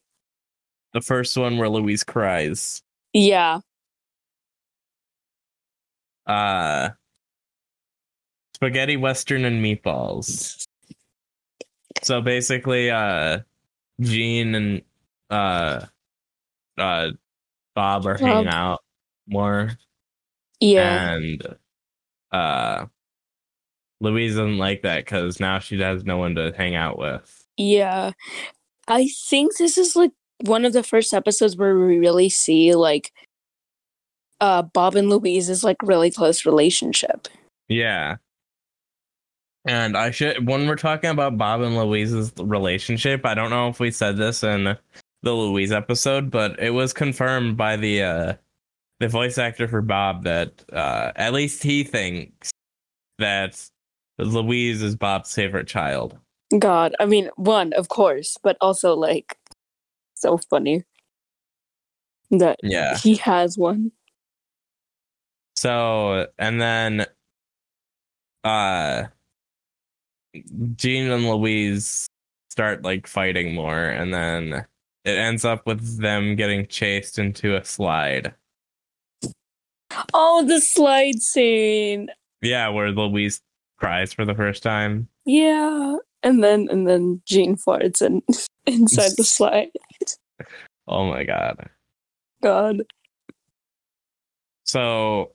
the 0.92 1.00
first 1.00 1.36
one 1.36 1.56
where 1.58 1.68
Louise 1.68 2.02
cries. 2.02 2.82
yeah. 3.12 3.60
Uh, 6.26 6.90
spaghetti 8.54 8.96
western 8.96 9.44
and 9.44 9.64
meatballs. 9.64 10.64
So 12.02 12.20
basically, 12.20 12.90
uh, 12.90 13.40
Gene 14.00 14.54
and 14.54 14.82
uh, 15.28 15.86
uh, 16.78 17.10
Bob 17.80 18.06
are 18.06 18.18
hanging 18.18 18.48
out 18.48 18.80
more. 19.26 19.70
Yeah. 20.60 21.14
and 21.14 21.56
uh 22.30 22.84
louise 24.02 24.32
doesn't 24.36 24.58
like 24.58 24.82
that 24.82 25.06
because 25.06 25.40
now 25.40 25.58
she 25.58 25.80
has 25.80 26.04
no 26.04 26.18
one 26.18 26.34
to 26.34 26.52
hang 26.54 26.74
out 26.74 26.98
with 26.98 27.46
Yeah. 27.56 28.12
I 28.86 29.08
think 29.08 29.56
this 29.56 29.78
is 29.78 29.96
like 29.96 30.12
one 30.44 30.66
of 30.66 30.74
the 30.74 30.82
first 30.82 31.14
episodes 31.14 31.56
where 31.56 31.74
we 31.78 31.98
really 31.98 32.28
see 32.28 32.74
like 32.74 33.12
uh 34.42 34.60
Bob 34.60 34.94
and 34.94 35.08
Louise's 35.08 35.64
like 35.64 35.78
really 35.82 36.10
close 36.10 36.44
relationship. 36.44 37.28
yeah 37.68 38.16
and 39.66 39.96
i 39.96 40.10
should 40.10 40.46
when 40.48 40.66
we're 40.66 40.74
talking 40.74 41.10
about 41.10 41.36
bob 41.36 41.60
and 41.60 41.76
louise's 41.76 42.32
relationship 42.40 43.26
i 43.26 43.34
don't 43.34 43.50
know 43.50 43.68
if 43.68 43.78
we 43.78 43.90
said 43.90 44.16
this 44.16 44.42
in 44.42 44.74
the 45.22 45.32
louise 45.32 45.72
episode 45.72 46.30
but 46.30 46.58
it 46.58 46.70
was 46.70 46.92
confirmed 46.92 47.56
by 47.56 47.76
the 47.76 48.02
uh 48.02 48.34
the 49.00 49.08
voice 49.08 49.38
actor 49.38 49.68
for 49.68 49.82
bob 49.82 50.24
that 50.24 50.64
uh 50.72 51.12
at 51.16 51.32
least 51.32 51.62
he 51.62 51.84
thinks 51.84 52.50
that 53.18 53.62
louise 54.18 54.82
is 54.82 54.96
bob's 54.96 55.34
favorite 55.34 55.66
child 55.66 56.18
God, 56.58 56.96
I 56.98 57.06
mean, 57.06 57.30
one, 57.36 57.72
of 57.74 57.88
course, 57.88 58.36
but 58.42 58.56
also 58.60 58.94
like 58.94 59.38
so 60.14 60.36
funny 60.36 60.84
that 62.30 62.58
yeah 62.62 62.96
he 62.98 63.16
has 63.16 63.56
one. 63.56 63.92
So 65.56 66.26
and 66.38 66.60
then 66.60 67.06
uh 68.44 69.04
Gene 70.76 71.10
and 71.10 71.28
Louise 71.28 72.06
start 72.50 72.82
like 72.82 73.06
fighting 73.06 73.54
more 73.54 73.84
and 73.84 74.12
then 74.12 74.66
it 75.04 75.16
ends 75.16 75.44
up 75.44 75.66
with 75.66 76.00
them 76.00 76.36
getting 76.36 76.66
chased 76.66 77.18
into 77.18 77.56
a 77.56 77.64
slide. 77.64 78.34
Oh, 80.14 80.44
the 80.46 80.60
slide 80.60 81.20
scene. 81.20 82.08
Yeah, 82.42 82.68
where 82.68 82.90
Louise 82.90 83.40
cries 83.78 84.12
for 84.12 84.24
the 84.24 84.34
first 84.34 84.62
time. 84.62 85.08
Yeah. 85.24 85.96
And 86.22 86.44
then 86.44 86.68
and 86.70 86.86
then 86.86 87.22
Gene 87.26 87.56
farts 87.56 88.02
and 88.02 88.22
inside 88.66 89.12
the 89.16 89.24
slide. 89.36 89.70
Oh 90.86 91.06
my 91.06 91.24
god. 91.24 91.70
God. 92.42 92.82
So 94.64 95.32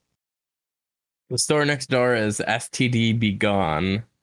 The 1.30 1.38
store 1.38 1.66
next 1.66 1.88
door 1.88 2.16
is 2.16 2.39
STD 2.47 3.20
Be 3.20 3.32
Gone. 3.34 4.03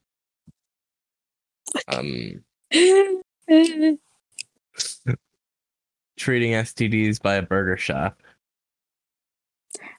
Um, 1.88 2.42
treating 6.22 6.52
STDs 6.52 7.20
by 7.20 7.34
a 7.34 7.42
burger 7.42 7.76
shop. 7.76 8.22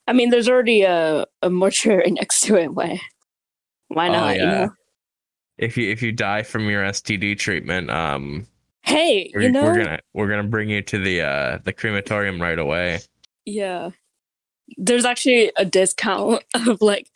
I 0.08 0.14
mean, 0.14 0.30
there's 0.30 0.50
already 0.50 0.84
a, 0.84 1.26
a 1.42 1.50
mortuary 1.50 2.12
next 2.12 2.42
to 2.42 2.56
it. 2.56 2.74
Why? 2.74 3.00
Why 3.90 4.08
Oh, 4.10 4.14
not? 4.14 4.36
You 4.38 4.46
know? 4.46 4.70
If 5.58 5.78
you 5.78 5.92
if 5.92 6.02
you 6.02 6.12
die 6.12 6.42
from 6.44 6.70
your 6.70 6.84
STD 6.84 7.38
treatment, 7.38 7.90
um, 7.92 8.48
Hey, 8.82 9.32
we're, 9.34 9.42
you 9.42 9.52
know? 9.52 9.64
we're 9.64 9.78
gonna 9.78 10.00
we're 10.14 10.28
gonna 10.30 10.44
bring 10.44 10.70
you 10.70 10.82
to 10.82 10.98
the 10.98 11.22
uh 11.22 11.60
the 11.64 11.72
crematorium 11.74 12.42
right 12.42 12.58
away. 12.58 13.00
Yeah. 13.46 13.92
There's 14.78 15.06
actually 15.06 15.52
a 15.58 15.66
discount 15.66 16.44
of 16.54 16.82
like, 16.82 17.08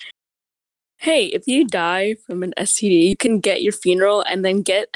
hey, 0.97 1.25
if 1.27 1.47
you 1.47 1.65
die 1.65 2.15
from 2.25 2.43
an 2.43 2.53
STD, 2.57 3.07
you 3.09 3.17
can 3.17 3.39
get 3.39 3.63
your 3.63 3.73
funeral 3.73 4.21
and 4.21 4.45
then 4.45 4.61
get 4.61 4.89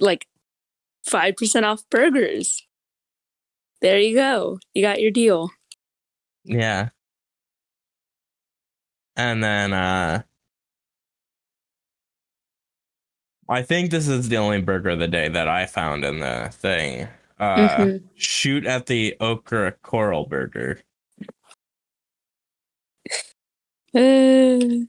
like 0.00 0.26
5% 1.06 1.62
off 1.64 1.82
burgers. 1.90 2.66
There 3.82 4.00
you 4.00 4.16
go. 4.16 4.58
You 4.74 4.82
got 4.82 5.02
your 5.02 5.12
deal. 5.12 5.50
Yeah. 6.44 6.90
And 9.16 9.42
then 9.44 9.72
uh 9.74 10.22
I 13.48 13.62
think 13.62 13.90
this 13.90 14.08
is 14.08 14.28
the 14.28 14.38
only 14.38 14.62
burger 14.62 14.90
of 14.90 15.00
the 15.00 15.08
day 15.08 15.28
that 15.28 15.48
I 15.48 15.66
found 15.66 16.04
in 16.04 16.20
the 16.20 16.50
thing. 16.52 17.08
Uh 17.40 17.88
Mhm. 17.88 18.04
shoot 18.16 18.66
at 18.66 18.86
the 18.86 19.16
okra 19.20 19.72
corral 19.82 20.26
burger. 20.26 20.80
Uh, 23.94 24.86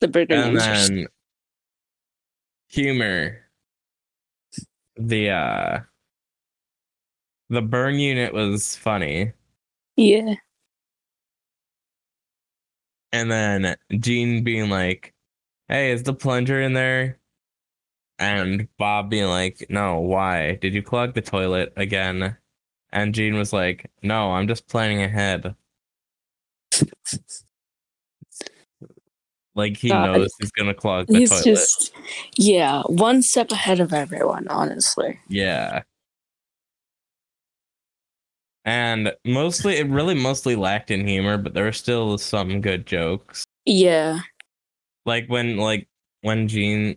the 0.00 0.08
burger 0.08 0.36
And 0.36 0.54
names 0.54 0.68
are 0.68 0.72
s- 0.72 0.90
then 0.90 1.08
humor. 2.68 3.48
The 4.96 5.30
uh 5.30 5.80
the 7.54 7.62
burn 7.62 7.98
unit 7.98 8.32
was 8.34 8.76
funny. 8.76 9.32
yeah. 9.96 10.34
And 13.12 13.30
then 13.30 13.76
Gene 14.00 14.42
being 14.42 14.68
like, 14.70 15.14
Hey, 15.68 15.92
is 15.92 16.02
the 16.02 16.12
plunger 16.14 16.60
in 16.60 16.72
there? 16.72 17.20
And 18.18 18.66
Bob 18.76 19.08
being 19.10 19.28
like, 19.28 19.66
No, 19.70 20.00
why? 20.00 20.56
Did 20.60 20.74
you 20.74 20.82
clog 20.82 21.14
the 21.14 21.20
toilet 21.22 21.72
again? 21.76 22.36
And 22.92 23.14
Gene 23.14 23.36
was 23.36 23.52
like, 23.52 23.90
No, 24.02 24.32
I'm 24.32 24.48
just 24.48 24.66
planning 24.68 25.00
ahead. 25.02 25.54
Like 29.54 29.76
he 29.76 29.88
God. 29.90 30.06
knows 30.06 30.34
he's 30.40 30.50
gonna 30.50 30.74
clog 30.74 31.06
the 31.06 31.18
He's 31.18 31.30
toilet. 31.30 31.44
just, 31.44 31.92
yeah, 32.36 32.82
one 32.86 33.22
step 33.22 33.52
ahead 33.52 33.78
of 33.78 33.92
everyone, 33.92 34.48
honestly. 34.48 35.20
Yeah. 35.28 35.82
And 38.64 39.12
mostly, 39.24 39.76
it 39.76 39.88
really 39.88 40.14
mostly 40.14 40.56
lacked 40.56 40.90
in 40.90 41.06
humor, 41.06 41.36
but 41.36 41.54
there 41.54 41.64
were 41.64 41.72
still 41.72 42.16
some 42.18 42.60
good 42.60 42.86
jokes. 42.86 43.44
Yeah. 43.66 44.20
Like 45.04 45.26
when, 45.28 45.58
like 45.58 45.88
when 46.22 46.48
Gene 46.48 46.96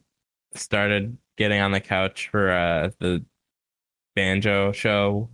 started 0.56 1.18
getting 1.38 1.62
on 1.62 1.72
the 1.72 1.80
couch 1.80 2.30
for 2.32 2.50
uh 2.52 2.90
the 3.00 3.24
banjo 4.18 4.72
show. 4.74 5.30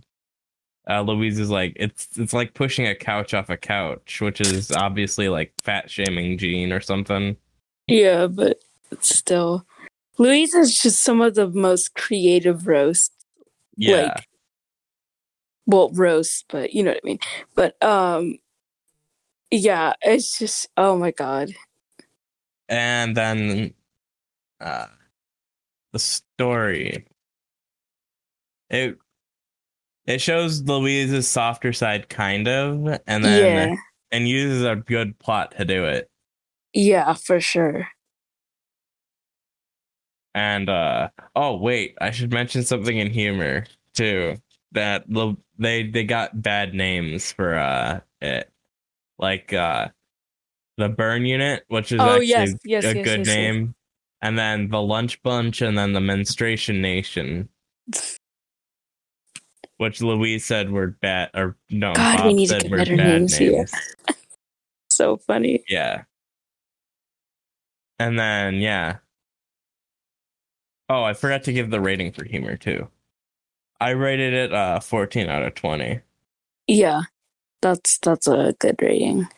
Uh, 0.88 1.00
Louise 1.00 1.38
is 1.38 1.48
like, 1.48 1.72
it's 1.76 2.08
it's 2.18 2.34
like 2.34 2.52
pushing 2.52 2.86
a 2.86 2.94
couch 2.94 3.32
off 3.32 3.48
a 3.48 3.56
couch, 3.56 4.20
which 4.20 4.40
is 4.40 4.70
obviously 4.70 5.30
like 5.30 5.54
fat 5.62 5.90
shaming 5.90 6.36
Gene 6.36 6.72
or 6.72 6.80
something. 6.80 7.36
Yeah, 7.86 8.26
but 8.26 8.58
it's 8.90 9.16
still. 9.16 9.66
Louise 10.18 10.54
is 10.54 10.80
just 10.80 11.02
some 11.02 11.22
of 11.22 11.34
the 11.34 11.48
most 11.48 11.94
creative 11.94 12.66
roasts 12.66 13.14
Yeah, 13.76 14.02
like 14.02 14.28
well 15.66 15.90
roast 15.94 16.44
but 16.48 16.72
you 16.72 16.82
know 16.82 16.90
what 16.90 17.00
i 17.02 17.06
mean. 17.06 17.18
But 17.54 17.82
um 17.82 18.38
yeah 19.50 19.94
it's 20.02 20.38
just 20.38 20.68
oh 20.76 20.96
my 20.96 21.10
god. 21.10 21.50
And 22.68 23.16
then 23.16 23.74
uh 24.60 24.86
the 25.92 25.98
story. 25.98 27.06
It 28.70 28.98
it 30.06 30.20
shows 30.20 30.62
louise's 30.62 31.28
softer 31.28 31.72
side 31.72 32.08
kind 32.08 32.48
of 32.48 32.98
and 33.06 33.24
then 33.24 33.70
yeah. 33.70 33.76
and 34.10 34.28
uses 34.28 34.64
a 34.64 34.76
good 34.76 35.18
plot 35.18 35.54
to 35.56 35.64
do 35.64 35.84
it. 35.84 36.10
Yeah 36.72 37.14
for 37.14 37.40
sure. 37.40 37.88
And 40.34 40.68
uh 40.68 41.10
oh 41.36 41.56
wait 41.56 41.94
i 42.00 42.10
should 42.10 42.32
mention 42.32 42.64
something 42.64 42.98
in 42.98 43.10
humor 43.10 43.66
too 43.94 44.36
that 44.74 45.04
they 45.58 45.84
they 45.84 46.04
got 46.04 46.42
bad 46.42 46.74
names 46.74 47.32
for 47.32 47.54
uh 47.54 48.00
it 48.20 48.50
like 49.18 49.52
uh 49.52 49.88
the 50.76 50.88
burn 50.88 51.24
unit 51.24 51.64
which 51.68 51.92
is 51.92 52.00
oh 52.00 52.16
actually 52.16 52.26
yes 52.26 52.54
yes 52.64 52.84
a 52.84 52.96
yes, 52.96 53.04
good 53.04 53.26
name. 53.26 53.74
And 54.24 54.38
then 54.38 54.70
the 54.70 54.80
Lunch 54.80 55.22
Bunch, 55.22 55.60
and 55.60 55.76
then 55.76 55.92
the 55.92 56.00
Menstruation 56.00 56.80
Nation, 56.80 57.46
which 59.76 60.00
Louise 60.00 60.46
said 60.46 60.70
were 60.70 60.96
bad, 61.02 61.28
or 61.34 61.58
no, 61.68 61.92
God, 61.92 62.16
Bob 62.16 62.26
we 62.28 62.32
need 62.32 62.48
to 62.48 62.58
get 62.58 62.70
better 62.70 62.96
names 62.96 63.38
names. 63.38 63.70
here. 63.70 64.14
so 64.88 65.18
funny 65.18 65.62
Yeah. 65.68 66.04
And 67.98 68.18
then 68.18 68.54
yeah. 68.54 68.96
Oh, 70.88 71.02
I 71.02 71.12
forgot 71.12 71.44
to 71.44 71.52
give 71.52 71.68
the 71.68 71.80
rating 71.80 72.10
for 72.10 72.24
humor 72.24 72.56
too. 72.56 72.88
I 73.84 73.90
rated 73.90 74.32
it 74.32 74.52
uh 74.52 74.80
14 74.80 75.28
out 75.28 75.42
of 75.42 75.54
20. 75.54 76.00
yeah 76.68 77.02
that's 77.62 77.98
that's 77.98 78.26
a 78.26 78.54
good 78.58 78.76
rating 78.80 79.28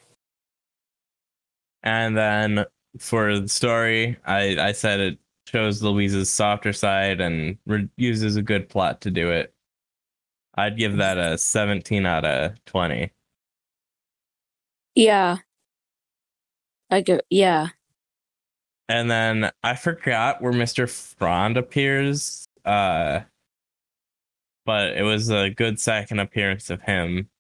And 1.83 2.17
then 2.17 2.65
for 2.99 3.39
the 3.39 3.49
story, 3.49 4.17
I 4.25 4.57
I 4.59 4.73
said 4.73 5.01
it 5.01 5.19
shows 5.49 5.83
Louise's 5.83 6.31
softer 6.31 6.73
side 6.73 7.21
and 7.21 7.59
re- 7.67 7.89
uses 7.97 8.37
a 8.37 8.43
good 8.43 8.69
plot 8.69 9.01
to 9.03 9.11
do 9.11 9.31
it. 9.31 9.53
I'd 10.57 10.77
give 10.79 10.97
that 10.97 11.19
a 11.19 11.39
17 11.39 12.07
out 12.07 12.25
of 12.25 12.65
20. 12.67 13.11
yeah 14.95 15.39
i 16.91 17.01
go 17.03 17.21
yeah 17.31 17.69
And 18.89 19.11
then 19.11 19.51
I 19.63 19.75
forgot 19.77 20.41
where 20.43 20.53
Mr. 20.53 20.89
Frond 20.89 21.57
appears. 21.57 22.47
Uh 22.65 23.21
but 24.67 24.97
it 24.97 25.03
was 25.03 25.31
a 25.31 25.49
good 25.51 25.81
second 25.81 26.19
appearance 26.21 26.69
of 26.71 26.83
him 26.83 27.31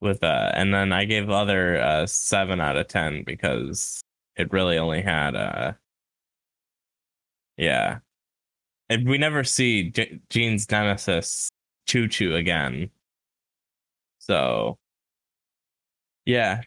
with 0.00 0.22
uh 0.22 0.52
and 0.54 0.72
then 0.74 0.92
I 0.92 1.06
gave 1.06 1.30
other 1.30 1.78
uh 1.80 2.06
7 2.06 2.60
out 2.60 2.76
of 2.76 2.86
10 2.88 3.24
because 3.24 4.00
it 4.36 4.52
really 4.52 4.78
only 4.78 5.02
had 5.02 5.34
uh 5.34 5.72
yeah. 7.56 8.00
And 8.90 9.08
we 9.08 9.18
never 9.18 9.42
see 9.42 9.90
J- 9.90 10.20
Gene's 10.30 10.70
nemesis 10.70 11.48
Choo 11.86 12.06
Choo 12.08 12.34
again. 12.36 12.90
So 14.18 14.78
yeah. 16.26 16.62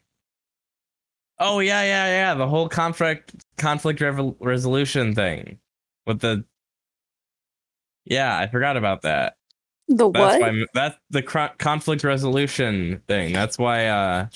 Oh 1.39 1.59
yeah, 1.59 1.83
yeah, 1.83 2.07
yeah. 2.07 2.33
The 2.33 2.47
whole 2.47 2.67
conflict 2.67 3.33
conflict 3.57 4.01
revel- 4.01 4.37
resolution 4.41 5.15
thing 5.15 5.59
with 6.05 6.19
the 6.19 6.43
yeah, 8.09 8.37
I 8.37 8.47
forgot 8.47 8.75
about 8.75 9.03
that. 9.03 9.35
the 9.87 10.09
That's 10.09 10.41
what 10.41 10.41
why 10.41 10.65
that's 10.73 10.97
the 11.11 11.21
cro- 11.21 11.49
conflict 11.57 12.03
resolution 12.03 13.01
thing. 13.07 13.33
That's 13.33 13.57
why 13.57 13.87
uh 13.87 14.27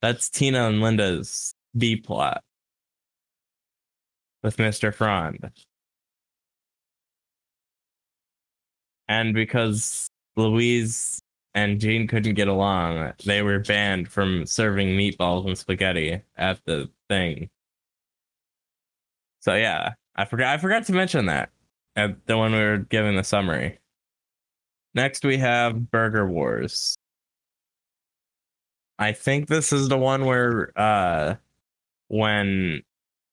that's 0.00 0.30
Tina 0.30 0.66
and 0.68 0.80
Linda's 0.80 1.54
B 1.76 1.96
plot 1.96 2.42
with 4.42 4.56
Mr. 4.56 4.94
Frond. 4.94 5.50
And 9.08 9.34
because 9.34 10.08
Louise 10.36 11.20
and 11.54 11.80
Gene 11.80 12.06
couldn't 12.06 12.34
get 12.34 12.48
along, 12.48 13.12
they 13.26 13.42
were 13.42 13.58
banned 13.58 14.08
from 14.08 14.46
serving 14.46 14.90
meatballs 14.90 15.46
and 15.46 15.58
spaghetti 15.58 16.22
at 16.36 16.60
the 16.64 16.88
thing. 17.08 17.50
So 19.40 19.54
yeah, 19.54 19.94
I 20.14 20.24
forgot 20.26 20.54
I 20.54 20.58
forgot 20.58 20.84
to 20.86 20.92
mention 20.92 21.26
that 21.26 21.50
at 22.00 22.26
the 22.26 22.36
one 22.36 22.52
we 22.52 22.58
were 22.58 22.78
giving 22.78 23.16
the 23.16 23.24
summary. 23.24 23.78
Next 24.94 25.24
we 25.24 25.36
have 25.38 25.90
Burger 25.90 26.26
Wars. 26.26 26.96
I 28.98 29.12
think 29.12 29.46
this 29.48 29.72
is 29.72 29.88
the 29.88 29.96
one 29.98 30.24
where 30.24 30.72
uh 30.76 31.36
when 32.08 32.82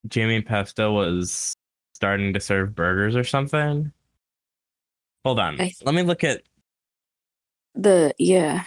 Jimmy 0.06 0.40
Pesto 0.42 0.92
was 0.92 1.54
starting 1.94 2.32
to 2.34 2.40
serve 2.40 2.74
burgers 2.74 3.16
or 3.16 3.24
something. 3.24 3.92
Hold 5.24 5.40
on. 5.40 5.60
I- 5.60 5.74
Let 5.84 5.94
me 5.94 6.02
look 6.02 6.22
at 6.24 6.42
the 7.74 8.14
yeah 8.18 8.64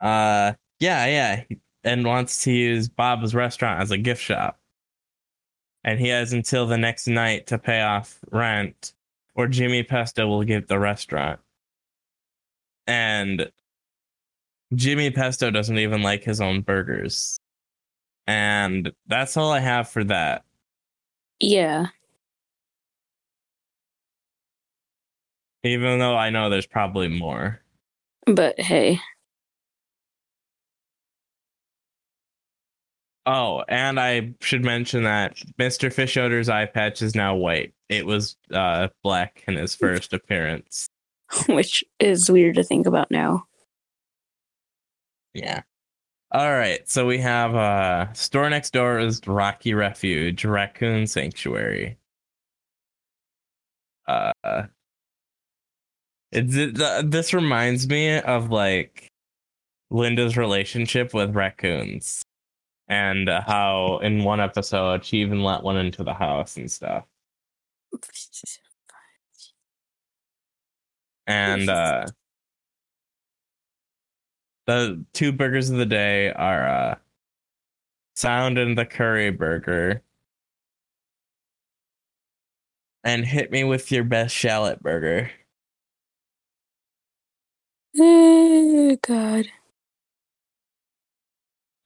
uh 0.00 0.52
Yeah, 0.80 1.06
yeah, 1.06 1.44
and 1.84 2.04
wants 2.06 2.42
to 2.44 2.52
use 2.52 2.88
Bob's 2.88 3.34
restaurant 3.34 3.80
as 3.80 3.90
a 3.90 3.98
gift 3.98 4.22
shop. 4.22 4.60
And 5.86 6.00
he 6.00 6.08
has 6.08 6.32
until 6.32 6.66
the 6.66 6.76
next 6.76 7.06
night 7.06 7.46
to 7.46 7.58
pay 7.58 7.80
off 7.80 8.18
rent, 8.32 8.92
or 9.36 9.46
Jimmy 9.46 9.84
Pesto 9.84 10.26
will 10.26 10.42
give 10.42 10.66
the 10.66 10.80
restaurant. 10.80 11.38
And 12.88 13.50
Jimmy 14.74 15.12
Pesto 15.12 15.50
doesn't 15.52 15.78
even 15.78 16.02
like 16.02 16.24
his 16.24 16.40
own 16.40 16.62
burgers. 16.62 17.38
And 18.26 18.92
that's 19.06 19.36
all 19.36 19.52
I 19.52 19.60
have 19.60 19.88
for 19.88 20.02
that. 20.04 20.44
Yeah. 21.38 21.86
Even 25.62 26.00
though 26.00 26.16
I 26.16 26.30
know 26.30 26.50
there's 26.50 26.66
probably 26.66 27.08
more. 27.08 27.60
But 28.26 28.58
hey. 28.60 29.00
Oh, 33.26 33.64
and 33.66 33.98
I 33.98 34.34
should 34.40 34.64
mention 34.64 35.02
that 35.02 35.36
Mr. 35.58 35.92
Fischoeder's 35.92 36.48
eye 36.48 36.66
patch 36.66 37.02
is 37.02 37.16
now 37.16 37.34
white. 37.34 37.74
It 37.88 38.06
was 38.06 38.36
uh, 38.52 38.88
black 39.02 39.42
in 39.48 39.56
his 39.56 39.74
first 39.74 40.12
appearance. 40.12 40.88
Which 41.48 41.82
is 41.98 42.30
weird 42.30 42.54
to 42.54 42.62
think 42.62 42.86
about 42.86 43.10
now. 43.10 43.44
Yeah. 45.34 45.62
All 46.30 46.52
right. 46.52 46.88
So 46.88 47.06
we 47.06 47.18
have 47.18 47.54
uh 47.54 48.12
store 48.12 48.48
next 48.48 48.72
door 48.72 48.98
is 48.98 49.20
Rocky 49.26 49.74
Refuge, 49.74 50.44
Raccoon 50.44 51.06
Sanctuary. 51.06 51.98
Uh 54.06 54.32
it's 56.32 56.56
it, 56.56 56.80
uh, 56.80 57.02
this 57.04 57.32
reminds 57.32 57.88
me 57.88 58.18
of 58.20 58.50
like 58.50 59.08
Linda's 59.90 60.36
relationship 60.36 61.14
with 61.14 61.34
raccoons 61.34 62.22
and 62.88 63.28
uh, 63.28 63.40
how 63.42 63.98
in 63.98 64.22
one 64.24 64.40
episode 64.40 65.04
she 65.04 65.18
even 65.18 65.42
let 65.42 65.62
one 65.62 65.76
into 65.76 66.04
the 66.04 66.14
house 66.14 66.56
and 66.56 66.70
stuff. 66.70 67.04
And 71.26 71.68
uh 71.68 72.06
the 74.66 75.04
two 75.12 75.32
burgers 75.32 75.70
of 75.70 75.78
the 75.78 75.86
day 75.86 76.32
are 76.32 76.68
uh 76.68 76.94
Sound 78.16 78.56
and 78.58 78.78
the 78.78 78.86
Curry 78.86 79.30
Burger. 79.30 80.02
And 83.04 83.24
hit 83.24 83.50
me 83.52 83.62
with 83.62 83.92
your 83.92 84.04
best 84.04 84.34
shallot 84.34 84.82
burger. 84.82 85.30
Oh, 87.98 88.96
God. 89.02 89.46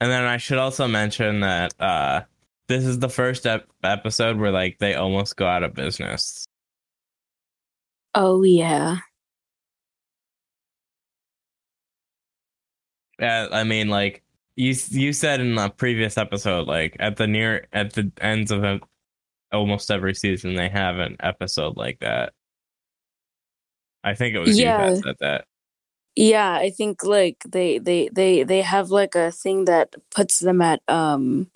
And 0.00 0.10
then 0.10 0.24
I 0.24 0.38
should 0.38 0.58
also 0.58 0.88
mention 0.88 1.40
that 1.40 1.78
uh 1.80 2.22
this 2.68 2.84
is 2.84 2.98
the 3.00 3.08
first 3.08 3.46
ep- 3.46 3.68
episode 3.82 4.38
where 4.38 4.52
like 4.52 4.78
they 4.78 4.94
almost 4.94 5.36
go 5.36 5.46
out 5.46 5.62
of 5.64 5.74
business. 5.74 6.46
Oh, 8.14 8.42
yeah. 8.42 8.98
Yeah, 13.18 13.48
I 13.52 13.64
mean 13.64 13.88
like 13.88 14.22
you 14.56 14.74
you 14.90 15.12
said 15.12 15.40
in 15.40 15.54
the 15.54 15.68
previous 15.68 16.16
episode 16.16 16.66
like 16.66 16.96
at 16.98 17.16
the 17.16 17.26
near 17.26 17.66
at 17.72 17.92
the 17.92 18.10
ends 18.20 18.50
of 18.50 18.64
a, 18.64 18.80
almost 19.52 19.90
every 19.90 20.14
season 20.14 20.54
they 20.54 20.68
have 20.68 20.98
an 20.98 21.16
episode 21.20 21.76
like 21.76 21.98
that. 22.00 22.32
I 24.02 24.14
think 24.14 24.34
it 24.34 24.38
was 24.38 24.58
Yeah. 24.58 24.88
you 24.90 24.94
that 24.96 25.02
said 25.04 25.16
that. 25.20 25.44
Yeah, 26.20 26.52
I 26.52 26.68
think 26.68 27.02
like 27.02 27.42
they 27.48 27.78
they 27.78 28.10
they 28.12 28.42
they 28.42 28.60
have 28.60 28.90
like 28.90 29.14
a 29.14 29.30
thing 29.32 29.64
that 29.64 29.94
puts 30.14 30.40
them 30.40 30.60
at 30.60 30.82
um 30.86 31.50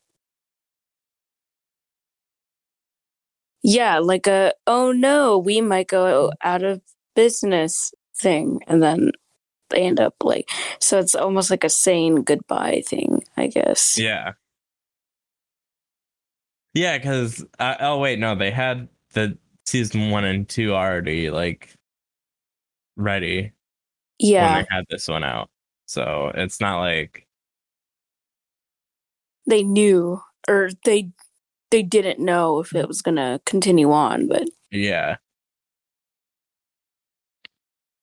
Yeah, 3.62 3.98
like 3.98 4.26
a 4.26 4.52
oh 4.66 4.92
no, 4.92 5.38
we 5.38 5.60
might 5.62 5.88
go 5.88 6.32
out 6.42 6.62
of 6.62 6.80
business 7.14 7.92
thing 8.16 8.60
and 8.66 8.82
then 8.82 9.12
they 9.70 9.82
end 9.82 10.00
up 10.00 10.14
like 10.22 10.48
so 10.80 10.98
it's 10.98 11.14
almost 11.14 11.50
like 11.50 11.64
a 11.64 11.68
saying 11.70 12.24
goodbye 12.24 12.82
thing, 12.86 13.22
I 13.36 13.48
guess. 13.48 13.98
Yeah. 13.98 14.32
Yeah, 16.74 16.98
because 16.98 17.44
uh, 17.58 17.76
oh 17.80 17.98
wait, 17.98 18.18
no, 18.18 18.34
they 18.34 18.50
had 18.50 18.88
the 19.14 19.38
season 19.66 20.10
one 20.10 20.24
and 20.24 20.48
two 20.48 20.74
already 20.74 21.30
like 21.30 21.74
ready 22.96 23.53
Yeah, 24.18 24.54
when 24.54 24.62
they 24.62 24.66
had 24.70 24.84
this 24.88 25.08
one 25.08 25.24
out. 25.24 25.48
So 25.86 26.32
it's 26.34 26.60
not 26.60 26.80
like 26.80 27.26
they 29.46 29.62
knew 29.62 30.20
or 30.48 30.70
they 30.84 31.10
they 31.70 31.82
didn't 31.82 32.18
know 32.20 32.60
if 32.60 32.74
it 32.74 32.86
was 32.86 33.02
going 33.02 33.16
to 33.16 33.40
continue 33.44 33.90
on, 33.90 34.28
but 34.28 34.48
yeah. 34.70 35.16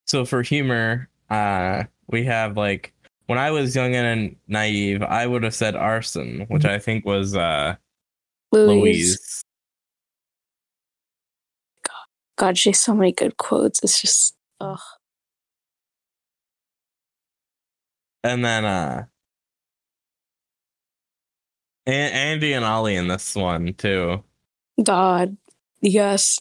So 0.05 0.25
for 0.25 0.41
humor, 0.41 1.09
uh, 1.29 1.85
we 2.07 2.25
have 2.25 2.57
like 2.57 2.93
when 3.27 3.39
I 3.39 3.51
was 3.51 3.75
young 3.75 3.95
and 3.95 4.35
naive, 4.47 5.01
I 5.03 5.25
would 5.25 5.43
have 5.43 5.55
said 5.55 5.75
arson, 5.75 6.45
which 6.49 6.65
I 6.65 6.79
think 6.79 7.05
was 7.05 7.35
uh 7.35 7.75
Louise, 8.51 8.81
Louise. 8.81 9.43
God, 12.37 12.57
she 12.57 12.71
has 12.71 12.81
so 12.81 12.93
many 12.93 13.13
good 13.13 13.37
quotes. 13.37 13.81
It's 13.83 14.01
just 14.01 14.35
ugh. 14.59 14.79
And 18.23 18.43
then 18.45 18.65
uh 18.65 19.05
Andy 21.87 22.53
and 22.53 22.65
Ollie 22.65 22.95
in 22.95 23.07
this 23.07 23.35
one 23.35 23.73
too. 23.73 24.23
God, 24.83 25.37
yes. 25.81 26.39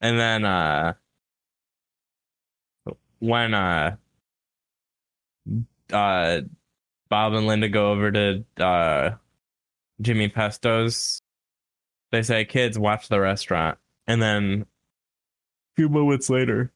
And 0.00 0.18
then 0.18 0.44
uh 0.44 0.94
when 3.20 3.54
uh 3.54 3.96
uh 5.92 6.40
Bob 7.10 7.34
and 7.34 7.46
Linda 7.46 7.68
go 7.68 7.92
over 7.92 8.12
to 8.12 8.44
uh 8.60 9.10
Jimmy 10.00 10.28
Pesto's, 10.28 11.22
they 12.12 12.22
say, 12.22 12.44
Kids, 12.44 12.78
watch 12.78 13.08
the 13.08 13.20
restaurant. 13.20 13.78
And 14.06 14.22
then 14.22 14.66
few 15.78 15.88
moments 15.88 16.28
later 16.28 16.72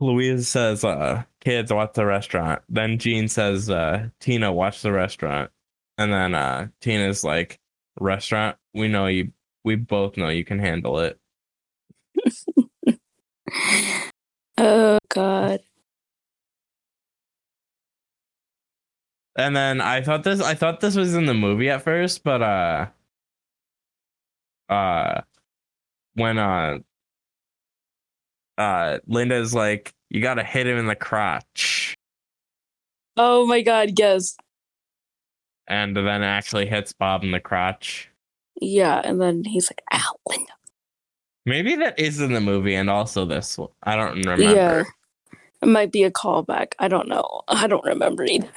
Louise 0.00 0.48
says, 0.48 0.84
uh, 0.84 1.24
kids, 1.40 1.72
watch 1.72 1.94
the 1.94 2.04
restaurant. 2.04 2.60
Then 2.68 2.98
Gene 2.98 3.28
says, 3.28 3.70
uh, 3.70 4.08
Tina, 4.20 4.52
watch 4.52 4.82
the 4.82 4.92
restaurant. 4.92 5.50
And 5.98 6.12
then 6.12 6.34
uh 6.34 6.68
Tina's 6.80 7.24
like, 7.24 7.58
Restaurant, 7.98 8.56
we 8.74 8.88
know 8.88 9.06
you 9.06 9.32
we 9.64 9.76
both 9.76 10.16
know 10.16 10.28
you 10.28 10.44
can 10.44 10.58
handle 10.58 10.98
it. 11.00 11.18
Oh 14.58 14.98
God. 15.10 15.60
And 19.36 19.54
then 19.56 19.80
I 19.82 20.02
thought 20.02 20.24
this 20.24 20.40
I 20.40 20.54
thought 20.54 20.80
this 20.80 20.96
was 20.96 21.14
in 21.14 21.26
the 21.26 21.34
movie 21.34 21.70
at 21.70 21.82
first, 21.82 22.24
but 22.24 22.42
uh 22.42 22.86
uh 24.70 25.22
when 26.16 26.38
uh 26.38 26.78
uh 28.58 28.98
Linda's 29.06 29.54
like, 29.54 29.94
you 30.10 30.20
gotta 30.20 30.42
hit 30.42 30.66
him 30.66 30.76
in 30.76 30.86
the 30.86 30.96
crotch. 30.96 31.94
Oh 33.16 33.46
my 33.46 33.62
God, 33.62 33.98
yes. 33.98 34.36
And 35.68 35.96
then 35.96 36.22
actually 36.22 36.66
hits 36.66 36.92
Bob 36.92 37.24
in 37.24 37.30
the 37.30 37.40
crotch. 37.40 38.10
Yeah, 38.60 39.00
and 39.04 39.20
then 39.20 39.44
he's 39.44 39.70
like, 39.70 39.82
ow, 39.92 40.16
Linda. 40.28 40.52
Maybe 41.44 41.76
that 41.76 41.98
is 41.98 42.20
in 42.20 42.32
the 42.32 42.40
movie 42.40 42.74
and 42.74 42.90
also 42.90 43.24
this 43.24 43.56
one. 43.56 43.68
I 43.82 43.94
don't 43.96 44.16
remember. 44.16 44.42
Yeah. 44.42 44.84
It 45.62 45.68
might 45.68 45.92
be 45.92 46.02
a 46.02 46.10
callback. 46.10 46.72
I 46.78 46.88
don't 46.88 47.08
know. 47.08 47.42
I 47.48 47.66
don't 47.66 47.84
remember 47.84 48.24
either. 48.24 48.50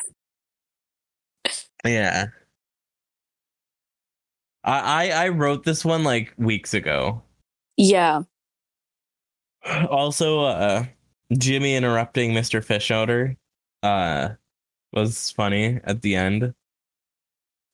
Yeah. 1.86 2.28
I, 4.64 5.08
I 5.08 5.26
I 5.26 5.30
wrote 5.30 5.64
this 5.64 5.86
one 5.86 6.04
like 6.04 6.34
weeks 6.38 6.74
ago. 6.74 7.22
Yeah. 7.80 8.24
Also, 9.90 10.42
uh 10.42 10.86
Jimmy 11.38 11.76
interrupting 11.76 12.34
Mr. 12.34 12.64
Fischoeder 12.64 13.38
uh 13.84 14.36
was 14.92 15.32
funny 15.32 15.80
at 15.86 16.02
the 16.02 16.16
end. 16.16 16.54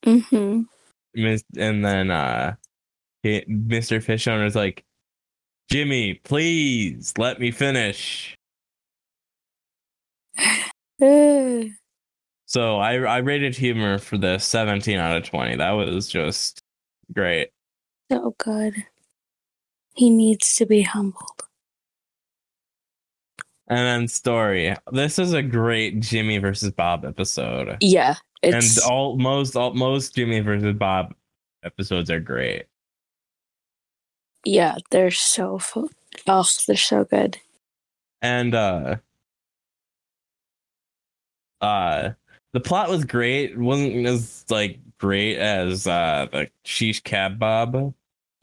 Mm-hmm. 0.06 0.62
And 1.58 1.86
then 1.86 2.12
uh 2.12 2.56
he, 3.24 3.41
Mr. 3.49 3.99
Fischoeder's 3.99 4.56
like, 4.56 4.84
Jimmy, 5.72 6.14
please 6.24 7.14
let 7.18 7.39
me 7.39 7.49
finish. 7.49 8.38
So 12.45 12.78
I 12.78 12.93
I 12.99 13.18
rated 13.18 13.56
humor 13.56 13.97
for 13.97 14.20
this 14.20 14.45
17 14.45 14.99
out 14.99 15.18
of 15.18 15.24
20. 15.24 15.56
That 15.58 15.72
was 15.72 16.08
just 16.08 16.62
great. 17.12 17.49
Oh, 18.12 18.36
God. 18.38 18.74
He 19.96 20.10
needs 20.10 20.56
to 20.56 20.66
be 20.66 20.82
humbled. 20.84 21.43
And 23.68 23.80
then 23.80 24.08
story. 24.08 24.76
This 24.91 25.18
is 25.18 25.34
a 25.34 25.41
great 25.41 26.00
Jimmy 26.00 26.38
versus 26.38 26.72
Bob 26.72 27.04
episode. 27.06 27.78
Yeah, 27.82 28.16
it's 28.43 28.78
and 28.78 28.86
all 28.91 29.18
most 29.18 29.56
all, 29.56 29.74
most 29.74 30.16
Jimmy 30.16 30.41
versus 30.41 30.76
Bob 30.76 31.14
episodes 31.64 32.12
are 32.12 32.20
great. 32.20 32.66
yeah, 34.46 34.78
they're 34.91 35.12
so 35.12 35.58
fu- 35.58 35.89
oh, 36.28 36.48
they're 36.68 36.78
so 36.78 37.04
good. 37.06 37.38
And 38.22 38.54
uh 38.56 38.98
uh 41.62 42.12
the 42.54 42.60
plot 42.60 42.89
was 42.89 43.06
great. 43.06 43.52
It 43.52 43.58
wasn't 43.58 44.06
as 44.06 44.46
like 44.50 44.80
great 45.00 45.38
as 45.38 45.88
uh 45.88 46.28
the 46.32 46.50
Sheesh 46.66 47.04
Cab 47.04 47.39
Bob, 47.39 47.93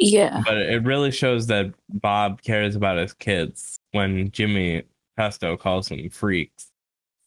Yeah, 0.02 0.42
but 0.44 0.56
it 0.56 0.82
really 0.84 1.12
shows 1.12 1.46
that 1.46 1.72
Bob 1.90 2.42
cares 2.42 2.74
about 2.74 2.98
his 2.98 3.14
kids 3.14 3.78
when 3.92 4.30
Jimmy 4.32 4.82
Pesto 5.16 5.56
calls 5.56 5.88
them 5.88 6.10
freaks. 6.10 6.70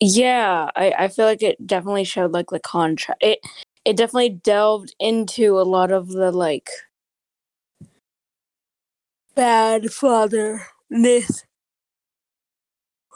yeah, 0.02 0.70
I 0.76 0.94
I 1.00 1.08
feel 1.08 1.26
like 1.26 1.42
it 1.44 1.66
definitely 1.66 2.04
showed 2.04 2.34
like 2.34 2.50
the 2.50 2.60
contrast. 2.60 3.20
It 3.22 3.40
it 3.86 3.98
definitely 3.98 4.30
delved 4.30 4.96
into 5.00 5.60
a 5.60 5.64
lot 5.64 5.92
of 5.92 6.10
the 6.10 6.32
like 6.32 6.70
bad 9.36 9.92
fatherness. 9.94 11.46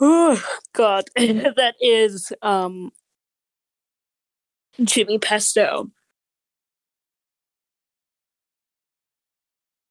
Oh 0.01 0.43
God, 0.73 1.05
that 1.15 1.75
is 1.81 2.31
um 2.41 2.91
Jimmy 4.83 5.19
Pesto. 5.19 5.91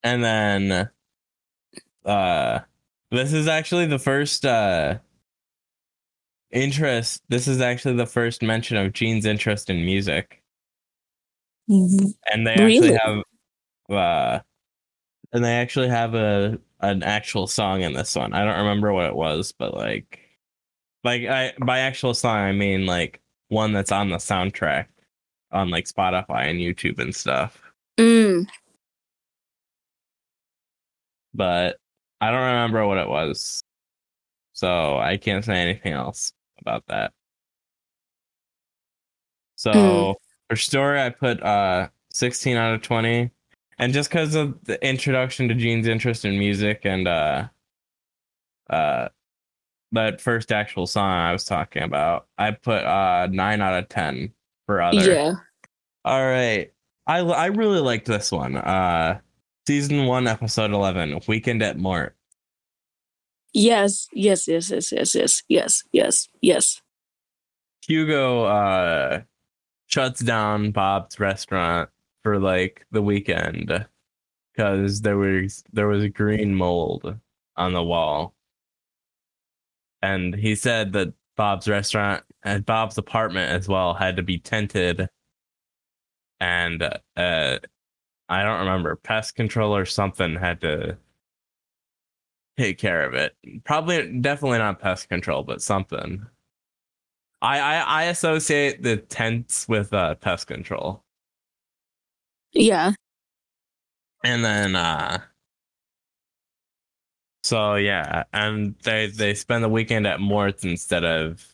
And 0.03 0.22
then 0.22 0.90
uh 2.05 2.61
this 3.11 3.32
is 3.32 3.49
actually 3.49 3.86
the 3.86 3.99
first 3.99 4.44
uh 4.46 4.99
interest 6.51 7.22
this 7.28 7.46
is 7.46 7.61
actually 7.61 7.96
the 7.96 8.07
first 8.07 8.42
mention 8.42 8.76
of 8.76 8.92
Gene's 8.92 9.26
interest 9.26 9.68
in 9.70 9.84
music. 9.84 10.42
And 12.32 12.46
they 12.46 12.57
Really? 12.57 12.94
actually 12.94 12.99
have 13.05 13.22
uh 13.90 14.40
and 15.32 15.44
they 15.44 15.55
actually 15.57 15.88
have 15.88 16.14
a 16.14 16.59
an 16.80 17.03
actual 17.03 17.46
song 17.46 17.82
in 17.82 17.92
this 17.92 18.14
one. 18.14 18.32
I 18.32 18.44
don't 18.44 18.59
remember 18.59 18.92
what 18.92 19.07
it 19.07 19.16
was, 19.16 19.53
but 19.53 19.74
like 19.74 20.20
like 21.05 21.22
I 21.24 21.53
by 21.64 21.80
actual 21.80 22.14
song 22.14 22.38
I 22.38 22.53
mean 22.53 22.86
like 22.86 23.20
one 23.49 23.72
that's 23.72 23.92
on 23.92 24.11
the 24.11 24.16
soundtrack 24.16 24.86
on 25.53 25.70
like 25.70 25.86
Spotify 25.86 26.49
and 26.49 26.61
YouTube 26.61 26.99
and 26.99 27.14
stuff. 27.14 27.61
Mm. 27.99 28.46
But 31.39 31.78
I 32.20 32.30
don't 32.30 32.41
remember 32.41 32.86
what 32.86 32.99
it 32.99 33.09
was. 33.09 33.62
So 34.53 34.99
I 34.99 35.16
can't 35.16 35.45
say 35.45 35.55
anything 35.55 35.93
else 35.95 36.32
about 36.61 36.84
that. 36.89 37.12
So 39.57 40.14
Hmm. 40.16 40.22
for 40.51 40.57
story, 40.57 41.01
I 41.01 41.11
put 41.11 41.43
uh 41.43 41.89
16 42.11 42.57
out 42.57 42.74
of 42.74 42.82
20. 42.82 43.30
And 43.78 43.93
just 43.93 44.11
because 44.11 44.34
of 44.34 44.62
the 44.64 44.84
introduction 44.86 45.49
to 45.49 45.55
Gene's 45.55 45.86
interest 45.86 46.24
in 46.24 46.39
music 46.39 46.80
and 46.84 47.07
uh 47.09 47.49
uh 48.70 49.09
that 49.93 50.20
first 50.20 50.53
actual 50.53 50.86
song 50.86 51.11
I 51.11 51.32
was 51.32 51.45
talking 51.45 51.82
about, 51.82 52.26
I 52.36 52.51
put 52.53 52.84
uh 52.84 53.28
9 53.30 53.61
out 53.61 53.74
of 53.78 53.89
10 53.89 54.32
for 54.66 54.82
other. 54.82 55.01
Yeah. 55.03 55.34
All 56.05 56.26
right. 56.26 56.72
I 57.07 57.20
I 57.20 57.47
really 57.47 57.80
liked 57.80 58.07
this 58.07 58.32
one. 58.32 58.57
Uh 58.57 59.20
season 59.69 60.07
1 60.07 60.27
episode 60.27 60.71
11, 60.71 61.21
Weekend 61.29 61.62
at 61.62 61.77
Mort. 61.77 62.16
Yes. 63.53 64.09
Yes. 64.14 64.49
Yes. 64.49 64.71
Yes. 64.71 64.91
Yes. 64.93 65.14
Yes. 65.14 65.43
Yes. 65.47 65.85
Yes. 65.93 66.29
Yes. 66.41 66.83
Hugo 67.87 68.45
uh 68.45 69.21
shuts 69.87 70.21
down 70.21 70.71
Bob's 70.71 71.21
restaurant 71.21 71.91
for 72.23 72.39
like 72.39 72.87
the 72.93 73.03
weekend 73.03 73.87
because 74.55 75.03
there 75.03 75.19
was 75.19 75.62
there 75.71 75.87
was 75.87 76.07
green 76.09 76.55
mold 76.55 77.14
on 77.57 77.75
the 77.75 77.85
wall. 77.85 78.35
And 80.01 80.35
he 80.35 80.55
said 80.55 80.95
that 80.95 81.12
Bob's 81.37 81.69
restaurant 81.69 82.25
and 82.43 82.64
Bob's 82.64 82.97
apartment 82.97 83.53
as 83.53 83.69
well 83.69 83.93
had 83.93 84.16
to 84.16 84.23
be 84.23 84.39
tented 84.39 85.11
and 86.41 86.83
uh 87.16 87.59
I 88.29 88.43
don't 88.43 88.61
remember 88.61 88.97
pest 88.97 89.35
control 89.37 89.74
or 89.74 89.85
something 89.85 90.37
had 90.37 90.61
to 90.61 90.99
take 92.59 92.79
care 92.79 93.05
of 93.05 93.14
it. 93.14 93.35
Probably 93.64 94.12
definitely 94.20 94.59
not 94.59 94.81
pest 94.81 95.09
control, 95.09 95.43
but 95.43 95.62
something. 95.62 96.26
I, 97.41 97.61
I 97.61 97.76
I 97.79 98.03
associate 98.05 98.83
the 98.83 98.97
tents 98.97 99.68
with 99.68 99.93
uh 99.93 100.16
pest 100.16 100.47
control. 100.49 101.05
Yeah. 102.53 102.93
And 104.24 104.45
then 104.45 104.74
uh 104.76 105.20
so 107.45 107.76
yeah, 107.76 108.24
and 108.33 108.74
they 108.83 109.07
they 109.07 109.35
spend 109.35 109.64
the 109.64 109.68
weekend 109.68 110.07
at 110.07 110.20
Mort's 110.20 110.64
instead 110.64 111.05
of 111.05 111.47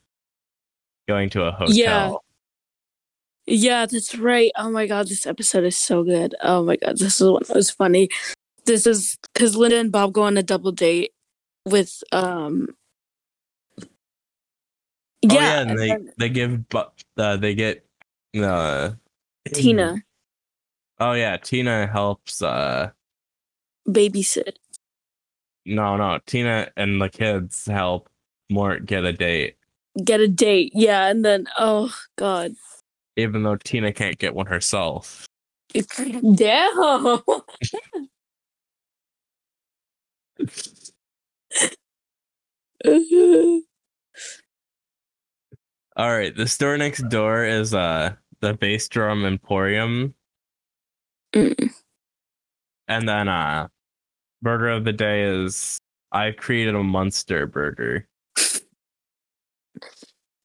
going 1.07 1.31
to 1.31 1.45
a 1.45 1.53
hotel. 1.53 1.75
Yeah. 1.75 2.15
Yeah, 3.47 3.87
that's 3.87 4.15
right. 4.17 4.51
Oh 4.57 4.71
my 4.71 4.87
god, 4.87 5.09
this 5.09 5.27
episode 5.27 5.65
is 5.65 5.77
so 5.77 6.03
good. 6.03 6.35
Oh 6.43 6.65
my 6.65 6.77
god, 6.77 6.99
this 6.99 7.21
is 7.21 7.29
one 7.31 7.43
that 7.47 7.57
was 7.57 7.71
funny. 7.71 8.09
This 8.65 8.87
is 8.87 9.19
because 9.35 9.55
Linda 9.57 9.79
and 9.79 9.93
Bob 9.93 10.15
go 10.15 10.23
on 10.23 10.37
a 10.39 10.43
double 10.43 10.73
date 10.73 11.13
with 11.67 12.03
um. 12.13 12.69
Oh, 13.83 13.87
yeah, 15.23 15.41
Yeah, 15.41 15.61
and 15.61 15.71
and 15.71 15.79
they 15.79 15.89
then 15.89 16.13
they 16.19 16.29
give 16.29 16.65
uh 17.17 17.37
they 17.37 17.55
get 17.55 17.87
uh 18.37 18.91
Tina 19.53 20.03
Oh 21.01 21.13
yeah, 21.13 21.37
Tina 21.37 21.87
helps 21.87 22.41
uh 22.41 22.91
babysit. 23.89 24.55
no 25.67 25.97
no, 25.97 26.19
Tina 26.27 26.71
and 26.77 27.01
the 27.01 27.09
kids 27.09 27.67
help 27.67 28.09
Mort 28.51 28.87
get 28.87 29.05
a 29.05 29.13
date. 29.13 29.57
Get 30.03 30.21
a 30.21 30.29
date, 30.29 30.73
yeah, 30.75 31.09
and 31.09 31.25
then 31.25 31.47
oh 31.59 31.95
god, 32.17 32.55
Even 33.17 33.43
though 33.43 33.57
Tina 33.57 33.93
can't 33.93 34.19
get 34.19 34.35
one 34.35 34.47
herself. 34.47 35.27
damn. 36.35 37.21
All 45.97 46.11
right, 46.11 46.35
the 46.37 46.49
store 46.49 46.77
next 46.77 47.09
door 47.09 47.45
is 47.45 47.73
uh 47.75 48.15
the 48.41 48.55
bass 48.55 48.89
drum 48.89 49.25
emporium, 49.25 50.15
Mm. 51.33 51.71
and 52.89 53.09
then 53.09 53.29
uh 53.29 53.69
burger 54.43 54.69
of 54.71 54.85
the 54.85 54.93
day 54.93 55.23
is 55.23 55.79
I 56.13 56.33
created 56.33 56.75
a 56.75 56.83
monster 56.83 57.47
burger. 57.47 58.07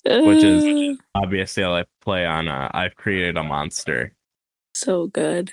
Which 0.06 0.44
is- 0.44 0.98
Obviously, 1.16 1.64
I 1.64 1.84
play 2.02 2.26
on 2.26 2.48
uh, 2.48 2.70
I've 2.74 2.96
created 2.96 3.36
a 3.38 3.44
monster, 3.44 4.14
so 4.74 5.08
good. 5.08 5.52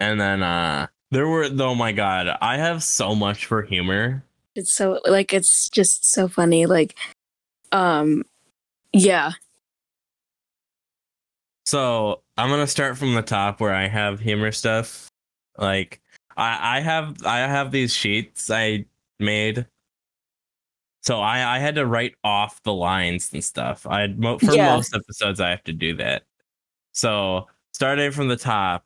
and 0.00 0.20
then 0.20 0.42
uh 0.42 0.86
there 1.10 1.26
were 1.28 1.48
oh 1.60 1.74
my 1.74 1.92
god, 1.92 2.28
I 2.40 2.56
have 2.58 2.82
so 2.82 3.14
much 3.14 3.46
for 3.46 3.62
humor. 3.62 4.24
It's 4.54 4.72
so 4.72 5.00
like 5.06 5.32
it's 5.32 5.68
just 5.68 6.10
so 6.10 6.28
funny. 6.28 6.66
Like, 6.66 6.96
um, 7.72 8.24
yeah, 8.92 9.32
So 11.66 12.22
I'm 12.36 12.50
gonna 12.50 12.66
start 12.66 12.96
from 12.98 13.14
the 13.14 13.22
top 13.22 13.60
where 13.60 13.74
I 13.74 13.88
have 13.88 14.20
humor 14.20 14.52
stuff. 14.52 15.08
Like 15.58 16.00
I 16.36 16.78
I 16.78 16.80
have 16.80 17.16
I 17.24 17.38
have 17.38 17.70
these 17.72 17.94
sheets 17.94 18.50
I 18.50 18.84
made. 19.18 19.66
So 21.04 21.20
I 21.20 21.56
I 21.56 21.58
had 21.58 21.74
to 21.74 21.86
write 21.86 22.14
off 22.24 22.62
the 22.62 22.72
lines 22.72 23.30
and 23.32 23.44
stuff. 23.44 23.86
I 23.86 24.06
mo- 24.08 24.38
for 24.38 24.54
Yeah. 24.54 24.74
most 24.74 24.94
episodes 24.94 25.38
I 25.40 25.50
have 25.50 25.62
to 25.64 25.72
do 25.72 25.94
that. 25.96 26.22
So 26.92 27.46
starting 27.74 28.10
from 28.10 28.28
the 28.28 28.36
top, 28.36 28.84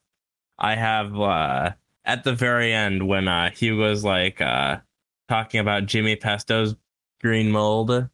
I 0.59 0.75
have 0.75 1.19
uh 1.19 1.73
at 2.05 2.25
the 2.25 2.33
very 2.33 2.73
end 2.73 3.07
when 3.07 3.29
uh 3.29 3.51
Hugo's 3.51 4.03
like 4.05 4.41
uh 4.41 4.79
talking 5.29 5.61
about 5.61 5.87
Jimmy 5.87 6.17
Pesto's 6.17 6.75
green 7.23 7.51
mold 7.53 8.09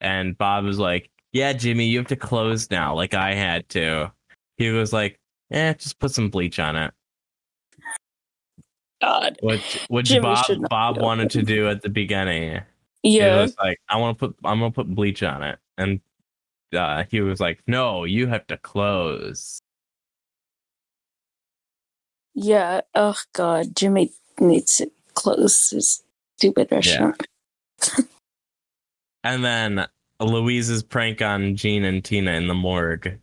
and 0.00 0.36
Bob 0.38 0.66
is 0.66 0.78
like, 0.78 1.10
"Yeah, 1.32 1.52
Jimmy, 1.52 1.86
you 1.86 1.98
have 1.98 2.08
to 2.08 2.16
close 2.16 2.70
now 2.70 2.94
like 2.96 3.14
I 3.14 3.34
had 3.34 3.68
to." 3.70 4.12
He 4.56 4.70
was 4.70 4.92
like, 4.92 5.20
"Eh, 5.52 5.74
just 5.74 5.98
put 6.00 6.10
some 6.10 6.30
bleach 6.30 6.58
on 6.58 6.74
it." 6.76 6.92
God, 9.00 9.38
Which 9.42 9.86
which 9.88 10.06
Jimmy 10.08 10.22
Bob 10.22 10.46
Bob 10.68 10.98
wanted 11.00 11.30
to 11.30 11.42
do 11.42 11.68
at 11.68 11.82
the 11.82 11.88
beginning. 11.90 12.60
Yeah, 13.02 13.38
It 13.38 13.42
was 13.42 13.56
like, 13.58 13.80
"I 13.88 13.96
want 13.96 14.18
to 14.18 14.28
put 14.28 14.36
I'm 14.44 14.58
going 14.58 14.72
to 14.72 14.74
put 14.74 14.94
bleach 14.94 15.22
on 15.22 15.42
it." 15.42 15.58
And 15.78 16.00
uh 16.74 17.04
he 17.10 17.20
was 17.20 17.40
like, 17.40 17.62
"No, 17.66 18.04
you 18.04 18.26
have 18.26 18.46
to 18.48 18.56
close." 18.58 19.60
yeah. 22.34 22.82
Oh 22.94 23.16
God, 23.32 23.74
Jimmy 23.74 24.12
needs 24.38 24.76
to 24.76 24.90
close 25.14 25.70
his 25.70 26.02
Stupid 26.40 26.72
restaurant. 26.72 27.26
And 29.22 29.44
then 29.44 29.86
Louise's 30.18 30.82
prank 30.82 31.20
on 31.20 31.54
Gene 31.54 31.84
and 31.84 32.02
Tina 32.02 32.30
in 32.30 32.48
the 32.48 32.54
morgue, 32.54 33.18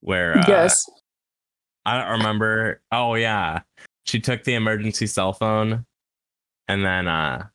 where 0.00 0.38
uh, 0.38 0.44
yes. 0.46 0.88
I 1.84 2.00
don't 2.00 2.18
remember. 2.18 2.80
Oh 2.92 3.14
yeah, 3.14 3.62
she 4.04 4.20
took 4.20 4.44
the 4.44 4.54
emergency 4.54 5.08
cell 5.08 5.32
phone, 5.32 5.84
and 6.68 6.84
then 6.84 7.08
uh 7.08 7.48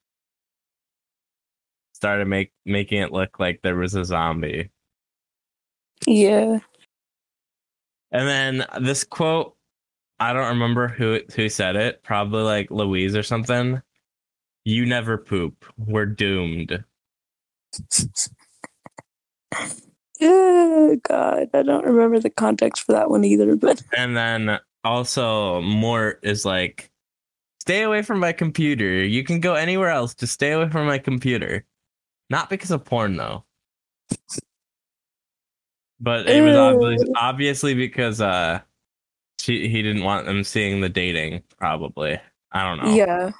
started 1.98 2.28
make 2.28 2.52
making 2.64 3.02
it 3.02 3.12
look 3.12 3.40
like 3.40 3.62
there 3.64 3.76
was 3.76 3.96
a 3.96 4.06
zombie. 4.06 4.70
Yeah. 6.06 6.60
And 8.12 8.28
then 8.28 8.66
this 8.80 9.04
quote, 9.04 9.56
I 10.20 10.32
don't 10.32 10.48
remember 10.48 10.88
who 10.88 11.22
who 11.36 11.50
said 11.50 11.76
it. 11.76 12.04
Probably 12.04 12.44
like 12.44 12.70
Louise 12.70 13.16
or 13.16 13.24
something. 13.24 13.82
You 14.64 14.86
never 14.86 15.18
poop. 15.18 15.66
We're 15.78 16.06
doomed. 16.06 16.84
Oh 20.22 20.98
God, 21.04 21.50
I 21.54 21.64
don't 21.64 21.86
remember 21.86 22.20
the 22.20 22.30
context 22.30 22.84
for 22.84 22.92
that 22.92 23.10
one 23.10 23.26
either. 23.26 23.56
But 23.56 23.82
And 23.98 24.16
then 24.16 24.60
also 24.84 25.62
Mort 25.62 26.20
is 26.22 26.46
like, 26.46 26.92
stay 27.60 27.82
away 27.82 28.04
from 28.04 28.20
my 28.20 28.34
computer. 28.34 29.04
You 29.04 29.24
can 29.24 29.40
go 29.40 29.56
anywhere 29.56 29.90
else. 29.90 30.14
Just 30.14 30.34
stay 30.34 30.52
away 30.52 30.70
from 30.70 30.86
my 30.86 31.00
computer. 31.00 31.66
Not 32.30 32.50
because 32.50 32.72
of 32.72 32.84
porn 32.84 33.16
though. 33.16 33.44
But 36.00 36.30
it 36.30 36.42
was 36.42 36.56
obviously, 36.56 37.14
obviously 37.16 37.74
because 37.74 38.22
uh 38.22 38.60
she 39.40 39.68
he 39.68 39.82
didn't 39.82 40.04
want 40.04 40.26
them 40.26 40.44
seeing 40.44 40.82
the 40.82 40.90
dating, 40.90 41.44
probably. 41.58 42.20
I 42.52 42.64
don't 42.64 42.86
know. 42.86 42.96
yeah, 42.96 43.32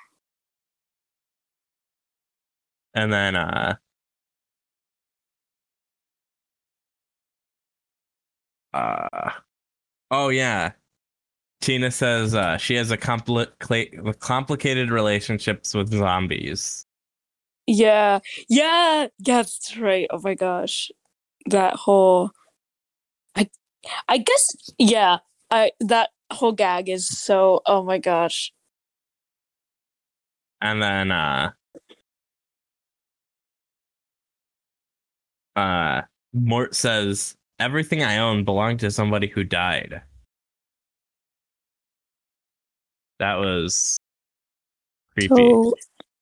And 2.96 3.14
then 3.14 3.36
uh 3.36 3.76
uh 8.74 9.32
oh 10.10 10.30
yeah. 10.30 10.72
Tina 11.62 11.92
says 11.92 12.34
uh 12.34 12.58
she 12.58 12.74
has 12.76 12.90
a 12.90 12.98
compli- 12.98 14.20
complicated 14.20 14.90
relationships 14.90 15.76
with 15.76 15.92
zombies. 15.92 16.87
Yeah, 17.68 18.20
yeah, 18.50 19.08
yeah. 19.08 19.08
That's 19.20 19.78
right. 19.78 20.08
Oh 20.10 20.22
my 20.24 20.36
gosh, 20.36 20.90
that 21.48 21.76
whole. 21.76 22.32
I, 23.36 23.50
I 24.08 24.18
guess 24.20 24.56
yeah. 24.78 25.18
I 25.52 25.72
that 25.82 26.10
whole 26.32 26.54
gag 26.54 26.90
is 26.90 27.08
so. 27.08 27.62
Oh 27.66 27.84
my 27.84 27.98
gosh. 28.00 28.52
And 30.62 30.82
then 30.82 31.12
uh 31.12 31.52
uh 35.56 36.02
Mort 36.34 36.76
says 36.76 37.36
everything 37.60 38.04
I 38.04 38.18
own 38.18 38.44
belonged 38.46 38.80
to 38.82 38.92
somebody 38.92 39.28
who 39.28 39.44
died. 39.44 40.02
That 43.20 43.36
was 43.36 43.98
creepy. 45.14 45.36
So 45.36 45.76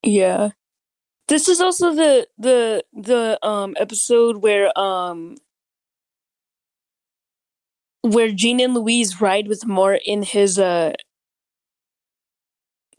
yeah. 0.04 0.50
This 1.28 1.48
is 1.50 1.60
also 1.60 1.94
the 1.94 2.28
the 2.38 2.84
the 2.94 3.40
um 3.46 3.76
episode 3.80 4.38
where 4.38 4.78
um 4.78 5.38
where 8.02 8.32
Gene 8.32 8.60
and 8.60 8.76
Louise 8.76 9.20
ride 9.20 9.48
with 9.48 9.66
Mort 9.66 10.02
in 10.06 10.22
his 10.22 10.60
uh 10.60 10.94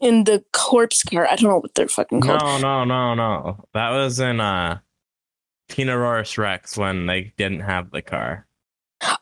in 0.01 0.25
the 0.25 0.43
corpse 0.51 1.03
car. 1.03 1.25
I 1.25 1.35
don't 1.35 1.49
know 1.49 1.59
what 1.59 1.73
they're 1.75 1.87
fucking 1.87 2.21
called. 2.21 2.61
No, 2.61 2.83
no, 2.83 2.83
no, 2.83 3.13
no. 3.13 3.65
That 3.73 3.91
was 3.91 4.19
in 4.19 4.41
uh 4.41 4.79
Tina 5.69 5.97
Roris 5.97 6.37
Rex 6.37 6.77
when 6.77 7.05
they 7.05 7.33
didn't 7.37 7.61
have 7.61 7.91
the 7.91 8.01
car. 8.01 8.45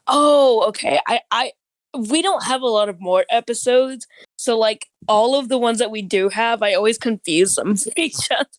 Oh, 0.08 0.66
okay. 0.70 1.00
I 1.08 1.22
I 1.32 1.52
we 1.98 2.22
don't 2.22 2.44
have 2.44 2.62
a 2.62 2.68
lot 2.68 2.90
of 2.90 3.00
Mort 3.00 3.26
episodes, 3.30 4.08
so 4.36 4.58
like 4.58 4.88
all 5.08 5.36
of 5.36 5.50
the 5.50 5.58
ones 5.58 5.80
that 5.80 5.92
we 5.92 6.02
do 6.02 6.30
have, 6.30 6.62
I 6.62 6.74
always 6.74 6.98
confuse 6.98 7.56
them 7.56 7.76
for 7.78 7.92
each 7.96 8.32
other. 8.32 8.50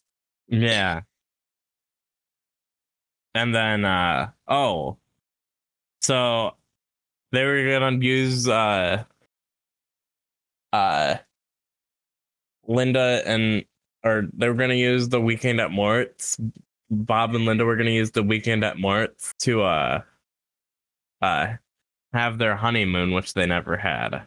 Yeah. 0.49 1.03
And 3.35 3.55
then 3.55 3.85
uh 3.85 4.31
oh. 4.49 4.97
So 6.01 6.53
they 7.33 7.45
were 7.45 7.79
gonna 7.79 7.99
use 7.99 8.49
uh 8.49 9.05
uh 10.73 11.17
Linda 12.67 13.23
and 13.27 13.65
or 14.05 14.27
they 14.33 14.49
were 14.49 14.55
gonna 14.55 14.75
use 14.75 15.09
the 15.09 15.21
weekend 15.21 15.61
at 15.61 15.71
Mort's. 15.71 16.39
Bob 16.89 17.35
and 17.35 17.45
Linda 17.45 17.65
were 17.65 17.77
gonna 17.77 17.91
use 17.91 18.13
the 18.13 18.23
weekend 18.23 18.65
at 18.65 18.79
Mort's 18.79 19.35
to 19.41 19.63
uh 19.63 20.03
uh 21.21 21.55
have 22.13 22.39
their 22.39 22.57
honeymoon, 22.57 23.13
which 23.13 23.35
they 23.35 23.47
never 23.47 23.77
had. 23.77 24.23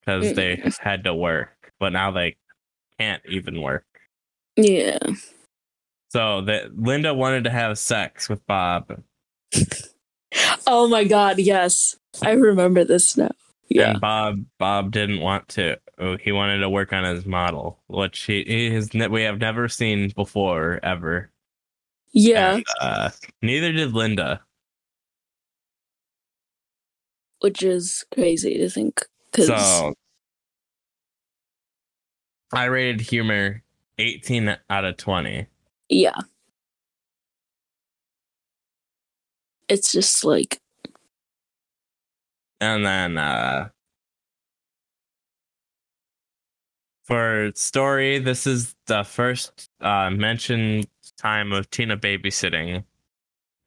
Because 0.00 0.34
they 0.34 0.62
had 0.80 1.04
to 1.04 1.14
work. 1.14 1.72
But 1.78 1.92
now 1.92 2.10
they 2.10 2.36
can't 2.98 3.22
even 3.26 3.60
work. 3.62 3.84
Yeah. 4.56 4.98
So 6.10 6.40
that 6.42 6.76
Linda 6.76 7.14
wanted 7.14 7.44
to 7.44 7.50
have 7.50 7.78
sex 7.78 8.28
with 8.28 8.44
Bob, 8.46 9.02
Oh 10.66 10.88
my 10.88 11.04
god, 11.04 11.38
yes. 11.38 11.96
I 12.22 12.32
remember 12.32 12.84
this 12.84 13.16
now. 13.16 13.30
Yeah. 13.68 13.90
and 13.92 14.00
Bob 14.00 14.44
Bob 14.58 14.90
didn't 14.90 15.20
want 15.20 15.48
to. 15.50 15.78
Oh, 15.98 16.16
He 16.16 16.32
wanted 16.32 16.58
to 16.58 16.70
work 16.70 16.92
on 16.92 17.04
his 17.04 17.24
model, 17.26 17.78
which 17.88 18.20
he, 18.22 18.42
he 18.44 18.70
has 18.74 18.92
ne- 18.94 19.08
we 19.08 19.22
have 19.22 19.38
never 19.38 19.68
seen 19.68 20.10
before 20.16 20.80
ever. 20.82 21.30
Yeah. 22.12 22.54
And, 22.56 22.64
uh, 22.80 23.10
neither 23.42 23.72
did 23.72 23.92
Linda. 23.92 24.40
Which 27.40 27.62
is 27.62 28.04
crazy 28.12 28.58
to 28.58 28.68
think. 28.68 29.04
Cause 29.32 29.46
So 29.46 29.94
I 32.52 32.64
rated 32.64 33.00
humor 33.00 33.62
18 33.98 34.56
out 34.68 34.84
of 34.84 34.96
20. 34.96 35.46
Yeah. 35.90 36.16
It's 39.68 39.92
just 39.92 40.24
like 40.24 40.60
And 42.60 42.84
then 42.84 43.16
uh 43.18 43.68
for 47.04 47.50
story, 47.54 48.18
this 48.18 48.46
is 48.46 48.74
the 48.86 49.02
first 49.04 49.68
uh 49.80 50.10
mentioned 50.10 50.86
time 51.18 51.52
of 51.52 51.70
Tina 51.70 51.96
babysitting. 51.96 52.84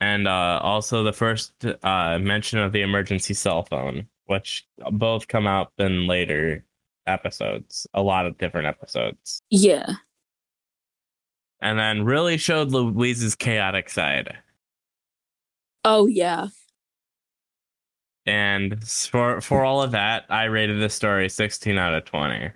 And 0.01 0.27
uh 0.27 0.59
also 0.63 1.03
the 1.03 1.13
first 1.13 1.53
uh 1.83 2.19
mention 2.19 2.59
of 2.59 2.71
the 2.71 2.81
emergency 2.81 3.33
cell 3.33 3.63
phone, 3.63 4.07
which 4.25 4.65
both 4.91 5.27
come 5.27 5.47
out 5.47 5.71
in 5.77 6.07
later 6.07 6.63
episodes, 7.07 7.87
a 7.93 8.01
lot 8.01 8.25
of 8.25 8.37
different 8.37 8.67
episodes. 8.67 9.41
yeah. 9.49 9.93
And 11.63 11.79
then 11.79 12.03
really 12.03 12.35
showed 12.37 12.71
Louise's 12.71 13.35
chaotic 13.35 13.89
side. 13.89 14.37
Oh 15.85 16.07
yeah. 16.07 16.47
And 18.25 18.85
for 18.85 19.39
for 19.39 19.63
all 19.63 19.81
of 19.81 19.91
that, 19.91 20.25
I 20.29 20.43
rated 20.43 20.81
the 20.81 20.89
story 20.89 21.29
16 21.29 21.77
out 21.77 21.93
of 21.93 22.03
20. 22.03 22.51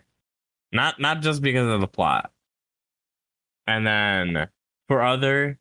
Not 0.74 1.00
not 1.00 1.22
just 1.22 1.42
because 1.42 1.74
of 1.74 1.80
the 1.80 1.88
plot. 1.88 2.32
And 3.66 3.88
then 3.88 4.50
for 4.90 5.02
other, 5.02 5.58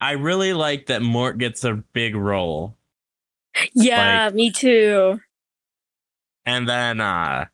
I 0.00 0.12
really 0.12 0.52
like 0.52 0.86
that 0.86 1.00
Mort 1.00 1.38
gets 1.38 1.62
a 1.62 1.74
big 1.74 2.16
role. 2.16 2.76
Yeah, 3.74 4.30
me 4.30 4.50
too. 4.50 5.20
And 6.46 6.68
then 6.68 7.00
uh 7.00 7.46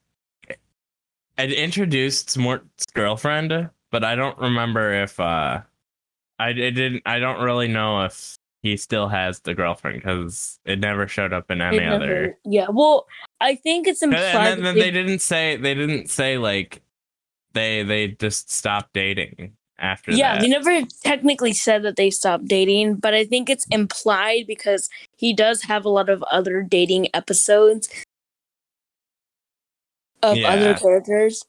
it 1.36 1.52
introduced 1.52 2.38
Mort's 2.38 2.86
girlfriend, 2.94 3.68
but 3.94 4.02
I 4.02 4.16
don't 4.16 4.36
remember 4.38 4.92
if 4.92 5.20
uh 5.20 5.60
I 6.40 6.48
it 6.50 6.72
didn't 6.72 7.02
I 7.06 7.20
don't 7.20 7.40
really 7.44 7.68
know 7.68 8.04
if 8.04 8.36
he 8.62 8.76
still 8.76 9.06
has 9.08 9.38
the 9.40 9.54
girlfriend 9.54 10.00
because 10.02 10.58
it 10.64 10.80
never 10.80 11.06
showed 11.06 11.32
up 11.32 11.48
in 11.50 11.60
any 11.60 11.78
never- 11.78 11.94
other 11.94 12.38
Yeah. 12.44 12.66
Well, 12.70 13.06
I 13.40 13.54
think 13.54 13.86
it's 13.86 14.02
implied. 14.02 14.20
and 14.24 14.34
then, 14.34 14.62
then 14.64 14.74
they- 14.74 14.80
they 14.80 14.90
didn't 14.90 15.20
say 15.20 15.56
they 15.56 15.74
didn't 15.74 16.10
say 16.10 16.38
like 16.38 16.82
they 17.52 17.84
they 17.84 18.08
just 18.08 18.50
stopped 18.50 18.92
dating 18.94 19.52
after 19.78 20.10
yeah, 20.10 20.34
that. 20.34 20.40
they 20.42 20.48
never 20.48 20.82
technically 21.04 21.52
said 21.52 21.82
that 21.84 21.94
they 21.96 22.10
stopped 22.10 22.46
dating, 22.46 22.96
but 22.96 23.14
I 23.14 23.24
think 23.24 23.48
it's 23.48 23.66
implied 23.70 24.46
because 24.48 24.88
he 25.16 25.32
does 25.32 25.62
have 25.62 25.84
a 25.84 25.88
lot 25.88 26.08
of 26.08 26.22
other 26.24 26.62
dating 26.62 27.08
episodes 27.14 27.88
of 30.22 30.36
Yeah. 30.36 30.48
other 30.52 30.74
characters. 30.74 31.44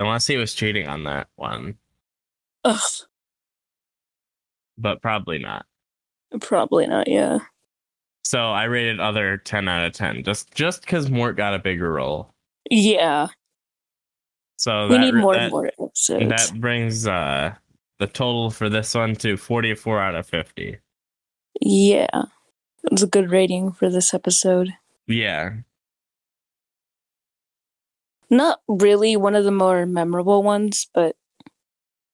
Unless 0.00 0.26
he 0.26 0.36
was 0.36 0.54
cheating 0.54 0.88
on 0.88 1.04
that 1.04 1.28
one, 1.36 1.76
Ugh, 2.64 2.80
but 4.78 5.00
probably 5.02 5.38
not. 5.38 5.66
probably 6.40 6.86
not. 6.86 7.06
Yeah. 7.06 7.38
So 8.24 8.50
I 8.50 8.64
rated 8.64 8.98
other 9.00 9.36
ten 9.36 9.68
out 9.68 9.84
of 9.86 9.92
ten 9.92 10.24
just 10.24 10.52
just 10.54 10.80
because 10.82 11.10
Mort 11.10 11.36
got 11.36 11.54
a 11.54 11.58
bigger 11.58 11.92
role. 11.92 12.32
Yeah. 12.70 13.28
So 14.56 14.88
we 14.88 14.94
that, 14.96 15.00
need 15.00 15.14
more 15.14 15.34
that, 15.34 15.42
and 15.44 15.52
more. 15.52 15.66
episodes. 15.66 16.28
That 16.28 16.60
brings 16.60 17.06
uh 17.06 17.54
the 17.98 18.06
total 18.06 18.50
for 18.50 18.68
this 18.70 18.94
one 18.94 19.14
to 19.16 19.36
44 19.36 20.00
out 20.00 20.14
of 20.14 20.26
50. 20.26 20.78
yeah, 21.60 22.06
it's 22.84 23.02
a 23.02 23.06
good 23.06 23.30
rating 23.30 23.72
for 23.72 23.90
this 23.90 24.14
episode. 24.14 24.72
Yeah. 25.06 25.50
Not 28.30 28.60
really 28.68 29.16
one 29.16 29.34
of 29.34 29.44
the 29.44 29.50
more 29.50 29.86
memorable 29.86 30.42
ones, 30.42 30.88
but 30.94 31.16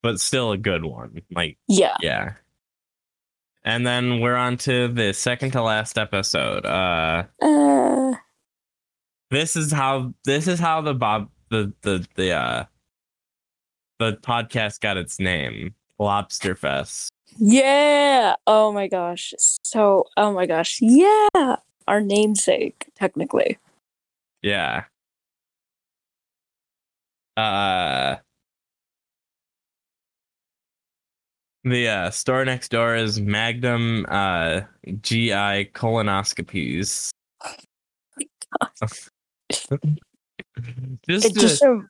But 0.03 0.21
still 0.21 0.53
a 0.53 0.59
good 0.59 0.85
one. 0.85 1.21
Like 1.35 1.59
yeah. 1.69 1.97
yeah. 2.01 2.33
And 3.65 3.87
then 3.87 4.21
we're 4.21 4.37
on 4.37 4.57
to 4.59 4.89
the 4.89 5.13
second 5.13 5.51
to 5.53 5.63
last 5.63 5.99
episode. 5.99 6.65
Uh 6.65 7.25
Uh, 7.43 8.15
this 9.31 9.57
is 9.57 9.73
how 9.73 10.15
this 10.25 10.47
is 10.49 10.59
how 10.59 10.81
the 10.81 10.95
Bob 10.95 11.29
the 11.51 11.73
the 11.83 12.07
the 12.15 12.33
uh 12.33 12.65
the 13.99 14.13
podcast 14.23 14.81
got 14.81 14.97
its 14.97 15.19
name. 15.19 15.75
Lobster 15.99 16.55
Fest. 16.55 17.11
yeah. 17.39 18.37
Oh 18.47 18.71
my 18.71 18.87
gosh. 18.87 19.33
So, 19.39 20.05
oh 20.17 20.33
my 20.33 20.45
gosh. 20.47 20.79
Yeah. 20.83 21.57
Our 21.89 22.01
namesake, 22.03 22.87
technically. 22.95 23.59
Yeah. 24.43 24.85
Uh 27.37 28.17
the 31.65 31.89
uh, 31.89 32.11
store 32.11 32.45
next 32.45 32.69
door 32.69 32.95
is 32.95 33.21
Magnum 33.21 34.07
uh 34.09 34.61
GI 35.03 35.71
colonoscopies. 35.75 37.11
just, 41.09 41.25
It 41.27 41.35
just 41.35 41.63
rem- 41.63 41.89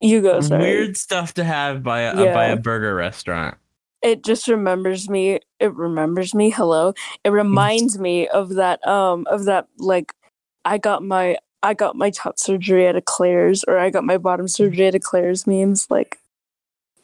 you 0.00 0.22
go. 0.22 0.40
Sorry. 0.40 0.62
weird 0.62 0.96
stuff 0.96 1.34
to 1.34 1.44
have 1.44 1.82
by 1.82 2.00
a 2.02 2.34
by 2.34 2.46
a 2.46 2.56
burger 2.56 2.94
restaurant. 2.94 3.56
It 4.02 4.24
just 4.24 4.46
remembers 4.46 5.10
me. 5.10 5.40
It 5.58 5.74
remembers 5.74 6.34
me. 6.34 6.50
Hello. 6.50 6.94
It 7.24 7.30
reminds 7.30 7.98
me 8.06 8.28
of 8.28 8.50
that. 8.54 8.86
Um. 8.86 9.26
Of 9.28 9.44
that. 9.44 9.66
Like, 9.78 10.12
I 10.64 10.78
got 10.78 11.02
my. 11.02 11.36
I 11.62 11.74
got 11.74 11.96
my 11.96 12.10
top 12.10 12.38
surgery 12.38 12.86
at 12.86 12.96
a 12.96 13.00
Claire's, 13.02 13.64
or 13.64 13.78
I 13.78 13.90
got 13.90 14.04
my 14.04 14.18
bottom 14.18 14.48
surgery 14.48 14.86
at 14.86 14.94
a 14.94 15.00
Claire's 15.00 15.46
memes. 15.46 15.90
Like, 15.90 16.18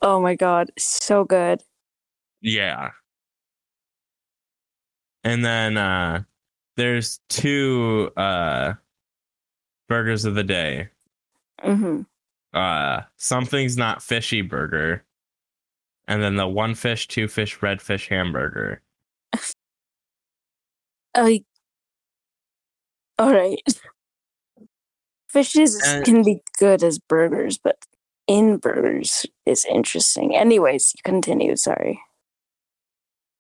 oh 0.03 0.21
my 0.21 0.35
god, 0.37 0.71
so 0.79 1.25
good. 1.25 1.63
Yeah. 2.41 2.91
And 5.23 5.45
then 5.45 5.77
uh 5.77 6.23
there's 6.77 7.21
two 7.29 8.11
uh 8.17 8.75
burgers 9.89 10.25
of 10.25 10.35
the 10.35 10.45
day. 10.45 10.89
hmm 11.61 12.03
Uh 12.53 13.03
something's 13.17 13.77
not 13.77 14.03
fishy 14.03 14.43
burger. 14.43 15.05
And 16.07 16.23
then 16.23 16.37
the 16.37 16.47
one 16.47 16.75
fish, 16.75 17.09
two 17.09 17.29
fish, 17.29 17.63
red 17.63 17.81
fish 17.81 18.09
hamburger. 18.09 18.83
Like, 21.17 21.45
all 23.19 23.33
right. 23.33 23.61
Fishes 25.35 25.83
And- 25.85 26.05
can 26.05 26.23
be 26.23 26.41
good 26.59 26.83
as 26.85 26.99
burgers, 27.01 27.59
but 27.59 27.77
in 28.29 28.57
burgers 28.59 29.27
is 29.45 29.65
interesting. 29.67 30.35
Anyways, 30.37 30.95
continue. 31.03 31.57
Sorry. 31.57 32.01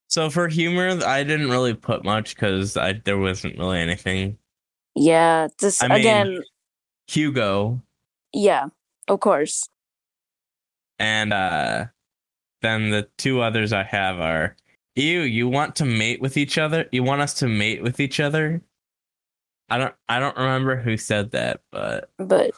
So 0.08 0.28
for 0.28 0.48
humor, 0.48 0.98
I 1.06 1.22
didn't 1.22 1.50
really 1.50 1.72
put 1.72 2.04
much 2.04 2.34
because 2.34 2.76
I 2.76 2.94
there 3.04 3.16
wasn't 3.18 3.58
really 3.58 3.78
anything. 3.78 4.38
Yeah. 4.96 5.46
This 5.60 5.82
I 5.82 5.88
mean- 5.88 5.98
again. 6.00 6.42
Hugo 7.06 7.80
Yeah. 8.32 8.66
Of 9.08 9.20
course. 9.20 9.68
and 10.98 11.32
uh 11.32 11.86
then 12.62 12.90
the 12.90 13.08
two 13.18 13.40
others 13.40 13.72
I 13.72 13.82
have 13.84 14.18
are 14.20 14.56
Ew, 14.96 15.20
you 15.22 15.48
want 15.48 15.74
to 15.76 15.84
mate 15.84 16.20
with 16.20 16.36
each 16.36 16.56
other? 16.58 16.88
You 16.92 17.02
want 17.02 17.20
us 17.20 17.34
to 17.34 17.48
mate 17.48 17.82
with 17.82 17.98
each 18.00 18.20
other? 18.20 18.62
I 19.70 19.78
don't 19.78 19.94
I 20.08 20.18
don't 20.20 20.36
remember 20.36 20.76
who 20.76 20.96
said 20.96 21.30
that, 21.32 21.60
but 21.70 22.10
But 22.18 22.52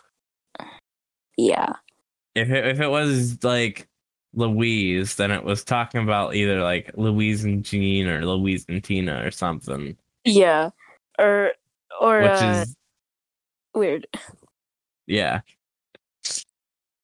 yeah. 1.36 1.72
if 2.34 2.50
it, 2.50 2.66
if 2.66 2.80
it 2.80 2.88
was 2.88 3.42
like 3.44 3.88
Louise, 4.34 5.16
then 5.16 5.30
it 5.30 5.44
was 5.44 5.64
talking 5.64 6.02
about 6.02 6.34
either 6.34 6.60
like 6.62 6.90
Louise 6.96 7.44
and 7.44 7.64
Gene 7.64 8.06
or 8.06 8.24
Louise 8.24 8.66
and 8.68 8.82
Tina 8.82 9.24
or 9.24 9.30
something, 9.30 9.96
Yeah. 10.24 10.70
Or 11.18 11.52
or 12.00 12.20
which 12.22 12.30
uh, 12.30 12.64
is 12.66 12.76
weird. 13.74 14.06
yeah. 15.06 15.40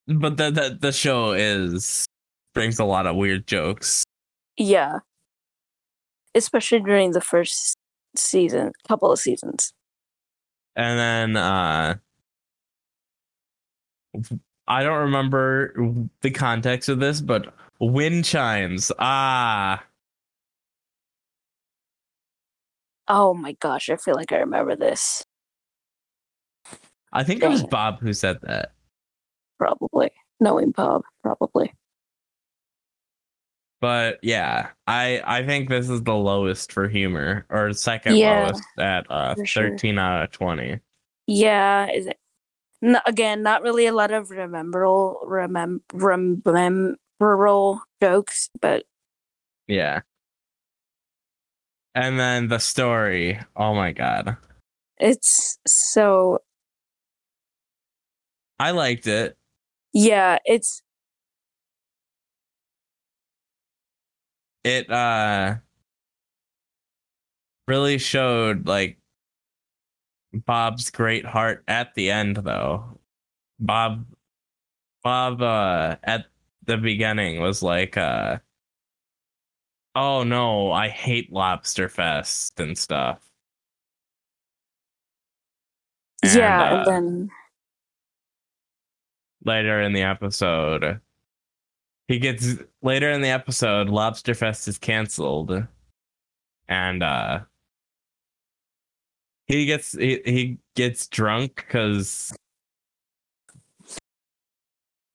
But 0.07 0.37
the, 0.37 0.51
the 0.51 0.79
the 0.81 0.93
show 0.93 1.33
is 1.33 2.07
brings 2.55 2.79
a 2.79 2.85
lot 2.85 3.07
of 3.07 3.17
weird 3.17 3.47
jokes. 3.47 4.05
Yeah. 4.59 4.99
Especially 6.35 6.81
during 6.81 7.13
the 7.13 7.21
first 7.21 7.77
season, 8.17 8.73
couple 8.89 9.11
of 9.13 9.19
seasons. 9.19 9.73
And 10.77 10.99
then 10.99 11.37
uh 11.37 11.97
I 14.69 14.83
don't 14.83 15.01
remember 15.01 15.75
the 16.21 16.31
context 16.31 16.89
of 16.89 17.01
this, 17.01 17.21
but 17.21 17.53
wind 17.81 18.25
chimes. 18.25 18.93
Ah, 18.99 19.85
Oh 23.09 23.35
my 23.35 23.53
gosh, 23.61 23.91
I 23.91 23.97
feel 23.97 24.15
like 24.15 24.33
I 24.33 24.39
remember 24.39 24.77
this. 24.77 25.25
I 27.13 27.25
think 27.25 27.43
it 27.43 27.49
was 27.49 27.63
Bob 27.63 28.01
who 28.01 28.13
said 28.13 28.39
that. 28.43 28.73
Probably. 29.59 30.11
Knowing 30.41 30.71
Bob, 30.71 31.03
probably. 31.23 31.75
But 33.83 34.21
yeah, 34.23 34.71
I 34.87 35.21
I 35.25 35.45
think 35.45 35.69
this 35.69 35.91
is 35.91 36.05
the 36.05 36.15
lowest 36.15 36.71
for 36.71 36.89
humor, 36.89 37.45
or 37.51 37.73
second 37.73 38.17
Yeah, 38.17 38.45
lowest 38.45 38.63
at 38.79 39.11
uh, 39.11 39.35
for 39.35 39.45
sure. 39.45 39.71
13 39.71 39.99
out 39.99 40.23
of 40.23 40.31
20. 40.31 40.79
Yeah, 41.27 41.91
is 41.91 42.07
it 42.07 42.17
no, 42.81 43.01
again, 43.07 43.43
not 43.43 43.63
really 43.63 43.87
a 43.87 43.93
lot 43.93 44.13
of 44.13 44.31
rememberable 44.31 45.19
remem 45.29 45.81
rememberable 45.93 47.81
jokes, 48.01 48.51
but 48.61 48.85
Yeah. 49.67 50.03
And 51.97 52.21
then 52.21 52.47
the 52.47 52.59
story. 52.61 53.41
Oh 53.57 53.75
my 53.75 53.91
god. 53.91 54.37
it's 54.99 55.59
so 55.67 56.39
I 58.61 58.71
liked 58.71 59.09
it. 59.09 59.37
yeah, 59.93 60.39
it's 60.45 60.83
It 64.65 64.91
uh 64.91 65.57
really 67.67 67.99
showed 67.99 68.67
like 68.67 68.99
Bob's 70.33 70.91
great 70.91 71.25
heart 71.27 71.65
at 71.69 71.95
the 71.95 72.11
end 72.11 72.37
though. 72.37 72.99
Bob 73.59 74.07
Bob 75.03 75.43
uh 75.43 75.97
at 76.05 76.27
the 76.65 76.77
beginning 76.77 77.41
was 77.41 77.63
like 77.63 77.97
uh 77.97 78.39
oh 79.95 80.23
no, 80.23 80.73
I 80.73 80.89
hate 80.89 81.33
Lobster 81.33 81.89
Fest 81.89 82.61
and 82.61 82.77
stuff. 82.77 83.21
And, 86.23 86.35
yeah, 86.35 86.63
uh, 86.63 86.77
and 86.77 86.87
then 86.87 87.31
later 89.45 89.81
in 89.81 89.93
the 89.93 90.03
episode. 90.03 91.01
He 92.13 92.19
gets 92.19 92.57
later 92.83 93.11
in 93.11 93.23
the 93.23 93.31
episode, 93.31 93.89
Lobster 93.89 94.35
Fest 94.35 94.69
is 94.69 94.77
canceled, 94.77 95.67
and 96.69 97.03
uh, 97.03 97.41
he 99.47 99.65
gets 99.65 99.93
he, 99.93 100.21
he 100.27 100.59
gets 100.77 101.07
drunk 101.07 101.65
because 101.67 102.31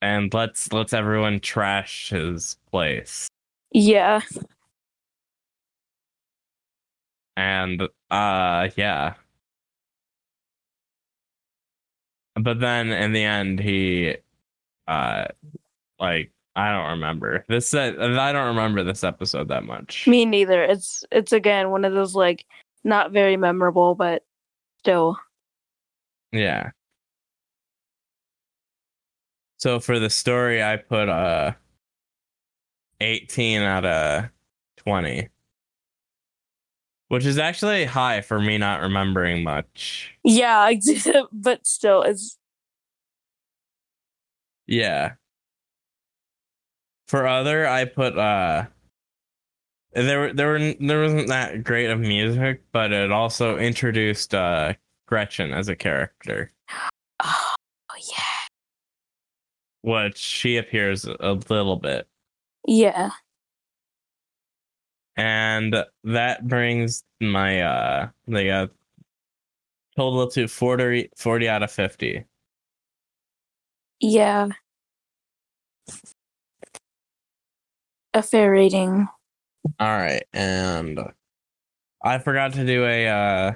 and 0.01 0.33
let's 0.33 0.73
let's 0.73 0.91
everyone 0.91 1.39
trash 1.39 2.09
his 2.09 2.57
place, 2.71 3.27
yeah, 3.73 4.21
and 7.35 7.87
uh, 8.09 8.69
yeah. 8.75 9.13
But 12.33 12.59
then 12.59 12.89
in 12.89 13.11
the 13.11 13.23
end, 13.23 13.59
he 13.59 14.15
uh, 14.87 15.25
like 15.99 16.31
I 16.57 16.71
don't 16.71 16.89
remember 16.89 17.45
this. 17.47 17.71
uh, 17.75 17.93
I 18.19 18.31
don't 18.31 18.47
remember 18.47 18.83
this 18.83 19.03
episode 19.03 19.49
that 19.49 19.63
much. 19.63 20.07
me 20.07 20.25
neither. 20.25 20.63
It's 20.63 21.05
it's 21.11 21.31
again 21.31 21.69
one 21.69 21.85
of 21.85 21.93
those 21.93 22.15
like 22.15 22.45
not 22.83 23.11
very 23.11 23.37
memorable, 23.37 23.93
but 23.93 24.25
still. 24.79 25.19
Yeah. 26.31 26.71
So 29.57 29.79
for 29.79 29.99
the 29.99 30.09
story, 30.09 30.63
I 30.63 30.77
put 30.77 31.09
uh 31.09 31.53
18 33.01 33.61
out 33.61 33.85
of 33.85 34.29
20. 34.77 35.29
Which 37.09 37.25
is 37.25 37.37
actually 37.37 37.85
high 37.85 38.21
for 38.21 38.41
me 38.41 38.57
not 38.57 38.81
remembering 38.81 39.43
much. 39.43 40.17
Yeah, 40.23 40.73
but 41.31 41.67
still, 41.67 42.01
it's 42.01 42.37
Yeah. 44.65 45.13
For 47.07 47.25
other, 47.27 47.67
I 47.67 47.85
put 47.85 48.17
uh, 48.17 48.65
there 49.93 50.33
there 50.33 50.47
were 50.47 50.73
there 50.79 51.01
wasn't 51.01 51.27
that 51.29 51.63
great 51.63 51.89
of 51.89 51.99
music, 51.99 52.61
but 52.71 52.91
it 52.91 53.11
also 53.11 53.57
introduced 53.57 54.33
uh 54.35 54.73
Gretchen 55.07 55.53
as 55.53 55.69
a 55.69 55.75
character, 55.75 56.51
Oh 57.23 57.55
yeah. 58.15 58.47
which 59.81 60.17
she 60.17 60.57
appears 60.57 61.05
a 61.05 61.33
little 61.49 61.77
bit, 61.77 62.07
Yeah. 62.67 63.11
and 65.15 65.75
that 66.03 66.47
brings 66.47 67.03
my 67.21 67.61
uh 67.61 68.09
the 68.27 68.49
uh 68.51 68.67
total 69.95 70.27
to 70.27 70.47
40, 70.47 71.09
40 71.17 71.49
out 71.49 71.63
of 71.63 71.71
fifty. 71.71 72.23
Yeah. 73.99 74.49
A 78.17 78.21
fair 78.23 78.51
rating. 78.51 79.07
All 79.79 79.87
right, 79.97 80.23
and 80.33 80.99
I 82.03 82.17
forgot 82.17 82.53
to 82.53 82.65
do 82.65 82.83
a 82.83 83.07
uh 83.07 83.53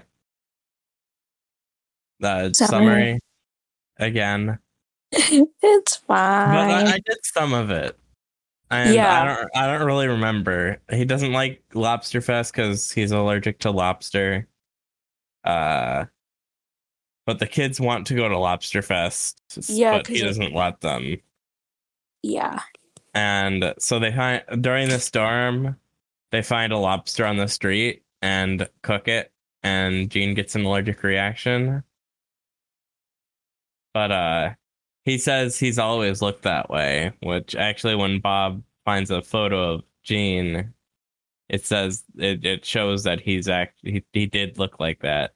the 2.20 2.54
Summary. 2.54 2.68
summary 3.18 3.20
again, 3.98 4.60
it's 5.12 5.98
but 6.08 6.16
fine. 6.16 6.70
I, 6.70 6.92
I 6.92 7.00
did 7.04 7.18
some 7.24 7.54
of 7.54 7.72
it, 7.72 7.98
and 8.70 8.94
Yeah. 8.94 9.22
I 9.22 9.26
don't 9.26 9.50
I 9.56 9.66
don't 9.78 9.88
really 9.88 10.08
remember. 10.08 10.78
He 10.92 11.06
doesn't 11.06 11.32
like 11.34 11.64
Lobster 11.74 12.22
Fest 12.22 12.54
because 12.54 12.92
he's 12.92 13.12
allergic 13.12 13.58
to 13.60 13.72
lobster. 13.72 14.48
Uh, 15.44 16.06
but 17.26 17.40
the 17.40 17.48
kids 17.48 17.82
want 17.82 18.06
to 18.08 18.14
go 18.16 18.30
to 18.30 18.38
Lobster 18.38 18.84
Fest, 18.84 19.42
Yeah, 19.68 19.98
but 19.98 20.06
he 20.08 20.14
'cause 20.16 20.22
it- 20.22 20.26
doesn't 20.28 20.54
let 20.54 20.82
them. 20.82 21.18
yeah. 22.22 22.60
And 23.14 23.74
so 23.78 24.00
they 24.00 24.12
find 24.12 24.44
during 24.62 24.90
the 24.90 25.00
storm, 25.00 25.76
they 26.32 26.42
find 26.42 26.72
a 26.72 26.78
lobster 26.78 27.26
on 27.26 27.38
the 27.38 27.48
street 27.48 28.04
and 28.22 28.70
cook 28.84 29.08
it, 29.08 29.32
and 29.64 30.10
Gene 30.10 30.34
gets 30.34 30.56
an 30.56 30.66
allergic 30.66 31.04
reaction. 31.04 31.84
But 33.94 34.12
uh 34.12 34.50
he 35.04 35.18
says 35.18 35.58
he's 35.60 35.80
always 35.80 36.22
looked 36.22 36.44
that 36.44 36.70
way, 36.70 37.12
which 37.22 37.56
actually 37.56 37.96
when 37.96 38.20
Bob 38.20 38.64
finds 38.86 39.10
a 39.12 39.22
photo 39.22 39.74
of 39.74 39.84
Gene, 40.04 40.74
it 41.50 41.66
says 41.66 42.04
it, 42.18 42.46
it 42.46 42.66
shows 42.66 43.04
that 43.04 43.20
he's 43.20 43.50
act 43.50 43.80
he, 43.82 44.04
he 44.14 44.26
did 44.26 44.58
look 44.58 44.80
like 44.80 45.02
that, 45.02 45.34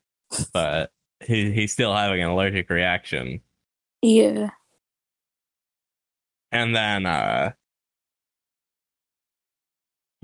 but 0.53 0.91
he 1.25 1.51
he's 1.51 1.73
still 1.73 1.93
having 1.93 2.21
an 2.21 2.29
allergic 2.29 2.69
reaction. 2.69 3.41
Yeah. 4.01 4.51
And 6.51 6.73
then 6.75 7.05
uh 7.05 7.51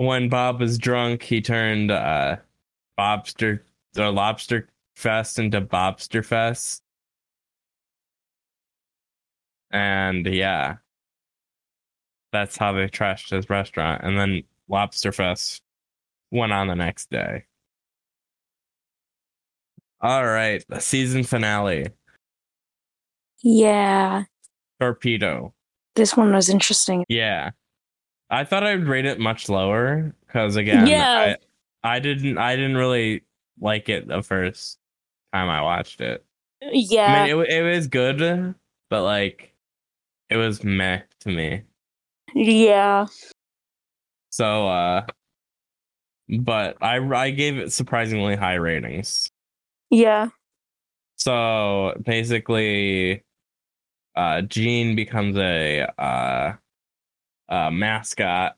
when 0.06 0.30
Bob 0.30 0.60
was 0.60 0.78
drunk, 0.78 1.23
he 1.23 1.41
turned 1.41 1.91
uh 1.91 2.38
Bobster 2.99 3.61
or 3.98 4.11
Lobster 4.11 4.68
Fest 4.95 5.40
into 5.40 5.61
Bobster 5.61 6.26
Fest. 6.26 6.82
And 9.72 10.26
yeah. 10.26 10.78
That's 12.32 12.57
how 12.57 12.72
they 12.72 12.88
trashed 12.88 13.32
his 13.32 13.49
restaurant. 13.49 14.03
And 14.03 14.18
then 14.18 14.44
Lobster 14.69 15.11
Fest 15.11 15.61
went 16.32 16.53
on 16.53 16.68
the 16.68 16.76
next 16.76 17.10
day. 17.10 17.45
All 19.99 20.26
right, 20.26 20.64
the 20.68 20.80
season 20.80 21.23
finale. 21.23 21.88
Yeah. 23.44 24.23
Torpedo. 24.80 25.53
This 25.95 26.15
one 26.18 26.34
was 26.34 26.49
interesting. 26.49 27.03
Yeah. 27.07 27.52
I 28.31 28.45
thought 28.45 28.63
I'd 28.63 28.87
rate 28.87 29.05
it 29.05 29.19
much 29.19 29.49
lower 29.49 30.15
because 30.25 30.55
again, 30.55 30.87
Yeah. 30.87 31.35
I, 31.83 31.95
I 31.95 31.99
didn't 31.99 32.37
I 32.37 32.55
didn't 32.55 32.77
really 32.77 33.23
like 33.59 33.89
it 33.89 34.07
the 34.07 34.23
first 34.23 34.79
time 35.33 35.49
I 35.49 35.61
watched 35.61 35.99
it. 36.01 36.23
Yeah. 36.61 37.13
I 37.13 37.25
mean, 37.33 37.41
it 37.41 37.49
it 37.49 37.61
was 37.63 37.87
good, 37.87 38.55
but 38.89 39.03
like 39.03 39.53
it 40.29 40.37
was 40.37 40.63
meh 40.63 41.01
to 41.19 41.29
me. 41.29 41.63
yeah. 42.33 43.05
So 44.31 44.67
uh 44.67 45.05
but 46.29 46.77
I 46.81 46.97
I 46.99 47.31
gave 47.31 47.57
it 47.57 47.73
surprisingly 47.73 48.37
high 48.37 48.55
ratings. 48.55 49.29
Yeah. 49.89 50.29
So 51.17 52.01
basically 52.05 53.23
uh 54.15 54.41
Gene 54.43 54.95
becomes 54.95 55.35
a 55.35 55.87
uh 56.01 56.53
uh 57.52 57.69
mascot 57.69 58.56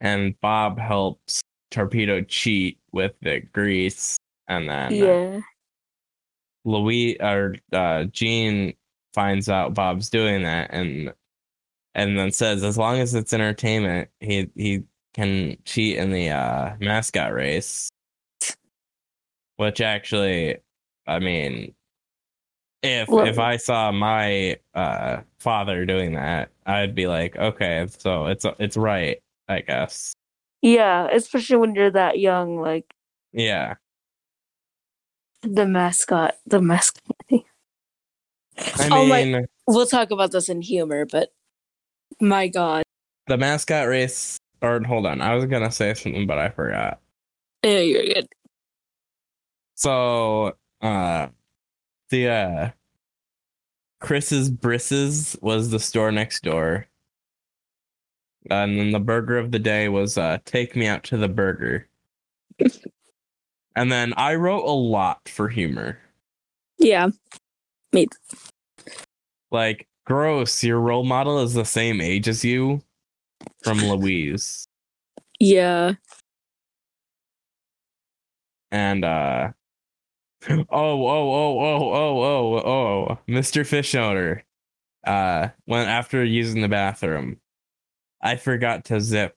and 0.00 0.38
Bob 0.40 0.78
helps 0.78 1.42
Torpedo 1.70 2.22
cheat 2.22 2.78
with 2.92 3.12
the 3.20 3.40
grease 3.52 4.16
and 4.48 4.68
then 4.68 4.94
Yeah. 4.94 5.40
Louis 6.64 7.20
or 7.20 7.56
uh 7.72 8.04
Gene 8.04 8.74
finds 9.12 9.48
out 9.48 9.74
Bob's 9.74 10.08
doing 10.08 10.42
that 10.44 10.70
and 10.72 11.12
and 11.94 12.18
then 12.18 12.32
says 12.32 12.62
as 12.64 12.78
long 12.78 12.98
as 13.00 13.14
it's 13.14 13.32
entertainment 13.32 14.08
he 14.20 14.48
he 14.56 14.82
can 15.12 15.56
cheat 15.64 15.98
in 15.98 16.10
the 16.10 16.30
uh 16.30 16.74
mascot 16.80 17.32
race 17.32 17.88
which 19.56 19.80
actually 19.80 20.56
I 21.06 21.18
mean 21.18 21.74
if 22.82 23.08
Well- 23.08 23.26
if 23.26 23.38
I 23.38 23.56
saw 23.56 23.90
my 23.92 24.56
uh 24.74 25.22
father 25.44 25.84
doing 25.84 26.14
that 26.14 26.48
I'd 26.64 26.94
be 26.94 27.06
like 27.06 27.36
okay 27.36 27.86
so 27.98 28.26
it's 28.26 28.46
it's 28.58 28.76
right 28.78 29.18
I 29.46 29.60
guess 29.60 30.14
Yeah. 30.62 31.06
Especially 31.12 31.56
when 31.56 31.74
you're 31.74 31.90
that 31.90 32.18
young, 32.18 32.58
like 32.58 32.86
yeah 33.32 33.74
the 35.42 35.66
mascot. 35.66 36.36
The 36.46 36.62
mascot. 36.62 37.04
I 37.30 38.88
Oh 38.90 39.04
my- 39.04 39.24
mean 39.24 39.46
We'll 39.66 39.86
talk 39.86 40.10
about 40.10 40.32
this 40.32 40.48
in 40.48 40.62
humor, 40.62 41.04
but 41.04 41.32
my 42.20 42.48
god. 42.48 42.82
the 43.26 43.36
mascot 43.36 43.86
race 43.88 44.38
or 44.62 44.82
hold 44.84 45.04
on 45.04 45.20
I 45.20 45.34
was 45.34 45.44
gonna 45.44 45.70
say 45.70 45.92
something 45.92 46.26
but 46.26 46.38
I 46.38 46.48
forgot 46.48 47.00
Yeah, 47.62 47.80
you're 47.80 48.04
good. 48.04 48.28
So, 49.74 50.52
uh, 50.80 51.28
the 52.10 52.28
uh, 52.28 52.70
Chris's 54.04 54.50
Brisses 54.50 55.34
was 55.40 55.70
the 55.70 55.80
store 55.80 56.12
next 56.12 56.42
door, 56.42 56.86
and 58.50 58.78
then 58.78 58.92
the 58.92 59.00
burger 59.00 59.38
of 59.38 59.50
the 59.50 59.58
day 59.58 59.88
was 59.88 60.18
uh, 60.18 60.38
"Take 60.44 60.76
Me 60.76 60.86
Out 60.86 61.04
to 61.04 61.16
the 61.16 61.26
Burger." 61.28 61.88
and 63.74 63.90
then 63.90 64.12
I 64.18 64.34
wrote 64.34 64.64
a 64.66 64.70
lot 64.70 65.26
for 65.28 65.48
humor, 65.48 65.98
Yeah. 66.78 67.08
Me. 67.94 68.06
Like 69.50 69.88
"Gross, 70.04 70.62
your 70.62 70.80
role 70.80 71.04
model 71.04 71.40
is 71.42 71.54
the 71.54 71.64
same 71.64 72.02
age 72.02 72.28
as 72.28 72.44
you," 72.44 72.82
from 73.62 73.78
Louise, 73.78 74.68
Yeah. 75.40 75.94
and 78.70 79.02
uh. 79.02 79.52
Oh, 80.50 80.66
oh, 80.70 81.06
oh, 81.06 81.60
oh, 81.60 81.94
oh, 81.94 82.22
oh, 82.22 82.56
oh, 83.10 83.18
Mr. 83.28 83.62
Fischoeder. 83.62 84.42
Uh, 85.06 85.48
when 85.66 85.88
after 85.88 86.24
using 86.24 86.62
the 86.62 86.68
bathroom, 86.68 87.38
I 88.22 88.36
forgot 88.36 88.86
to 88.86 89.00
zip. 89.00 89.36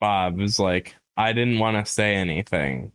Bob 0.00 0.38
was 0.38 0.58
like, 0.58 0.96
I 1.16 1.32
didn't 1.32 1.58
want 1.58 1.84
to 1.84 1.90
say 1.90 2.14
anything. 2.16 2.92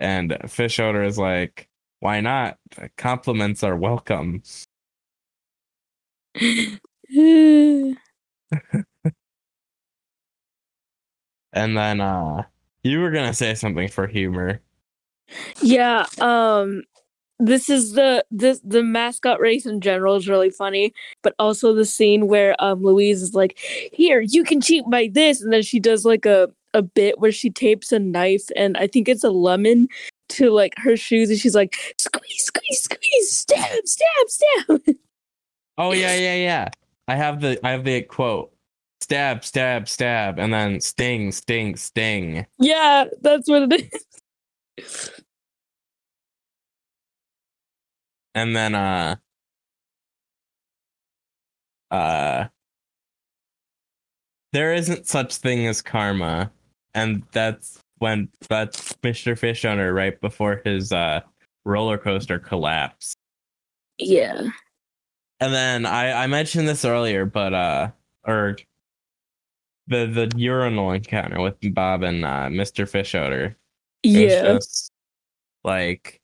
And 0.00 0.30
Fischoeder 0.44 1.06
is 1.06 1.18
like, 1.18 1.68
why 2.00 2.20
not? 2.20 2.58
Compliments 2.96 3.62
are 3.62 3.76
welcome. 3.76 4.42
And 11.52 11.76
then, 11.76 12.00
uh, 12.00 12.44
you 12.82 13.00
were 13.00 13.10
gonna 13.12 13.34
say 13.34 13.54
something 13.54 13.88
for 13.88 14.06
humor. 14.06 14.60
Yeah, 15.60 16.06
um 16.20 16.82
this 17.40 17.68
is 17.68 17.92
the 17.92 18.24
this 18.30 18.60
the 18.64 18.82
mascot 18.82 19.40
race 19.40 19.66
in 19.66 19.80
general 19.80 20.16
is 20.16 20.28
really 20.28 20.50
funny, 20.50 20.92
but 21.22 21.34
also 21.38 21.74
the 21.74 21.84
scene 21.84 22.28
where 22.28 22.54
um 22.60 22.82
Louise 22.82 23.22
is 23.22 23.34
like, 23.34 23.58
"Here, 23.92 24.20
you 24.20 24.44
can 24.44 24.60
cheat 24.60 24.84
by 24.88 25.08
this," 25.12 25.42
and 25.42 25.52
then 25.52 25.62
she 25.62 25.80
does 25.80 26.04
like 26.04 26.26
a 26.26 26.48
a 26.74 26.82
bit 26.82 27.20
where 27.20 27.32
she 27.32 27.50
tapes 27.50 27.92
a 27.92 28.00
knife 28.00 28.48
and 28.56 28.76
I 28.76 28.88
think 28.88 29.08
it's 29.08 29.22
a 29.22 29.30
lemon 29.30 29.88
to 30.30 30.50
like 30.50 30.74
her 30.78 30.96
shoes, 30.96 31.30
and 31.30 31.38
she's 31.38 31.54
like, 31.54 31.76
"Squeeze, 31.98 32.44
squeeze, 32.44 32.82
squeeze, 32.82 33.30
stab, 33.30 33.86
stab, 33.86 34.28
stab." 34.28 34.96
Oh 35.78 35.92
yeah, 35.92 36.14
yeah, 36.16 36.34
yeah. 36.34 36.68
I 37.08 37.16
have 37.16 37.40
the 37.40 37.58
I 37.66 37.70
have 37.72 37.84
the 37.84 38.02
quote. 38.02 38.50
Stab, 39.00 39.44
stab, 39.44 39.86
stab, 39.88 40.38
and 40.38 40.52
then 40.54 40.80
sting, 40.80 41.30
sting, 41.30 41.76
sting. 41.76 42.46
yeah, 42.58 43.04
that's 43.20 43.48
what 43.48 43.70
it 43.70 43.92
is. 44.78 45.10
and 48.34 48.54
then 48.54 48.74
uh 48.74 49.16
uh 51.90 52.46
there 54.52 54.72
isn't 54.72 55.08
such 55.08 55.36
thing 55.36 55.66
as 55.66 55.82
karma, 55.82 56.50
and 56.94 57.24
that's 57.32 57.80
when 57.98 58.28
that's 58.48 58.92
Mr. 59.02 59.38
Fischoeder 59.38 59.94
right 59.94 60.20
before 60.20 60.62
his 60.64 60.92
uh 60.92 61.20
roller 61.64 61.98
coaster 61.98 62.38
collapse. 62.38 63.14
Yeah. 63.98 64.42
And 65.40 65.52
then 65.52 65.86
I 65.86 66.24
I 66.24 66.26
mentioned 66.26 66.68
this 66.68 66.84
earlier, 66.84 67.24
but 67.24 67.52
uh 67.52 67.90
or 68.26 68.56
the 69.86 70.06
the 70.06 70.32
urinal 70.36 70.92
encounter 70.92 71.40
with 71.40 71.56
Bob 71.74 72.02
and 72.02 72.24
uh, 72.24 72.48
Mr. 72.48 72.88
Fischoeder. 72.90 73.54
Yeah. 74.02 74.54
just, 74.54 74.92
like 75.62 76.20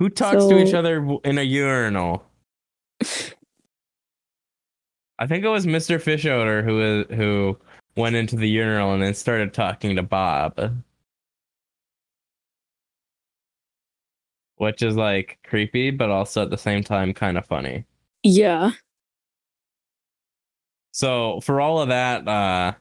who 0.00 0.08
talks 0.08 0.46
to 0.46 0.58
each 0.58 0.72
other 0.72 1.06
in 1.24 1.36
a 1.36 1.42
urinal? 1.42 2.24
I 5.18 5.26
think 5.26 5.44
it 5.44 5.48
was 5.48 5.66
Mr. 5.66 6.02
Fischoeder 6.02 6.64
who 6.64 7.04
who 7.14 7.58
went 7.96 8.16
into 8.16 8.36
the 8.36 8.48
urinal 8.48 8.94
and 8.94 9.02
then 9.02 9.12
started 9.12 9.52
talking 9.52 9.96
to 9.96 10.02
Bob. 10.02 10.82
Which 14.56 14.82
is 14.82 14.96
like 14.96 15.38
creepy, 15.44 15.90
but 15.90 16.08
also 16.08 16.42
at 16.42 16.50
the 16.50 16.56
same 16.56 16.82
time 16.82 17.12
kind 17.12 17.36
of 17.36 17.44
funny. 17.44 17.84
Yeah. 18.22 18.70
So 20.92 21.40
for 21.42 21.60
all 21.60 21.82
of 21.82 21.88
that 21.90 22.26
uh 22.26 22.72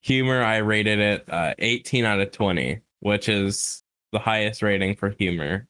humor, 0.00 0.42
I 0.42 0.56
rated 0.56 1.00
it 1.00 1.30
uh 1.30 1.52
18 1.58 2.06
out 2.06 2.18
of 2.20 2.32
20, 2.32 2.80
which 3.00 3.28
is 3.28 3.82
the 4.12 4.18
highest 4.18 4.62
rating 4.62 4.96
for 4.96 5.10
humor. 5.10 5.68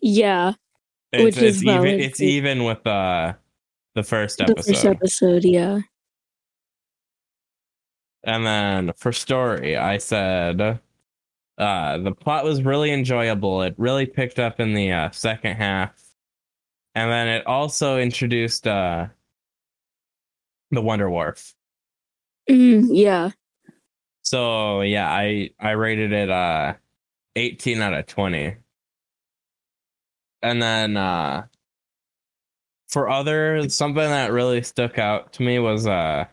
Yeah. 0.00 0.54
It's, 1.12 1.24
Which 1.24 1.38
is 1.38 1.62
even 1.64 1.82
valid, 1.82 2.00
it's 2.00 2.20
even 2.20 2.64
with 2.64 2.86
uh 2.86 3.32
the 3.94 4.02
first 4.02 4.40
episode. 4.40 4.56
The 4.56 4.72
first 4.72 4.84
episode, 4.84 5.44
yeah. 5.44 5.80
And 8.24 8.44
then 8.44 8.92
for 8.96 9.12
story, 9.12 9.76
I 9.76 9.98
said 9.98 10.80
uh 11.58 11.98
the 11.98 12.12
plot 12.12 12.44
was 12.44 12.62
really 12.62 12.92
enjoyable. 12.92 13.62
It 13.62 13.74
really 13.78 14.06
picked 14.06 14.38
up 14.38 14.60
in 14.60 14.74
the 14.74 14.92
uh, 14.92 15.10
second 15.10 15.56
half. 15.56 15.92
And 16.94 17.10
then 17.10 17.28
it 17.28 17.46
also 17.46 17.98
introduced 17.98 18.66
uh 18.66 19.06
the 20.70 20.82
Wonder 20.82 21.08
Wharf. 21.08 21.54
Mm, 22.50 22.88
yeah. 22.90 23.30
So 24.22 24.82
yeah, 24.82 25.10
I 25.10 25.50
I 25.58 25.70
rated 25.70 26.12
it 26.12 26.28
uh 26.28 26.74
18 27.36 27.80
out 27.80 27.94
of 27.94 28.06
20. 28.06 28.56
And 30.42 30.62
then 30.62 30.96
uh 30.96 31.46
for 32.88 33.08
other 33.08 33.68
something 33.68 33.96
that 33.96 34.32
really 34.32 34.62
stuck 34.62 34.98
out 34.98 35.32
to 35.34 35.42
me 35.42 35.58
was 35.58 35.86
uh 35.86 36.26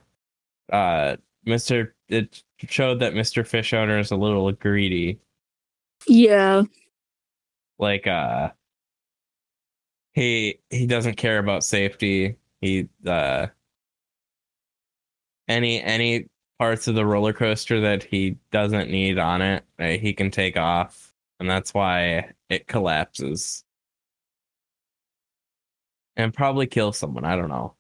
uh 0.72 1.16
Mr. 1.46 1.92
it 2.10 2.44
showed 2.68 3.00
that 3.02 3.14
Mr. 3.14 3.44
Fischoeder 3.44 4.00
is 4.00 4.12
a 4.12 4.16
little 4.16 4.52
greedy. 4.52 5.20
Yeah. 6.08 6.64
Like 7.78 8.08
uh 8.08 8.52
he 10.14 10.60
he 10.70 10.88
doesn't 10.88 11.16
care 11.16 11.40
about 11.40 11.64
safety. 11.64 12.38
He 12.62 12.88
uh 13.06 13.48
any 15.48 15.82
any 15.82 16.30
parts 16.58 16.88
of 16.88 16.96
the 16.96 17.06
roller 17.06 17.34
coaster 17.34 17.82
that 17.82 18.04
he 18.04 18.38
doesn't 18.52 18.90
need 18.90 19.20
on 19.20 19.42
it, 19.42 19.64
uh, 19.80 19.88
he 19.88 20.14
can 20.14 20.32
take 20.32 20.58
off, 20.58 21.14
and 21.40 21.50
that's 21.50 21.74
why 21.74 22.32
it 22.50 22.68
collapses. 22.68 23.65
And 26.18 26.34
probably 26.34 26.68
kill 26.68 26.94
someone. 26.94 27.26
I 27.26 27.36
don't 27.36 27.50
know. 27.50 27.76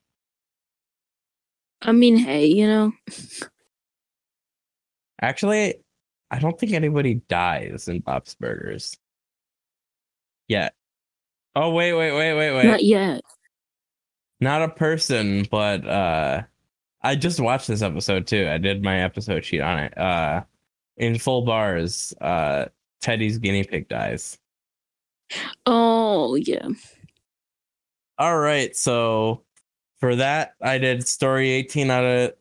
I 1.82 1.91
mean, 1.91 2.18
hey, 2.18 2.48
you 2.48 2.68
know. 2.68 2.91
Actually, 5.22 5.76
I 6.32 6.40
don't 6.40 6.60
think 6.60 6.74
anybody 6.74 7.16
dies 7.30 7.88
in 7.88 7.99
Bob's 7.99 8.36
Burgers. 8.36 8.98
Yet. 10.48 10.74
Oh 11.56 11.70
wait, 11.72 11.94
wait, 11.94 12.12
wait, 12.12 12.34
wait, 12.34 12.56
wait. 12.56 12.66
Not 12.66 12.84
yet. 12.84 13.22
Not 14.41 14.62
a 14.62 14.70
person, 14.70 15.45
but 15.49 15.88
uh 15.88 16.41
I 17.02 17.16
just 17.16 17.40
watched 17.40 17.68
this 17.68 17.82
episode 17.82 18.28
too. 18.28 18.49
I 18.49 18.57
did 18.57 18.84
my 18.84 19.02
episode 19.02 19.45
sheet 19.45 19.62
on 19.62 19.80
it. 19.80 19.98
Uh 19.98 20.44
in 20.98 21.18
full 21.18 21.44
bars, 21.44 22.14
uh 22.20 22.66
Teddy's 23.02 23.38
guinea 23.38 23.64
pig 23.64 23.88
dies. 23.88 24.38
Oh, 25.66 26.36
yeah. 26.36 26.68
All 28.18 28.38
right, 28.38 28.76
so 28.76 29.44
for 30.00 30.16
that 30.16 30.56
I 30.62 30.78
did 30.78 31.08
story 31.08 31.50
18 31.52 31.90
out 31.90 32.04
of 32.04 32.34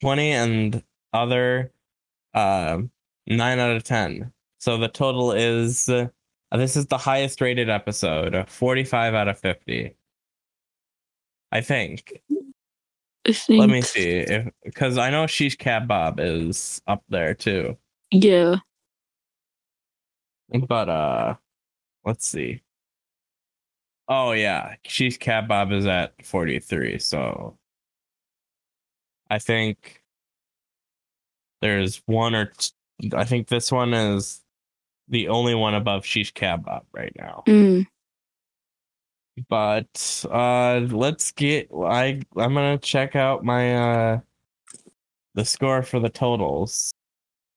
20 0.00 0.30
and 0.30 0.82
other 1.12 1.72
uh 2.34 2.78
9 3.26 3.58
out 3.58 3.76
of 3.76 3.84
10. 3.84 4.32
So 4.58 4.76
the 4.76 4.88
total 4.88 5.32
is 5.32 5.88
uh, 5.88 6.08
this 6.52 6.76
is 6.76 6.86
the 6.86 6.98
highest 6.98 7.40
rated 7.40 7.68
episode, 7.68 8.48
45 8.48 9.14
out 9.14 9.28
of 9.28 9.38
50. 9.38 9.94
I 11.52 11.60
think. 11.60 12.20
I 13.26 13.32
think. 13.32 13.60
Let 13.60 13.70
me 13.70 13.80
see 13.80 14.10
if 14.10 14.48
because 14.64 14.98
I 14.98 15.10
know 15.10 15.26
she's 15.26 15.56
Sheesh 15.56 15.86
Bob 15.86 16.20
is 16.20 16.82
up 16.86 17.02
there 17.08 17.34
too. 17.34 17.76
Yeah. 18.10 18.56
But 20.68 20.88
uh 20.88 21.34
let's 22.04 22.26
see. 22.26 22.60
Oh 24.08 24.32
yeah, 24.32 24.74
Sheesh 24.86 25.48
Bob 25.48 25.72
is 25.72 25.86
at 25.86 26.12
43, 26.24 26.98
so 26.98 27.56
I 29.30 29.38
think 29.38 30.02
there's 31.62 32.02
one 32.06 32.34
or 32.34 32.52
t- 32.56 33.12
I 33.14 33.24
think 33.24 33.48
this 33.48 33.72
one 33.72 33.94
is 33.94 34.42
the 35.08 35.28
only 35.28 35.54
one 35.54 35.74
above 35.74 36.04
Sheesh 36.04 36.34
Cab 36.34 36.66
Bob 36.66 36.84
right 36.92 37.12
now. 37.16 37.42
Mm. 37.46 37.86
But 39.48 40.24
uh 40.30 40.80
let's 40.90 41.32
get 41.32 41.70
I 41.74 42.20
I'm 42.36 42.54
gonna 42.54 42.78
check 42.78 43.16
out 43.16 43.44
my 43.44 43.74
uh 43.74 44.20
the 45.34 45.44
score 45.44 45.82
for 45.82 45.98
the 45.98 46.10
totals 46.10 46.92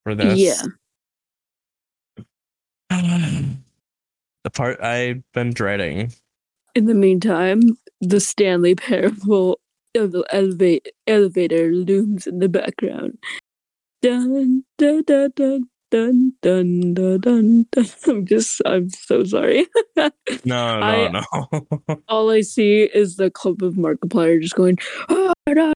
for 0.03 0.15
this. 0.15 0.39
Yeah. 0.39 0.61
the 2.89 4.49
part 4.51 4.81
I've 4.81 5.21
been 5.33 5.51
dreading. 5.51 6.13
In 6.77 6.85
the 6.85 6.93
meantime, 6.93 7.75
the 8.01 8.19
Stanley 8.19 8.75
Parable 8.75 9.59
of 9.95 10.11
the 10.11 10.23
elevate, 10.29 10.87
elevator 11.07 11.71
looms 11.71 12.27
in 12.27 12.37
the 12.37 12.47
background. 12.47 13.17
Dun 14.03 14.63
dun 14.77 15.01
dun 15.07 15.31
dun 15.35 15.69
dun 15.89 16.33
dun 16.43 16.93
dun 16.93 17.19
dun. 17.19 17.65
dun. 17.71 17.85
I'm 18.07 18.27
just, 18.27 18.61
I'm 18.63 18.91
so 18.91 19.23
sorry. 19.23 19.65
No, 20.45 20.79
no, 20.79 20.85
I- 20.85 21.09
no. 21.09 21.97
All 22.07 22.29
I 22.29 22.41
see 22.41 22.83
is 22.83 23.15
the 23.15 23.31
clip 23.31 23.63
of 23.63 23.73
Markiplier 23.73 24.39
just 24.39 24.53
going 24.53 24.77
"Ah, 25.09 25.33
ah," 25.47 25.73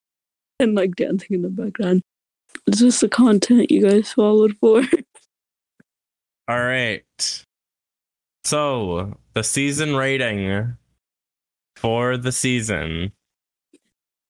and 0.60 0.76
like 0.76 0.94
dancing 0.94 1.30
in 1.32 1.42
the 1.42 1.48
background. 1.48 2.02
Is 2.68 2.78
this 2.78 3.00
the 3.00 3.08
content 3.08 3.72
you 3.72 3.82
guys 3.82 4.12
followed 4.12 4.56
for? 4.58 4.84
All 6.46 6.60
right. 6.60 7.44
So 8.44 9.16
the 9.34 9.42
season 9.42 9.96
rating 9.96 10.76
for 11.82 12.16
the 12.16 12.30
season 12.32 13.12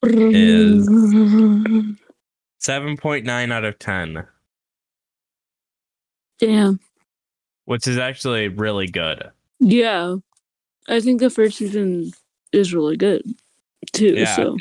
Is- 0.02 0.88
7.9 2.62 3.52
out 3.52 3.64
of 3.64 3.78
10, 3.78 4.24
Damn. 6.38 6.80
which 7.66 7.86
is 7.86 7.98
actually 7.98 8.48
really 8.48 8.86
good. 8.86 9.30
Yeah. 9.60 10.16
I 10.88 11.00
think 11.00 11.20
the 11.20 11.28
first 11.30 11.58
season 11.58 12.12
is 12.52 12.72
really 12.72 12.96
good 12.96 13.22
too. 13.92 14.14
Yeah. 14.14 14.34
So 14.36 14.56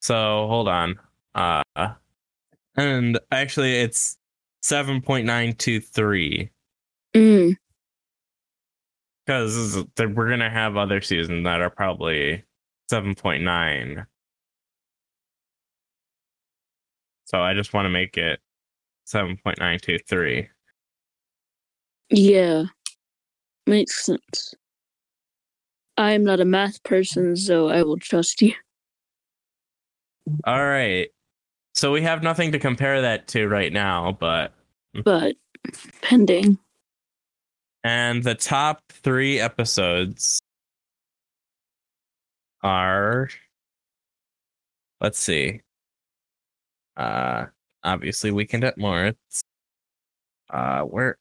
So 0.00 0.46
hold 0.48 0.68
on. 0.68 0.98
Uh 1.34 1.62
and 2.76 3.18
actually 3.30 3.76
it's 3.80 4.16
7.923 4.64 6.50
mm, 7.14 7.56
because 9.30 9.84
we're 9.96 10.26
going 10.26 10.40
to 10.40 10.50
have 10.50 10.76
other 10.76 11.00
seasons 11.00 11.44
that 11.44 11.60
are 11.60 11.70
probably 11.70 12.42
7.9. 12.90 14.04
So 17.26 17.40
I 17.40 17.54
just 17.54 17.72
want 17.72 17.86
to 17.86 17.90
make 17.90 18.16
it 18.16 18.40
7.923. 19.06 20.48
yeah. 22.10 22.64
Makes 23.66 24.04
sense. 24.04 24.54
I 25.96 26.10
am 26.12 26.24
not 26.24 26.40
a 26.40 26.44
math 26.44 26.82
person, 26.82 27.36
so 27.36 27.68
I 27.68 27.84
will 27.84 27.98
trust 27.98 28.42
you. 28.42 28.54
All 30.44 30.66
right. 30.66 31.08
So 31.74 31.92
we 31.92 32.02
have 32.02 32.24
nothing 32.24 32.50
to 32.50 32.58
compare 32.58 33.00
that 33.02 33.28
to 33.28 33.46
right 33.46 33.72
now, 33.72 34.16
but 34.18 34.52
But 35.04 35.36
pending. 36.02 36.58
And 37.82 38.22
the 38.22 38.34
top 38.34 38.82
3 38.90 39.40
episodes 39.40 40.40
are 42.62 43.28
let's 45.00 45.18
see. 45.18 45.62
Uh, 46.96 47.46
obviously, 47.82 48.30
Weekend 48.30 48.64
at 48.64 48.76
Mort's. 48.76 49.42
Uh, 50.50 50.82
where 50.82 51.16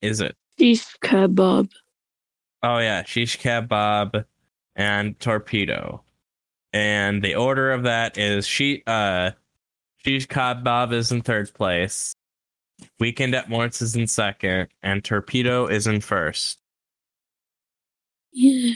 is 0.00 0.20
it? 0.20 0.34
Beef 0.56 0.96
kebab. 1.02 1.70
Oh 2.62 2.78
yeah, 2.78 3.04
shish 3.04 3.38
kebab 3.38 4.24
and 4.74 5.18
torpedo. 5.20 6.02
And 6.72 7.22
the 7.22 7.34
order 7.34 7.72
of 7.72 7.84
that 7.84 8.18
is 8.18 8.46
she 8.46 8.82
uh 8.86 9.32
shish 9.98 10.26
kebab 10.26 10.92
is 10.92 11.12
in 11.12 11.22
third 11.22 11.52
place. 11.54 12.14
Weekend 13.00 13.34
at 13.34 13.48
Mort's 13.48 13.82
is 13.82 13.96
in 13.96 14.06
second, 14.06 14.68
and 14.82 15.04
torpedo 15.04 15.66
is 15.66 15.86
in 15.86 16.00
first. 16.00 16.58
Yeah. 18.32 18.74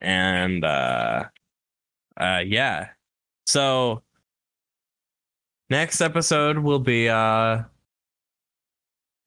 And 0.00 0.64
uh 0.64 1.24
uh 2.18 2.42
yeah. 2.44 2.88
So 3.46 4.02
next 5.68 6.00
episode 6.00 6.58
will 6.58 6.78
be 6.78 7.08
uh 7.08 7.62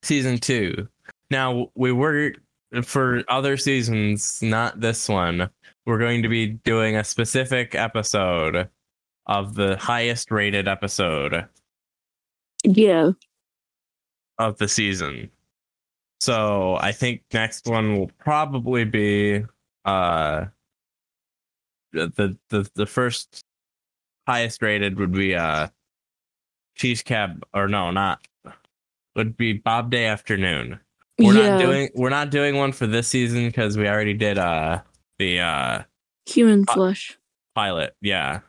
season 0.02 0.38
two. 0.38 0.88
Now 1.30 1.70
we 1.74 1.92
were 1.92 2.32
for 2.82 3.24
other 3.28 3.56
seasons, 3.56 4.42
not 4.42 4.80
this 4.80 5.08
one, 5.08 5.48
we're 5.86 5.98
going 5.98 6.22
to 6.22 6.28
be 6.28 6.46
doing 6.46 6.96
a 6.96 7.04
specific 7.04 7.74
episode 7.74 8.68
of 9.26 9.54
the 9.54 9.76
highest 9.76 10.30
rated 10.30 10.68
episode 10.68 11.46
Yeah. 12.64 13.12
Of 14.38 14.58
the 14.58 14.68
season. 14.68 15.30
So 16.20 16.76
I 16.80 16.92
think 16.92 17.22
next 17.32 17.66
one 17.66 17.98
will 17.98 18.10
probably 18.18 18.84
be 18.84 19.44
uh 19.84 20.46
the 21.92 22.36
the 22.48 22.70
the 22.74 22.86
first 22.86 23.44
highest 24.26 24.62
rated 24.62 24.98
would 24.98 25.12
be 25.12 25.34
uh 25.34 25.68
cheese 26.76 27.02
cab 27.02 27.44
or 27.52 27.68
no 27.68 27.90
not 27.90 28.26
would 29.14 29.36
be 29.36 29.52
Bob 29.52 29.90
Day 29.90 30.06
afternoon. 30.06 30.80
We're 31.18 31.34
yeah. 31.34 31.50
not 31.50 31.60
doing 31.60 31.90
we're 31.94 32.10
not 32.10 32.30
doing 32.30 32.56
one 32.56 32.72
for 32.72 32.86
this 32.86 33.06
season 33.06 33.46
because 33.46 33.76
we 33.76 33.86
already 33.86 34.14
did 34.14 34.38
uh 34.38 34.80
the 35.18 35.40
uh 35.40 35.82
human 36.26 36.64
flesh. 36.64 37.18
pilot, 37.54 37.94
yeah. 38.00 38.40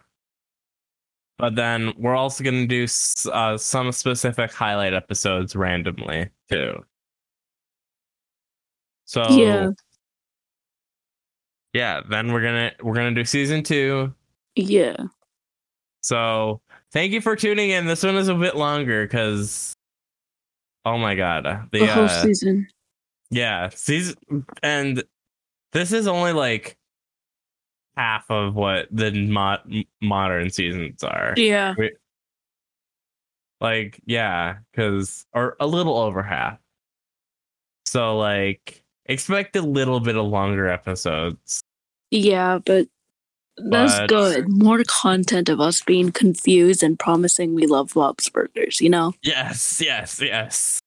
But 1.37 1.55
then 1.55 1.93
we're 1.97 2.15
also 2.15 2.43
gonna 2.43 2.65
do 2.65 2.87
uh, 3.31 3.57
some 3.57 3.91
specific 3.91 4.53
highlight 4.53 4.93
episodes 4.93 5.55
randomly 5.55 6.29
too. 6.49 6.83
So 9.05 9.21
Yeah. 9.29 9.69
yeah, 11.73 12.01
then 12.09 12.31
we're 12.31 12.41
gonna 12.41 12.71
we're 12.81 12.95
gonna 12.95 13.13
do 13.13 13.25
season 13.25 13.63
two. 13.63 14.13
Yeah. 14.55 14.95
So 16.01 16.61
thank 16.91 17.11
you 17.11 17.19
for 17.19 17.35
tuning 17.35 17.71
in. 17.71 17.85
This 17.85 18.03
one 18.03 18.15
is 18.15 18.29
a 18.29 18.35
bit 18.35 18.55
longer 18.55 19.05
because 19.05 19.73
oh 20.85 20.97
my 20.97 21.15
god, 21.15 21.45
uh, 21.45 21.63
The 21.71 21.79
the 21.79 21.87
whole 21.87 22.05
uh, 22.05 22.21
season. 22.23 22.67
Yeah, 23.29 23.69
season 23.69 24.45
and 24.63 25.03
this 25.73 25.91
is 25.91 26.07
only 26.07 26.31
like 26.31 26.77
half 27.97 28.29
of 28.29 28.55
what 28.55 28.87
the 28.91 29.11
mo- 29.11 29.83
modern 30.01 30.49
seasons 30.49 31.03
are. 31.03 31.33
Yeah. 31.37 31.75
Like, 33.61 34.01
yeah, 34.05 34.57
because 34.71 35.25
or 35.33 35.55
a 35.59 35.67
little 35.67 35.97
over 35.97 36.21
half. 36.21 36.59
So 37.85 38.17
like, 38.17 38.83
expect 39.05 39.55
a 39.55 39.61
little 39.61 39.99
bit 39.99 40.17
of 40.17 40.25
longer 40.25 40.67
episodes. 40.67 41.61
Yeah, 42.11 42.59
but 42.65 42.87
that's 43.57 43.97
But- 43.99 44.09
good. 44.09 44.49
More 44.49 44.83
content 44.85 45.47
of 45.47 45.61
us 45.61 45.81
being 45.81 46.11
confused 46.11 46.83
and 46.83 46.99
promising 46.99 47.55
we 47.55 47.65
love 47.65 47.93
Bob's 47.93 48.27
Burgers, 48.29 48.81
you 48.81 48.89
know? 48.89 49.13
Yes, 49.21 49.81
yes, 49.81 50.19
yes. 50.21 50.79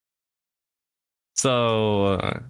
So, 1.36 2.04
uh, 2.04 2.40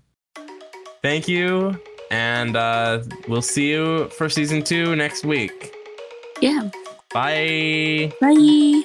thank 1.02 1.28
you, 1.28 1.80
and 2.10 2.56
uh, 2.56 3.02
we'll 3.26 3.43
see 3.43 3.70
you 3.70 4.09
for 4.09 4.28
season 4.28 4.62
two 4.62 4.97
next 4.97 5.24
week. 5.24 5.74
Yeah. 6.40 6.70
Bye. 7.12 8.12
Bye. 8.20 8.82